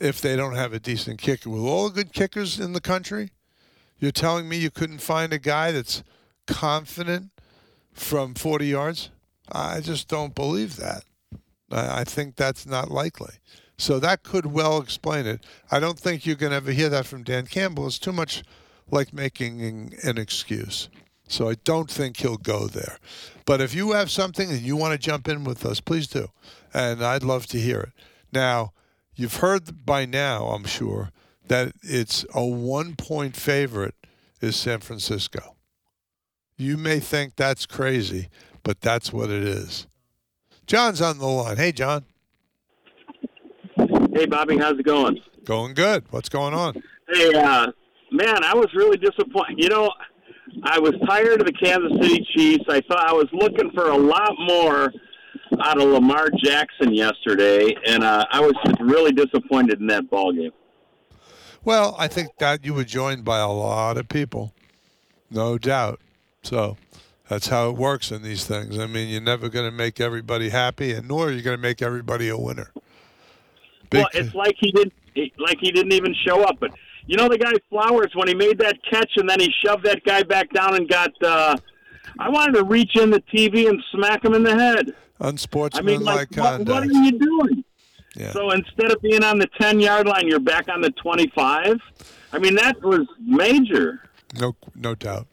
if 0.00 0.20
they 0.20 0.36
don't 0.36 0.54
have 0.54 0.72
a 0.72 0.78
decent 0.78 1.20
kicker? 1.20 1.50
With 1.50 1.62
all 1.62 1.88
the 1.88 2.04
good 2.04 2.12
kickers 2.12 2.60
in 2.60 2.72
the 2.72 2.80
country, 2.80 3.30
you're 3.98 4.12
telling 4.12 4.48
me 4.48 4.58
you 4.58 4.70
couldn't 4.70 4.98
find 4.98 5.32
a 5.32 5.38
guy 5.38 5.72
that's 5.72 6.04
confident 6.46 7.30
from 7.92 8.34
40 8.34 8.66
yards? 8.66 9.10
I 9.50 9.80
just 9.80 10.08
don't 10.08 10.34
believe 10.34 10.76
that. 10.76 11.04
I 11.70 12.04
think 12.04 12.36
that's 12.36 12.66
not 12.66 12.90
likely. 12.90 13.34
So 13.78 13.98
that 13.98 14.22
could 14.22 14.46
well 14.46 14.78
explain 14.80 15.26
it. 15.26 15.44
I 15.70 15.80
don't 15.80 15.98
think 15.98 16.24
you 16.24 16.36
can 16.36 16.52
ever 16.52 16.72
hear 16.72 16.88
that 16.88 17.06
from 17.06 17.22
Dan 17.22 17.46
Campbell. 17.46 17.86
It's 17.86 17.98
too 17.98 18.12
much 18.12 18.42
like 18.90 19.12
making 19.12 19.94
an 20.02 20.18
excuse. 20.18 20.88
So 21.28 21.48
I 21.48 21.54
don't 21.64 21.90
think 21.90 22.18
he'll 22.18 22.36
go 22.36 22.68
there. 22.68 22.98
But 23.44 23.60
if 23.60 23.74
you 23.74 23.92
have 23.92 24.10
something 24.10 24.50
and 24.50 24.60
you 24.60 24.76
want 24.76 24.92
to 24.92 24.98
jump 24.98 25.28
in 25.28 25.44
with 25.44 25.66
us, 25.66 25.80
please 25.80 26.06
do. 26.06 26.28
And 26.72 27.04
I'd 27.04 27.24
love 27.24 27.46
to 27.48 27.58
hear 27.58 27.80
it. 27.80 27.92
Now, 28.32 28.72
you've 29.14 29.36
heard 29.36 29.84
by 29.84 30.06
now, 30.06 30.46
I'm 30.46 30.64
sure, 30.64 31.10
that 31.48 31.72
it's 31.82 32.24
a 32.34 32.44
one 32.44 32.96
point 32.96 33.36
favorite 33.36 33.94
is 34.40 34.56
San 34.56 34.80
Francisco. 34.80 35.56
You 36.56 36.76
may 36.76 37.00
think 37.00 37.36
that's 37.36 37.66
crazy, 37.66 38.28
but 38.66 38.80
that's 38.80 39.12
what 39.12 39.30
it 39.30 39.44
is. 39.44 39.86
John's 40.66 41.00
on 41.00 41.18
the 41.18 41.26
line. 41.26 41.56
Hey, 41.56 41.70
John. 41.70 42.04
Hey, 44.12 44.26
Bobby. 44.26 44.58
How's 44.58 44.76
it 44.76 44.84
going? 44.84 45.20
Going 45.44 45.72
good. 45.72 46.02
What's 46.10 46.28
going 46.28 46.52
on? 46.52 46.82
Hey, 47.08 47.32
uh, 47.32 47.68
man, 48.10 48.42
I 48.42 48.54
was 48.56 48.66
really 48.74 48.96
disappointed. 48.96 49.54
You 49.58 49.68
know, 49.68 49.92
I 50.64 50.80
was 50.80 50.94
tired 51.08 51.40
of 51.40 51.46
the 51.46 51.52
Kansas 51.52 51.92
City 52.02 52.26
Chiefs. 52.34 52.64
I 52.68 52.80
thought 52.88 53.08
I 53.08 53.12
was 53.12 53.28
looking 53.32 53.70
for 53.70 53.88
a 53.88 53.96
lot 53.96 54.32
more 54.48 54.92
out 55.60 55.80
of 55.80 55.88
Lamar 55.88 56.28
Jackson 56.42 56.92
yesterday, 56.92 57.72
and 57.86 58.02
uh, 58.02 58.24
I 58.32 58.40
was 58.40 58.54
just 58.64 58.80
really 58.80 59.12
disappointed 59.12 59.80
in 59.80 59.86
that 59.86 60.10
ball 60.10 60.32
game. 60.32 60.50
Well, 61.62 61.94
I 62.00 62.08
think 62.08 62.30
that 62.38 62.64
you 62.64 62.74
were 62.74 62.82
joined 62.82 63.24
by 63.24 63.38
a 63.38 63.48
lot 63.48 63.96
of 63.96 64.08
people, 64.08 64.52
no 65.30 65.56
doubt. 65.56 66.00
So 66.42 66.76
that's 67.28 67.48
how 67.48 67.70
it 67.70 67.76
works 67.76 68.12
in 68.12 68.22
these 68.22 68.44
things. 68.44 68.78
I 68.78 68.86
mean, 68.86 69.08
you're 69.08 69.20
never 69.20 69.48
going 69.48 69.68
to 69.68 69.76
make 69.76 70.00
everybody 70.00 70.50
happy, 70.50 70.92
and 70.92 71.08
nor 71.08 71.28
are 71.28 71.32
you 71.32 71.42
going 71.42 71.56
to 71.56 71.62
make 71.62 71.82
everybody 71.82 72.28
a 72.28 72.38
winner. 72.38 72.70
Big 73.90 74.00
well, 74.00 74.08
it's 74.14 74.34
like 74.34 74.56
he 74.58 74.72
didn't, 74.72 74.92
like 75.38 75.58
he 75.60 75.72
didn't 75.72 75.92
even 75.92 76.14
show 76.26 76.42
up. 76.42 76.56
But 76.60 76.72
you 77.06 77.16
know, 77.16 77.28
the 77.28 77.38
guy 77.38 77.52
Flowers 77.70 78.10
when 78.14 78.28
he 78.28 78.34
made 78.34 78.58
that 78.58 78.76
catch 78.88 79.12
and 79.16 79.28
then 79.28 79.40
he 79.40 79.52
shoved 79.64 79.84
that 79.84 80.04
guy 80.04 80.22
back 80.22 80.50
down 80.52 80.74
and 80.74 80.88
got. 80.88 81.10
Uh, 81.22 81.56
I 82.18 82.30
wanted 82.30 82.54
to 82.54 82.64
reach 82.64 82.96
in 82.96 83.10
the 83.10 83.20
TV 83.20 83.68
and 83.68 83.82
smack 83.92 84.24
him 84.24 84.32
in 84.32 84.42
the 84.42 84.56
head. 84.56 84.94
Unsportsmanlike 85.20 85.94
I 85.94 85.98
mean, 85.98 86.04
like, 86.04 86.30
conduct. 86.30 86.68
What, 86.68 86.68
what 86.68 86.82
are 86.84 87.04
you 87.04 87.18
doing? 87.18 87.64
Yeah. 88.14 88.32
So 88.32 88.50
instead 88.52 88.92
of 88.92 89.02
being 89.02 89.22
on 89.22 89.38
the 89.38 89.48
ten 89.60 89.80
yard 89.80 90.06
line, 90.06 90.26
you're 90.26 90.40
back 90.40 90.68
on 90.68 90.80
the 90.80 90.90
twenty 90.92 91.30
five. 91.34 91.78
I 92.32 92.38
mean, 92.38 92.54
that 92.54 92.80
was 92.82 93.06
major. 93.20 94.02
No, 94.38 94.56
no 94.74 94.94
doubt. 94.94 95.26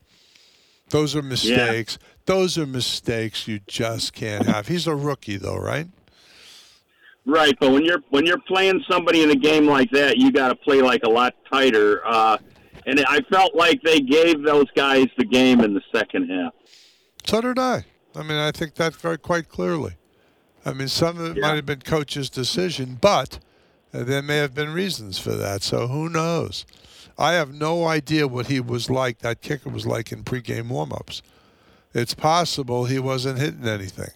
Those 0.94 1.16
are 1.16 1.24
mistakes. 1.24 1.98
Yeah. 2.00 2.08
Those 2.28 2.56
are 2.60 2.68
mistakes 2.68 3.48
you 3.48 3.62
just 3.66 4.14
can't 4.14 4.46
have. 4.46 4.68
He's 4.68 4.86
a 4.86 4.96
rookie, 4.96 5.38
though, 5.38 5.58
right? 5.58 5.88
Right, 7.26 7.58
but 7.60 7.72
when 7.72 7.84
you're 7.84 8.04
when 8.12 8.28
you're 8.28 8.42
playing 8.42 8.84
somebody 8.88 9.24
in 9.24 9.32
a 9.32 9.36
game 9.36 9.66
like 9.66 9.90
that, 9.90 10.18
you 10.18 10.32
got 10.32 10.50
to 10.50 10.56
play 10.56 10.84
like 10.84 11.02
a 11.04 11.10
lot 11.10 11.34
tighter. 11.52 12.06
Uh, 12.06 12.38
and 12.86 13.04
I 13.08 13.22
felt 13.32 13.56
like 13.56 13.82
they 13.82 14.02
gave 14.02 14.44
those 14.44 14.70
guys 14.76 15.08
the 15.18 15.26
game 15.26 15.62
in 15.62 15.74
the 15.74 15.82
second 15.92 16.30
half. 16.30 16.54
So 17.26 17.42
did 17.42 17.58
I. 17.58 17.86
I 18.16 18.22
mean, 18.22 18.38
I 18.38 18.52
think 18.52 18.76
that 18.76 18.96
very 18.96 19.18
quite 19.18 19.50
clearly. 19.50 19.96
I 20.64 20.74
mean, 20.74 20.90
some 20.90 21.18
of 21.18 21.32
it 21.32 21.38
yeah. 21.38 21.48
might 21.48 21.56
have 21.56 21.66
been 21.66 21.82
coach's 21.82 22.30
decision, 22.30 23.00
but 23.02 23.40
there 23.92 24.22
may 24.22 24.38
have 24.38 24.54
been 24.54 24.72
reasons 24.72 25.18
for 25.18 25.32
that. 25.32 25.64
So 25.64 25.88
who 25.88 26.08
knows? 26.08 26.68
I 27.18 27.34
have 27.34 27.54
no 27.54 27.86
idea 27.86 28.28
what 28.28 28.48
he 28.48 28.60
was 28.60 28.90
like. 28.90 29.20
That 29.20 29.42
kicker 29.42 29.70
was 29.70 29.86
like 29.86 30.12
in 30.12 30.24
pregame 30.24 30.70
warmups. 30.70 31.22
It's 31.94 32.14
possible 32.14 32.86
he 32.86 33.00
wasn't 33.00 33.40
hitting 33.40 33.68
anything, 33.68 34.12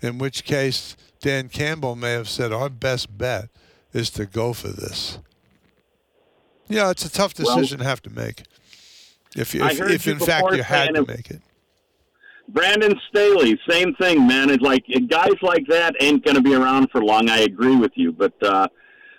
in 0.00 0.18
which 0.18 0.44
case 0.44 0.96
Dan 1.20 1.48
Campbell 1.48 1.94
may 1.94 2.12
have 2.12 2.28
said, 2.28 2.52
"Our 2.52 2.68
best 2.68 3.16
bet 3.16 3.48
is 3.92 4.10
to 4.10 4.26
go 4.26 4.52
for 4.52 4.68
this." 4.68 5.18
Yeah, 6.68 6.90
it's 6.90 7.04
a 7.04 7.12
tough 7.12 7.34
decision 7.34 7.78
well, 7.78 7.84
to 7.84 7.88
have 7.88 8.02
to 8.02 8.10
make. 8.10 8.42
If 9.36 9.54
if, 9.54 9.80
if 9.80 10.06
in 10.08 10.18
fact 10.18 10.52
you 10.54 10.62
had 10.62 10.94
to 10.94 11.06
make 11.06 11.30
it. 11.30 11.40
Brandon 12.48 12.98
Staley, 13.08 13.58
same 13.68 13.94
thing, 13.94 14.26
man. 14.26 14.50
It's 14.50 14.62
like 14.62 14.84
guys 15.08 15.40
like 15.42 15.66
that 15.68 15.94
ain't 16.00 16.24
going 16.24 16.34
to 16.34 16.42
be 16.42 16.54
around 16.54 16.90
for 16.90 17.02
long. 17.02 17.30
I 17.30 17.38
agree 17.38 17.76
with 17.76 17.92
you, 17.94 18.12
but 18.12 18.34
uh, 18.42 18.68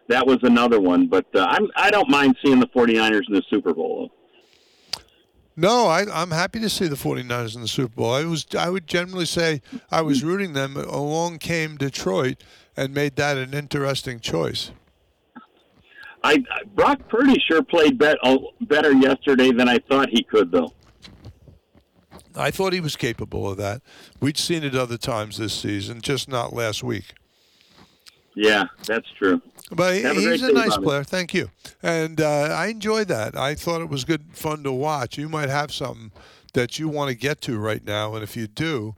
that 0.10 0.26
was 0.26 0.40
another 0.44 0.80
one. 0.80 1.08
But 1.08 1.26
uh, 1.36 1.46
I'm 1.50 1.70
I 1.76 1.90
don't 1.90 2.10
mind 2.10 2.36
seeing 2.44 2.60
the 2.60 2.68
49ers 2.68 3.28
in 3.28 3.34
the 3.34 3.44
Super 3.50 3.74
Bowl. 3.74 4.12
No, 5.56 5.86
I, 5.86 6.06
I'm 6.12 6.32
happy 6.32 6.60
to 6.62 6.70
see 6.70 6.88
the 6.88 6.96
49ers 6.96 7.56
in 7.56 7.62
the 7.62 7.68
Super 7.68 7.94
Bowl. 7.96 8.14
I 8.14 8.24
was 8.26 8.46
I 8.58 8.70
would 8.70 8.88
generally 8.88 9.26
say 9.26 9.62
I 9.92 10.02
was 10.02 10.24
rooting 10.24 10.54
them. 10.54 10.78
Along 10.78 11.38
came 11.38 11.78
Detroit 11.78 12.44
and 12.76 12.94
made 12.94 13.16
that 13.18 13.38
an 13.38 13.54
interesting 13.54 14.20
choice. 14.20 14.72
I 16.24 16.44
Brock 16.76 17.08
Purdy 17.10 17.42
sure 17.48 17.62
played 17.62 17.98
bet, 17.98 18.18
oh, 18.24 18.52
better 18.62 18.92
yesterday 18.92 19.52
than 19.52 19.68
I 19.68 19.78
thought 19.90 20.10
he 20.10 20.24
could, 20.24 20.52
though. 20.52 20.74
I 22.36 22.50
thought 22.50 22.74
he 22.74 22.80
was 22.80 22.96
capable 22.96 23.50
of 23.50 23.58
that. 23.58 23.82
We'd 24.20 24.38
seen 24.38 24.64
it 24.64 24.74
other 24.74 24.98
times 24.98 25.38
this 25.38 25.54
season, 25.54 26.02
just 26.02 26.28
not 26.28 26.54
last 26.54 26.84
week. 26.84 27.14
Yeah, 28.36 28.64
that's 28.88 29.08
true. 29.20 29.42
But 29.76 30.02
Have 30.02 30.18
he's 30.18 30.42
a 30.42 30.52
nice 30.52 30.78
player. 30.78 31.04
Thank 31.04 31.34
you. 31.34 31.50
And 31.82 32.22
uh, 32.22 32.56
I 32.56 32.68
enjoyed 32.68 33.08
that. 33.08 33.36
I 33.38 33.56
thought 33.56 33.82
it 33.82 33.90
was 33.90 34.06
good 34.06 34.24
fun 34.34 34.64
to 34.64 34.72
watch. 34.72 35.18
You 35.18 35.30
might 35.30 35.50
have 35.50 35.74
something 35.74 36.12
that 36.54 36.80
you 36.80 36.88
want 36.88 37.10
to 37.10 37.16
get 37.16 37.42
to 37.42 37.58
right 37.58 37.84
now, 37.84 38.14
and 38.14 38.24
if 38.24 38.38
you 38.38 38.48
do, 38.48 38.96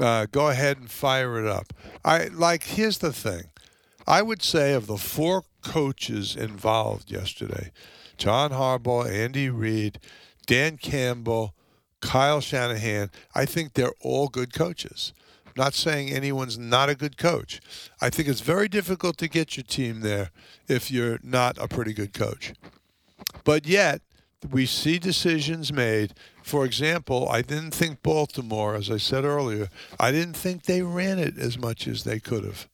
uh, 0.00 0.26
go 0.30 0.48
ahead 0.48 0.78
and 0.78 0.90
fire 0.90 1.38
it 1.38 1.46
up. 1.46 1.72
I 2.04 2.26
like. 2.28 2.64
Here's 2.64 2.98
the 2.98 3.12
thing. 3.12 3.44
I 4.06 4.22
would 4.22 4.42
say 4.42 4.72
of 4.74 4.86
the 4.86 4.96
four 4.96 5.44
coaches 5.62 6.34
involved 6.34 7.10
yesterday, 7.10 7.70
John 8.16 8.50
Harbaugh, 8.50 9.10
Andy 9.10 9.48
Reid, 9.48 9.98
Dan 10.46 10.76
Campbell, 10.76 11.54
Kyle 12.00 12.40
Shanahan, 12.40 13.10
I 13.34 13.46
think 13.46 13.74
they're 13.74 13.94
all 14.00 14.28
good 14.28 14.52
coaches. 14.52 15.12
Not 15.56 15.74
saying 15.74 16.10
anyone's 16.10 16.58
not 16.58 16.88
a 16.88 16.94
good 16.94 17.16
coach. 17.16 17.60
I 18.00 18.10
think 18.10 18.28
it's 18.28 18.40
very 18.40 18.68
difficult 18.68 19.16
to 19.18 19.28
get 19.28 19.56
your 19.56 19.64
team 19.64 20.00
there 20.00 20.30
if 20.68 20.90
you're 20.90 21.18
not 21.22 21.58
a 21.58 21.68
pretty 21.68 21.92
good 21.92 22.12
coach. 22.12 22.54
But 23.44 23.66
yet, 23.66 24.02
we 24.50 24.66
see 24.66 24.98
decisions 24.98 25.72
made. 25.72 26.14
For 26.42 26.64
example, 26.64 27.28
I 27.28 27.42
didn't 27.42 27.72
think 27.72 28.02
Baltimore, 28.02 28.74
as 28.74 28.90
I 28.90 28.96
said 28.96 29.24
earlier, 29.24 29.68
I 30.00 30.10
didn't 30.10 30.36
think 30.36 30.64
they 30.64 30.82
ran 30.82 31.18
it 31.18 31.38
as 31.38 31.58
much 31.58 31.86
as 31.86 32.04
they 32.04 32.18
could 32.18 32.44
have. 32.44 32.68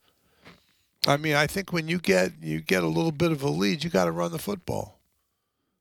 I 1.07 1.17
mean, 1.17 1.35
I 1.35 1.47
think 1.47 1.73
when 1.73 1.89
you 1.89 1.99
get 1.99 2.33
you 2.43 2.61
get 2.61 2.83
a 2.83 2.89
little 2.89 3.13
bit 3.13 3.33
of 3.33 3.43
a 3.43 3.49
lead, 3.49 3.85
you 3.85 3.91
got 3.91 4.07
to 4.07 4.13
run 4.13 4.33
the 4.33 4.39
football. 4.39 4.99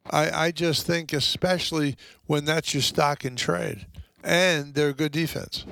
I 0.10 0.48
I 0.48 0.52
just 0.52 0.86
think, 0.86 1.12
especially 1.14 1.95
when 2.26 2.45
that's 2.45 2.74
your 2.74 2.84
stock 2.84 3.26
in 3.26 3.36
trade, 3.36 3.88
and 4.24 4.74
they're 4.74 4.89
a 4.89 4.93
good 4.93 5.12
defense. 5.12 5.66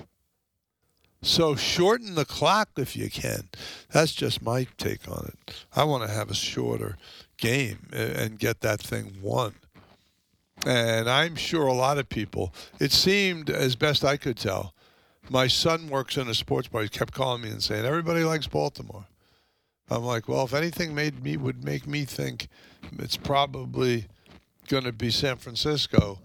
So 1.26 1.56
shorten 1.56 2.14
the 2.14 2.24
clock 2.24 2.70
if 2.78 2.96
you 2.96 3.10
can. 3.10 3.50
That's 3.92 4.14
just 4.14 4.44
my 4.44 4.68
take 4.78 5.10
on 5.10 5.32
it. 5.34 5.66
I 5.76 5.84
want 5.84 6.08
to 6.08 6.14
have 6.14 6.30
a 6.30 6.36
shorter 6.36 6.98
game 7.38 7.90
and 7.92 8.38
get 8.38 8.62
that 8.62 8.80
thing 8.80 9.18
won. 9.24 9.56
And 10.68 11.10
I'm 11.10 11.36
sure 11.36 11.66
a 11.66 11.74
lot 11.74 11.98
of 11.98 12.10
people, 12.10 12.54
it 12.80 12.92
seemed, 12.92 13.50
as 13.50 13.76
best 13.76 14.06
I 14.06 14.18
could 14.18 14.38
tell, 14.38 14.76
my 15.28 15.48
son 15.48 15.90
works 15.90 16.16
in 16.16 16.28
a 16.28 16.36
sports 16.36 16.68
bar. 16.68 16.84
He 16.84 16.90
kept 16.90 17.14
calling 17.14 17.42
me 17.42 17.50
and 17.50 17.62
saying, 17.62 17.86
everybody 17.86 18.24
likes 18.24 18.46
Baltimore. 18.46 19.06
I'm 19.90 20.04
like, 20.04 20.30
well, 20.30 20.46
if 20.46 20.54
anything 20.54 20.94
made 20.94 21.24
me 21.24 21.38
would 21.38 21.64
make 21.64 21.88
me 21.88 22.06
think 22.06 22.50
it's 23.00 23.18
probably 23.18 24.06
going 24.68 24.84
to 24.84 24.94
be 24.94 25.10
San 25.10 25.38
Francisco. 25.38 26.20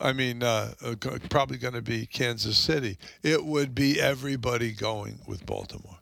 I 0.00 0.12
mean, 0.12 0.42
uh, 0.42 0.74
uh, 0.84 0.94
probably 1.28 1.58
going 1.58 1.74
to 1.74 1.82
be 1.82 2.06
Kansas 2.06 2.56
City. 2.56 2.98
It 3.22 3.44
would 3.44 3.74
be 3.74 4.00
everybody 4.00 4.72
going 4.72 5.18
with 5.26 5.44
Baltimore. 5.44 5.98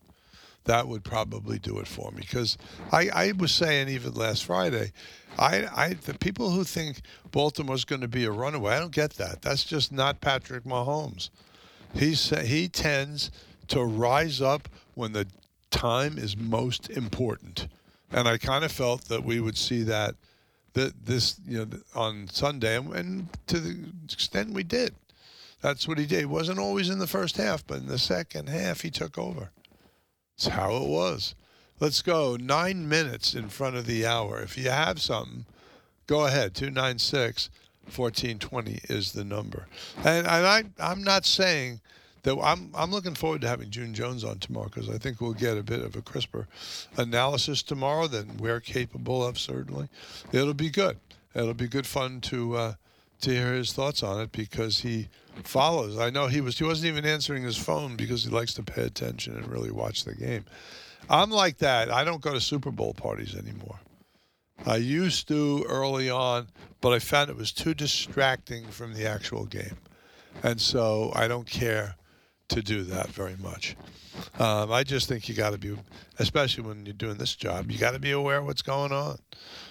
That 0.64 0.88
would 0.88 1.04
probably 1.04 1.58
do 1.58 1.78
it 1.78 1.86
for 1.86 2.10
me 2.10 2.22
because 2.22 2.58
I, 2.90 3.08
I 3.14 3.32
was 3.32 3.52
saying 3.52 3.88
even 3.88 4.14
last 4.14 4.44
Friday, 4.44 4.92
I, 5.38 5.66
I 5.74 5.94
the 5.94 6.14
people 6.14 6.50
who 6.50 6.64
think 6.64 7.02
Baltimore's 7.30 7.84
going 7.84 8.00
to 8.00 8.08
be 8.08 8.24
a 8.24 8.32
runaway, 8.32 8.74
I 8.74 8.80
don't 8.80 8.92
get 8.92 9.12
that. 9.12 9.42
That's 9.42 9.62
just 9.62 9.92
not 9.92 10.20
Patrick 10.20 10.64
Mahomes. 10.64 11.30
He's 11.94 12.30
he 12.30 12.68
tends 12.68 13.30
to 13.68 13.84
rise 13.84 14.40
up 14.40 14.68
when 14.94 15.12
the 15.12 15.26
time 15.70 16.18
is 16.18 16.36
most 16.36 16.90
important, 16.90 17.68
and 18.10 18.26
I 18.26 18.36
kind 18.36 18.64
of 18.64 18.72
felt 18.72 19.04
that 19.04 19.22
we 19.22 19.38
would 19.38 19.56
see 19.56 19.84
that 19.84 20.16
that 20.76 21.06
this 21.06 21.40
you 21.48 21.64
know 21.64 21.78
on 21.94 22.28
Sunday, 22.28 22.76
and, 22.76 23.28
to 23.46 23.58
the 23.58 23.88
extent 24.12 24.52
we 24.52 24.62
did, 24.62 24.94
that's 25.62 25.88
what 25.88 25.98
he 25.98 26.04
did. 26.04 26.20
He 26.20 26.24
wasn't 26.26 26.58
always 26.58 26.90
in 26.90 26.98
the 26.98 27.06
first 27.06 27.38
half, 27.38 27.66
but 27.66 27.78
in 27.78 27.86
the 27.86 27.98
second 27.98 28.50
half 28.50 28.82
he 28.82 28.90
took 28.90 29.16
over. 29.16 29.50
It's 30.36 30.48
how 30.48 30.76
it 30.76 30.86
was. 30.86 31.34
Let's 31.80 32.02
go. 32.02 32.36
Nine 32.36 32.88
minutes 32.88 33.34
in 33.34 33.48
front 33.48 33.76
of 33.76 33.86
the 33.86 34.04
hour. 34.04 34.42
If 34.42 34.58
you 34.58 34.68
have 34.68 35.00
something, 35.00 35.46
go 36.06 36.26
ahead. 36.26 36.54
296 36.54 37.48
1420 37.84 38.80
is 38.90 39.12
the 39.12 39.24
number. 39.24 39.68
And, 39.98 40.26
and 40.26 40.46
I, 40.46 40.64
I'm 40.78 41.02
not 41.02 41.24
saying 41.24 41.80
I'm, 42.26 42.70
I'm 42.74 42.90
looking 42.90 43.14
forward 43.14 43.42
to 43.42 43.48
having 43.48 43.70
June 43.70 43.94
Jones 43.94 44.24
on 44.24 44.38
tomorrow 44.38 44.66
because 44.66 44.88
I 44.88 44.98
think 44.98 45.20
we'll 45.20 45.32
get 45.32 45.56
a 45.56 45.62
bit 45.62 45.80
of 45.80 45.94
a 45.96 46.02
crisper 46.02 46.48
analysis 46.96 47.62
tomorrow 47.62 48.06
than 48.06 48.36
we're 48.38 48.60
capable 48.60 49.24
of, 49.24 49.38
certainly. 49.38 49.88
It'll 50.32 50.54
be 50.54 50.70
good. 50.70 50.98
It'll 51.34 51.54
be 51.54 51.68
good 51.68 51.86
fun 51.86 52.20
to. 52.22 52.56
Uh, 52.56 52.74
to 53.20 53.30
hear 53.30 53.54
his 53.54 53.72
thoughts 53.72 54.02
on 54.02 54.20
it 54.20 54.32
because 54.32 54.80
he 54.80 55.08
follows. 55.42 55.98
I 55.98 56.10
know 56.10 56.26
he 56.26 56.40
was 56.40 56.58
he 56.58 56.64
wasn't 56.64 56.88
even 56.88 57.04
answering 57.04 57.44
his 57.44 57.56
phone 57.56 57.96
because 57.96 58.24
he 58.24 58.30
likes 58.30 58.54
to 58.54 58.62
pay 58.62 58.82
attention 58.82 59.36
and 59.36 59.48
really 59.48 59.70
watch 59.70 60.04
the 60.04 60.14
game. 60.14 60.44
I'm 61.08 61.30
like 61.30 61.58
that. 61.58 61.90
I 61.90 62.04
don't 62.04 62.20
go 62.20 62.32
to 62.32 62.40
Super 62.40 62.70
Bowl 62.70 62.94
parties 62.94 63.34
anymore. 63.34 63.78
I 64.64 64.76
used 64.76 65.28
to 65.28 65.64
early 65.68 66.10
on, 66.10 66.48
but 66.80 66.92
I 66.92 66.98
found 66.98 67.30
it 67.30 67.36
was 67.36 67.52
too 67.52 67.74
distracting 67.74 68.66
from 68.66 68.94
the 68.94 69.06
actual 69.06 69.44
game. 69.44 69.76
And 70.42 70.60
so 70.60 71.12
I 71.14 71.28
don't 71.28 71.46
care 71.48 71.94
to 72.48 72.62
do 72.62 72.82
that 72.84 73.08
very 73.08 73.36
much. 73.36 73.76
Um, 74.38 74.72
I 74.72 74.82
just 74.82 75.08
think 75.08 75.28
you 75.28 75.34
got 75.34 75.50
to 75.50 75.58
be, 75.58 75.76
especially 76.18 76.64
when 76.64 76.86
you're 76.86 76.94
doing 76.94 77.16
this 77.16 77.34
job, 77.34 77.70
you 77.70 77.78
got 77.78 77.92
to 77.92 77.98
be 77.98 78.12
aware 78.12 78.38
of 78.38 78.46
what's 78.46 78.62
going 78.62 78.92
on. 78.92 79.18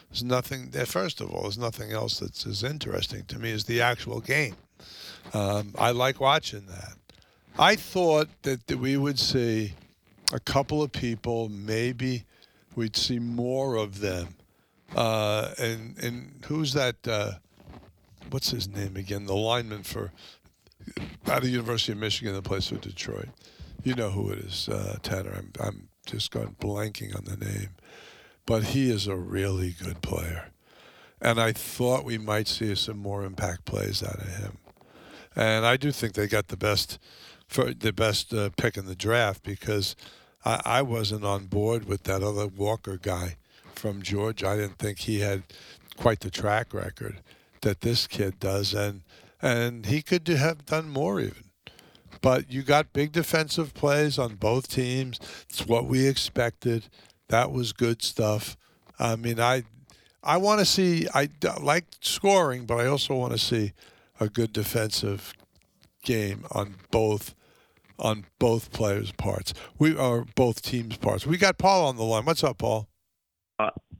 There's 0.09 0.23
nothing, 0.23 0.71
first 0.85 1.21
of 1.21 1.31
all, 1.31 1.43
there's 1.43 1.57
nothing 1.57 1.91
else 1.91 2.19
that's 2.19 2.45
as 2.45 2.63
interesting 2.63 3.25
to 3.25 3.39
me 3.39 3.51
as 3.51 3.65
the 3.65 3.81
actual 3.81 4.21
game. 4.21 4.55
Um, 5.33 5.73
I 5.77 5.91
like 5.91 6.19
watching 6.19 6.67
that. 6.67 6.95
I 7.57 7.75
thought 7.75 8.27
that, 8.43 8.67
that 8.67 8.77
we 8.77 8.97
would 8.97 9.17
see 9.17 9.73
a 10.33 10.39
couple 10.39 10.83
of 10.83 10.91
people, 10.91 11.49
maybe 11.49 12.25
we'd 12.75 12.95
see 12.95 13.19
more 13.19 13.75
of 13.75 13.99
them. 13.99 14.35
Uh, 14.95 15.51
and, 15.57 15.97
and 15.97 16.43
who's 16.45 16.73
that? 16.73 16.95
Uh, 17.07 17.31
what's 18.29 18.51
his 18.51 18.67
name 18.67 18.95
again? 18.95 19.25
The 19.25 19.35
lineman 19.35 19.83
for 19.83 20.11
out 21.27 21.37
of 21.37 21.43
the 21.43 21.49
University 21.49 21.91
of 21.91 21.97
Michigan 21.97 22.33
that 22.33 22.43
plays 22.43 22.67
for 22.67 22.75
Detroit. 22.75 23.29
You 23.83 23.95
know 23.95 24.09
who 24.09 24.31
it 24.31 24.39
is, 24.39 24.69
uh, 24.69 24.97
Tanner. 25.03 25.33
I'm, 25.37 25.51
I'm 25.59 25.89
just 26.05 26.31
going 26.31 26.55
blanking 26.59 27.15
on 27.15 27.25
the 27.25 27.37
name. 27.43 27.69
But 28.45 28.63
he 28.63 28.89
is 28.89 29.07
a 29.07 29.15
really 29.15 29.75
good 29.81 30.01
player. 30.01 30.51
And 31.21 31.39
I 31.39 31.51
thought 31.51 32.05
we 32.05 32.17
might 32.17 32.47
see 32.47 32.75
some 32.75 32.97
more 32.97 33.23
impact 33.23 33.65
plays 33.65 34.03
out 34.03 34.19
of 34.19 34.27
him. 34.27 34.57
And 35.35 35.65
I 35.65 35.77
do 35.77 35.91
think 35.91 36.13
they 36.13 36.27
got 36.27 36.47
the 36.47 36.57
best 36.57 36.99
for 37.47 37.73
the 37.73 37.93
best 37.93 38.33
uh, 38.33 38.49
pick 38.57 38.77
in 38.77 38.85
the 38.85 38.95
draft 38.95 39.43
because 39.43 39.95
I, 40.43 40.61
I 40.65 40.81
wasn't 40.81 41.25
on 41.25 41.45
board 41.45 41.85
with 41.85 42.03
that 42.03 42.23
other 42.23 42.47
Walker 42.47 42.97
guy 42.97 43.37
from 43.73 44.01
Georgia. 44.01 44.47
I 44.47 44.55
didn't 44.57 44.79
think 44.79 44.99
he 44.99 45.19
had 45.19 45.43
quite 45.97 46.21
the 46.21 46.31
track 46.31 46.73
record 46.73 47.21
that 47.61 47.81
this 47.81 48.07
kid 48.07 48.39
does, 48.39 48.73
and 48.73 49.01
and 49.41 49.85
he 49.85 50.01
could 50.01 50.27
have 50.27 50.65
done 50.65 50.89
more 50.89 51.19
even. 51.19 51.51
But 52.21 52.51
you 52.51 52.63
got 52.63 52.93
big 52.93 53.11
defensive 53.11 53.73
plays 53.73 54.17
on 54.17 54.35
both 54.35 54.67
teams. 54.67 55.19
It's 55.49 55.65
what 55.65 55.85
we 55.85 56.07
expected. 56.07 56.87
That 57.29 57.51
was 57.51 57.73
good 57.73 58.01
stuff. 58.01 58.57
I 58.97 59.15
mean, 59.15 59.39
I 59.39 59.63
I 60.23 60.37
want 60.37 60.59
to 60.59 60.65
see. 60.65 61.07
I 61.13 61.29
like 61.61 61.85
scoring, 62.01 62.65
but 62.65 62.79
I 62.79 62.87
also 62.87 63.13
want 63.15 63.33
to 63.33 63.37
see 63.37 63.73
a 64.19 64.27
good 64.27 64.53
defensive 64.53 65.33
game 66.03 66.45
on 66.51 66.75
both 66.89 67.35
on 67.99 68.25
both 68.39 68.71
players' 68.71 69.11
parts. 69.11 69.53
We 69.77 69.95
are 69.95 70.25
both 70.35 70.61
teams' 70.61 70.97
parts. 70.97 71.25
We 71.25 71.37
got 71.37 71.57
Paul 71.57 71.87
on 71.87 71.95
the 71.95 72.03
line. 72.03 72.25
What's 72.25 72.43
up, 72.43 72.57
Paul? 72.57 72.87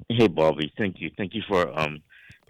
Hey, 0.09 0.27
Bobby. 0.27 0.71
Thank 0.77 0.99
you. 0.99 1.11
Thank 1.17 1.33
you 1.33 1.43
for 1.47 1.77
um 1.77 2.01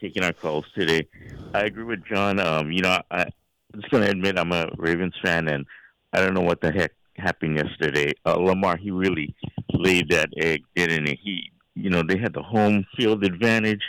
taking 0.05 0.23
our 0.23 0.33
calls 0.33 0.65
today. 0.77 1.07
I 1.53 1.61
agree 1.61 1.83
with 1.83 2.05
John. 2.05 2.39
Um, 2.39 2.71
you 2.71 2.81
know, 2.81 3.01
I, 3.09 3.21
I'm 3.21 3.81
just 3.81 3.89
gonna 3.89 4.05
admit 4.05 4.37
I'm 4.37 4.51
a 4.51 4.69
Ravens 4.77 5.15
fan, 5.23 5.47
and 5.47 5.65
I 6.13 6.21
don't 6.21 6.35
know 6.35 6.41
what 6.41 6.61
the 6.61 6.71
heck 6.71 6.91
happened 7.17 7.57
yesterday. 7.57 8.13
Uh, 8.23 8.35
Lamar, 8.35 8.77
he 8.77 8.91
really 8.91 9.33
laid 9.73 10.09
that 10.11 10.29
egg, 10.37 10.63
didn't 10.75 11.07
he? 11.07 11.19
He, 11.23 11.51
you 11.73 11.89
know, 11.89 12.03
they 12.07 12.17
had 12.17 12.33
the 12.33 12.43
home 12.43 12.85
field 12.95 13.23
advantage. 13.23 13.81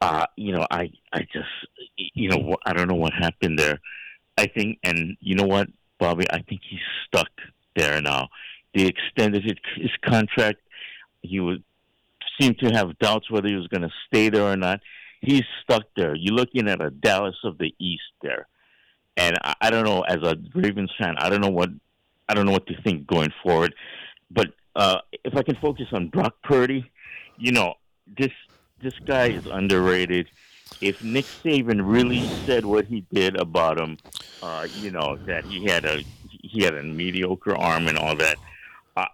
Uh, 0.00 0.26
you 0.36 0.52
know, 0.52 0.66
I, 0.70 0.90
I 1.12 1.20
just, 1.32 1.48
you 1.96 2.28
know, 2.30 2.56
I 2.66 2.72
don't 2.72 2.88
know 2.88 2.94
what 2.94 3.12
happened 3.12 3.58
there. 3.58 3.78
I 4.36 4.46
think, 4.46 4.78
and 4.82 5.16
you 5.20 5.36
know 5.36 5.46
what, 5.46 5.68
Bobby, 5.98 6.26
I 6.30 6.42
think 6.42 6.62
he's 6.68 6.80
stuck 7.06 7.30
there 7.76 8.00
now. 8.00 8.28
They 8.74 8.86
extended 8.86 9.44
his, 9.44 9.90
contract. 10.02 10.60
He 11.22 11.40
was 11.40 11.58
seemed 12.40 12.58
to 12.60 12.70
have 12.70 12.98
doubts 12.98 13.30
whether 13.30 13.48
he 13.48 13.56
was 13.56 13.66
going 13.66 13.82
to 13.82 13.90
stay 14.06 14.28
there 14.28 14.44
or 14.44 14.56
not. 14.56 14.80
He's 15.20 15.44
stuck 15.62 15.84
there. 15.96 16.14
You're 16.14 16.34
looking 16.34 16.68
at 16.68 16.80
a 16.80 16.90
Dallas 16.90 17.36
of 17.44 17.58
the 17.58 17.74
East 17.78 18.02
there, 18.22 18.46
and 19.16 19.36
I, 19.42 19.54
I 19.62 19.70
don't 19.70 19.84
know. 19.84 20.02
As 20.02 20.18
a 20.22 20.36
Ravens 20.54 20.92
fan, 20.98 21.16
I 21.18 21.28
don't 21.28 21.40
know 21.40 21.50
what 21.50 21.70
I 22.28 22.34
don't 22.34 22.46
know 22.46 22.52
what 22.52 22.66
to 22.66 22.80
think 22.82 23.06
going 23.06 23.32
forward. 23.42 23.74
But 24.30 24.48
uh, 24.76 24.98
if 25.24 25.36
I 25.36 25.42
can 25.42 25.56
focus 25.56 25.86
on 25.92 26.08
Brock 26.08 26.34
Purdy, 26.42 26.90
you 27.36 27.52
know 27.52 27.74
this 28.18 28.32
this 28.80 28.94
guy 29.06 29.28
is 29.28 29.46
underrated. 29.46 30.28
If 30.80 31.02
Nick 31.02 31.24
Saban 31.24 31.80
really 31.82 32.26
said 32.44 32.64
what 32.64 32.84
he 32.84 33.04
did 33.12 33.40
about 33.40 33.80
him, 33.80 33.96
uh, 34.42 34.66
you 34.80 34.90
know 34.90 35.16
that 35.26 35.44
he 35.44 35.64
had 35.64 35.84
a 35.84 36.02
he 36.42 36.62
had 36.62 36.74
a 36.74 36.82
mediocre 36.82 37.56
arm 37.56 37.88
and 37.88 37.98
all 37.98 38.16
that. 38.16 38.36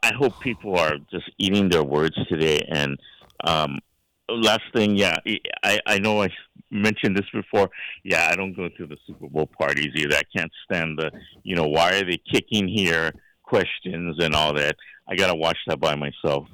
I 0.03 0.15
hope 0.15 0.41
people 0.41 0.79
are 0.79 0.97
just 1.11 1.31
eating 1.39 1.69
their 1.69 1.83
words 1.83 2.17
today. 2.27 2.67
And 2.71 2.99
um, 3.43 3.81
last 4.29 4.63
thing, 4.75 4.97
yeah, 4.97 5.17
I, 5.63 5.81
I 5.87 5.99
know 5.99 6.23
I 6.23 6.29
mentioned 6.71 7.17
this 7.17 7.29
before. 7.33 7.71
Yeah, 8.03 8.29
I 8.31 8.37
don't 8.37 8.55
go 8.55 8.69
to 8.69 8.87
the 8.87 8.97
Super 9.07 9.29
Bowl 9.29 9.47
parties 9.47 9.93
either. 9.95 10.17
I 10.17 10.23
can't 10.37 10.53
stand 10.65 10.99
the, 10.99 11.11
you 11.43 11.55
know, 11.57 11.67
why 11.69 11.95
are 11.97 12.05
they 12.05 12.21
kicking 12.31 12.69
here 12.69 13.13
questions 13.45 14.17
and 14.19 14.35
all 14.35 14.55
that. 14.55 14.77
I 15.09 15.17
got 15.17 15.29
to 15.29 15.35
watch 15.35 15.59
that 15.67 15.79
by 15.79 15.95
myself. 15.95 16.49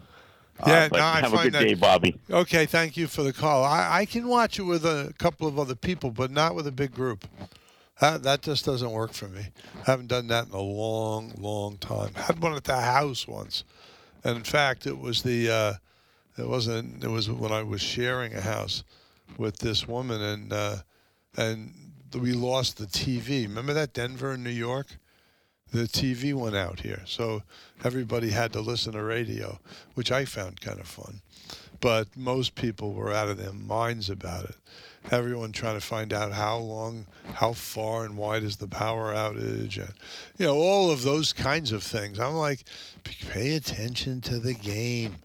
Yeah, 0.67 0.89
uh, 0.93 0.97
no, 0.97 0.99
I 1.03 1.21
have 1.21 1.33
a 1.33 1.37
find 1.37 1.45
good 1.45 1.53
that- 1.55 1.69
day, 1.69 1.75
Bobby. 1.75 2.21
Okay, 2.29 2.67
thank 2.67 2.97
you 2.97 3.07
for 3.07 3.23
the 3.23 3.33
call. 3.33 3.65
I, 3.65 4.01
I 4.01 4.05
can 4.05 4.29
watch 4.29 4.59
it 4.59 4.65
with 4.65 4.85
a 4.85 5.15
couple 5.19 5.49
of 5.49 5.59
other 5.59 5.75
people, 5.75 6.11
but 6.11 6.31
not 6.31 6.55
with 6.55 6.67
a 6.67 6.73
big 6.73 6.93
group. 6.93 7.27
That, 8.01 8.23
that 8.25 8.43
just 8.43 8.65
doesn't 8.65 8.91
work 8.91 9.13
for 9.13 9.29
me. 9.29 9.47
I 9.87 9.91
haven't 9.91 10.09
done 10.09 10.27
that 10.29 10.49
in 10.49 10.53
a 10.53 10.61
long, 10.61 11.33
long 11.39 11.79
time. 11.79 12.11
I 12.17 12.23
had 12.23 12.43
one 12.43 12.55
at 12.55 12.65
the 12.65 12.81
house 12.81 13.27
once, 13.27 13.65
and 14.25 14.37
in 14.37 14.45
fact, 14.45 14.87
it 14.87 14.99
was 14.99 15.23
the 15.23 15.51
uh, 15.51 15.73
it 16.39 16.49
wasn't 16.49 17.05
it 17.05 17.09
was 17.09 17.31
when 17.31 17.53
I 17.53 17.63
was 17.63 17.81
sharing 17.81 18.35
a 18.35 18.41
house 18.41 18.85
with 19.39 19.59
this 19.59 19.87
woman, 19.87 20.23
and 20.23 20.53
uh, 20.53 20.77
and 21.37 21.73
we 22.15 22.33
lost 22.33 22.79
the 22.79 22.87
TV. 22.87 23.45
Remember 23.45 23.73
that 23.73 23.93
Denver 23.93 24.33
and 24.33 24.45
New 24.45 24.51
York? 24.51 24.87
the 25.73 25.85
TV 25.85 26.35
went 26.35 26.57
out 26.57 26.81
here, 26.81 27.03
so 27.07 27.43
everybody 27.85 28.31
had 28.31 28.53
to 28.53 28.61
listen 28.61 28.93
to 28.93 29.03
radio, 29.03 29.59
which 29.95 30.11
I 30.11 30.25
found 30.25 30.61
kind 30.61 30.81
of 30.81 30.87
fun. 30.87 31.21
But 31.81 32.09
most 32.17 32.55
people 32.55 32.93
were 32.93 33.13
out 33.13 33.29
of 33.29 33.39
their 33.39 33.53
minds 33.53 34.11
about 34.11 34.45
it. 34.45 34.57
Everyone 35.11 35.53
trying 35.53 35.77
to 35.77 35.87
find 35.87 36.13
out 36.13 36.33
how 36.33 36.59
long, 36.59 37.07
how 37.35 37.53
far, 37.53 38.05
and 38.05 38.19
wide 38.19 38.43
is 38.43 38.57
the 38.57 38.69
power 38.69 39.15
outage, 39.15 39.79
and 39.79 39.95
you 40.37 40.45
know 40.47 40.57
all 40.57 40.91
of 40.91 41.03
those 41.03 41.33
kinds 41.33 41.73
of 41.73 41.83
things. 41.83 42.19
I'm 42.19 42.35
like, 42.35 42.65
pay 43.31 43.55
attention 43.55 44.21
to 44.23 44.39
the 44.39 44.53
game, 44.53 45.17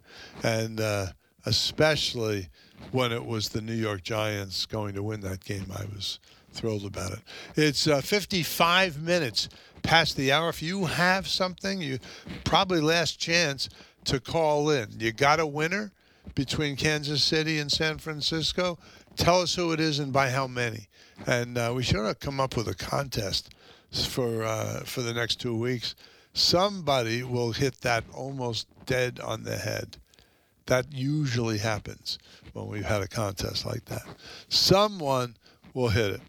and 0.44 0.80
uh, 0.80 1.08
especially 1.46 2.50
when 2.92 3.12
it 3.12 3.26
was 3.26 3.50
the 3.50 3.62
New 3.62 3.74
York 3.74 4.04
Giants 4.04 4.66
going 4.66 4.96
to 4.96 5.04
win 5.04 5.22
that 5.22 5.44
game, 5.44 5.66
I 5.76 5.86
was 5.86 6.20
thrilled 6.52 6.86
about 6.86 7.12
it. 7.12 7.20
It's 7.56 7.88
uh, 7.88 8.02
55 8.02 9.02
minutes 9.02 9.50
past 9.84 10.16
the 10.16 10.32
hour. 10.32 10.50
If 10.50 10.62
you 10.62 10.86
have 10.86 11.28
something, 11.28 11.82
you 11.82 12.00
probably 12.44 12.82
last 12.82 13.20
chance 13.20 13.70
to 14.06 14.20
call 14.20 14.70
in. 14.70 14.88
You 14.98 15.12
got 15.12 15.40
a 15.40 15.46
winner 15.46 15.92
between 16.34 16.76
Kansas 16.76 17.24
City 17.24 17.60
and 17.60 17.72
San 17.72 17.98
Francisco. 17.98 18.80
Tell 19.16 19.42
us 19.42 19.56
who 19.56 19.72
it 19.72 19.80
is 19.80 20.00
and 20.00 20.12
by 20.12 20.30
how 20.30 20.48
many. 20.48 20.88
And 21.28 21.58
uh, 21.58 21.72
we 21.76 21.84
should 21.84 22.06
have 22.06 22.20
come 22.20 22.40
up 22.40 22.58
with 22.58 22.68
a 22.68 22.76
contest 22.76 23.54
for 23.92 24.44
uh, 24.44 24.82
for 24.82 25.02
the 25.02 25.14
next 25.14 25.40
two 25.40 25.58
weeks. 25.58 25.96
Somebody 26.34 27.24
will 27.24 27.54
hit 27.54 27.80
that 27.82 28.04
almost 28.14 28.68
dead 28.86 29.22
on 29.22 29.44
the 29.44 29.56
head. 29.56 29.98
That 30.68 30.92
usually 30.92 31.60
happens 31.60 32.18
when 32.54 32.68
we've 32.68 32.86
had 32.86 33.02
a 33.02 33.08
contest 33.08 33.66
like 33.66 33.86
that. 33.86 34.04
Someone 34.50 35.36
will 35.74 35.90
hit 35.90 36.12
it. 36.12 36.22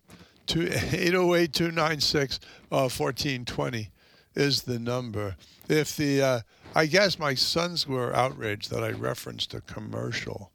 Two- 0.47 0.69
808 0.71 1.53
296 1.53 2.41
1420 2.69 3.91
is 4.35 4.63
the 4.63 4.79
number. 4.79 5.37
If 5.69 5.97
the, 5.97 6.23
uh, 6.23 6.41
I 6.75 6.87
guess 6.87 7.19
my 7.19 7.35
sons 7.35 7.87
were 7.87 8.15
outraged 8.15 8.71
that 8.71 8.85
I 8.85 8.91
referenced 8.91 9.55
a 9.55 9.61
commercial 9.63 10.53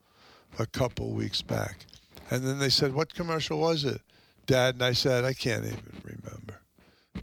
a 0.59 0.65
couple 0.65 1.11
weeks 1.11 1.41
back. 1.41 1.85
And 2.29 2.45
then 2.45 2.59
they 2.59 2.69
said, 2.69 2.93
What 2.93 3.13
commercial 3.13 3.59
was 3.59 3.83
it, 3.83 4.01
Dad? 4.45 4.75
And 4.75 4.83
I 4.83 4.93
said, 4.93 5.25
I 5.25 5.33
can't 5.33 5.65
even 5.65 6.01
remember. 6.03 6.61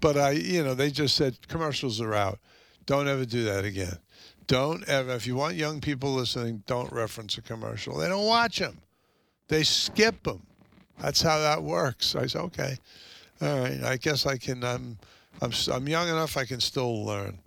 But 0.01 0.19
I, 0.19 0.33
you 0.33 0.63
know, 0.63 0.75
they 0.75 0.91
just 0.91 1.17
said 1.17 1.49
commercials 1.49 2.01
are 2.01 2.15
out. 2.15 2.41
Don't 2.87 3.09
ever 3.09 3.25
do 3.25 3.45
that 3.45 3.65
again. 3.65 3.99
Don't 4.49 4.87
ever, 4.89 5.13
if 5.13 5.27
you 5.27 5.37
want 5.37 5.55
young 5.55 5.81
people 5.81 6.15
listening, 6.15 6.65
don't 6.67 6.91
reference 6.91 7.39
a 7.39 7.43
commercial. 7.43 7.99
They 7.99 8.09
don't 8.09 8.27
watch 8.27 8.59
them, 8.59 8.79
they 9.47 9.63
skip 9.63 10.25
them. 10.25 10.43
That's 10.99 11.23
how 11.23 11.39
that 11.39 11.63
works. 11.63 12.17
I 12.17 12.27
said, 12.27 12.41
okay, 12.41 12.77
all 13.41 13.61
right. 13.61 13.83
I 13.85 13.97
guess 13.97 14.27
I 14.27 14.37
can. 14.37 14.65
I'm, 14.65 14.99
I'm, 15.41 15.53
I'm 15.73 15.89
young 15.89 16.09
enough. 16.09 16.37
I 16.37 16.45
can 16.45 16.61
still 16.61 17.05
learn. 17.05 17.39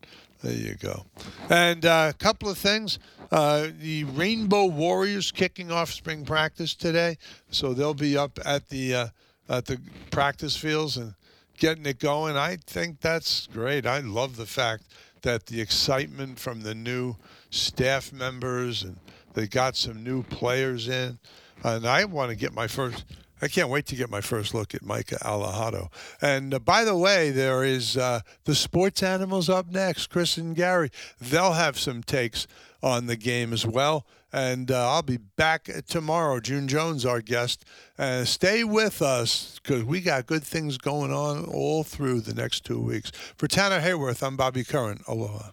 There 0.42 0.54
you 0.54 0.76
go. 0.76 1.06
And 1.50 1.86
uh, 1.86 2.12
a 2.12 2.18
couple 2.18 2.50
of 2.50 2.58
things. 2.58 2.98
Uh, 3.32 3.68
the 3.80 4.06
Rainbow 4.06 4.66
Warriors 4.66 5.32
kicking 5.32 5.72
off 5.72 5.92
spring 5.92 6.26
practice 6.26 6.74
today, 6.74 7.18
so 7.50 7.74
they'll 7.74 7.94
be 7.94 8.18
up 8.18 8.40
at 8.46 8.70
the 8.70 8.94
uh, 8.96 9.08
at 9.50 9.66
the 9.66 9.80
practice 10.10 10.56
fields 10.56 10.98
and 10.98 11.14
getting 11.58 11.86
it 11.86 12.00
going. 12.00 12.36
I 12.36 12.58
think 12.66 13.02
that's 13.02 13.48
great. 13.48 13.86
I 13.86 14.00
love 14.00 14.36
the 14.36 14.46
fact 14.46 14.84
that 15.22 15.46
the 15.48 15.62
excitement 15.62 16.40
from 16.40 16.62
the 16.62 16.76
new 16.76 17.16
staff 17.50 18.12
members 18.12 18.84
and 18.84 18.98
they 19.34 19.48
got 19.48 19.76
some 19.76 20.04
new 20.04 20.24
players 20.24 20.88
in. 20.88 21.20
And 21.64 21.88
I 21.88 22.06
want 22.06 22.30
to 22.32 22.36
get 22.36 22.54
my 22.54 22.68
first. 22.68 23.06
I 23.42 23.48
can't 23.48 23.70
wait 23.70 23.88
to 23.88 23.96
get 23.96 24.10
my 24.10 24.22
first 24.22 24.54
look 24.54 24.76
at 24.76 24.84
Micah 24.84 25.18
Alejado. 25.22 25.90
And 26.22 26.54
uh, 26.54 26.60
by 26.60 26.84
the 26.84 26.96
way, 26.96 27.32
there 27.32 27.64
is 27.64 27.98
uh, 27.98 28.22
the 28.44 28.54
sports 28.54 29.02
animals 29.02 29.50
up 29.50 29.68
next, 29.68 30.08
Chris 30.08 30.38
and 30.38 30.56
Gary. 30.56 30.92
They'll 31.20 31.54
have 31.54 31.80
some 31.80 32.04
takes 32.04 32.46
on 32.84 33.08
the 33.08 33.16
game 33.16 33.52
as 33.52 33.66
well. 33.66 34.06
And 34.34 34.72
uh, 34.72 34.90
I'll 34.90 35.02
be 35.02 35.18
back 35.18 35.70
tomorrow. 35.88 36.40
June 36.40 36.68
Jones, 36.68 37.06
our 37.06 37.22
guest. 37.22 37.66
Uh, 37.98 38.24
stay 38.24 38.64
with 38.64 39.02
us 39.02 39.60
because 39.62 39.84
we 39.84 40.02
got 40.02 40.26
good 40.26 40.44
things 40.44 40.78
going 40.78 41.12
on 41.12 41.46
all 41.46 41.84
through 41.84 42.22
the 42.22 42.34
next 42.34 42.66
two 42.66 42.80
weeks. 42.80 43.12
For 43.38 43.48
Tanner 43.48 43.82
Hayworth, 43.82 44.26
I'm 44.26 44.38
Bobby 44.38 44.64
Curran. 44.64 45.02
Aloha. 45.08 45.52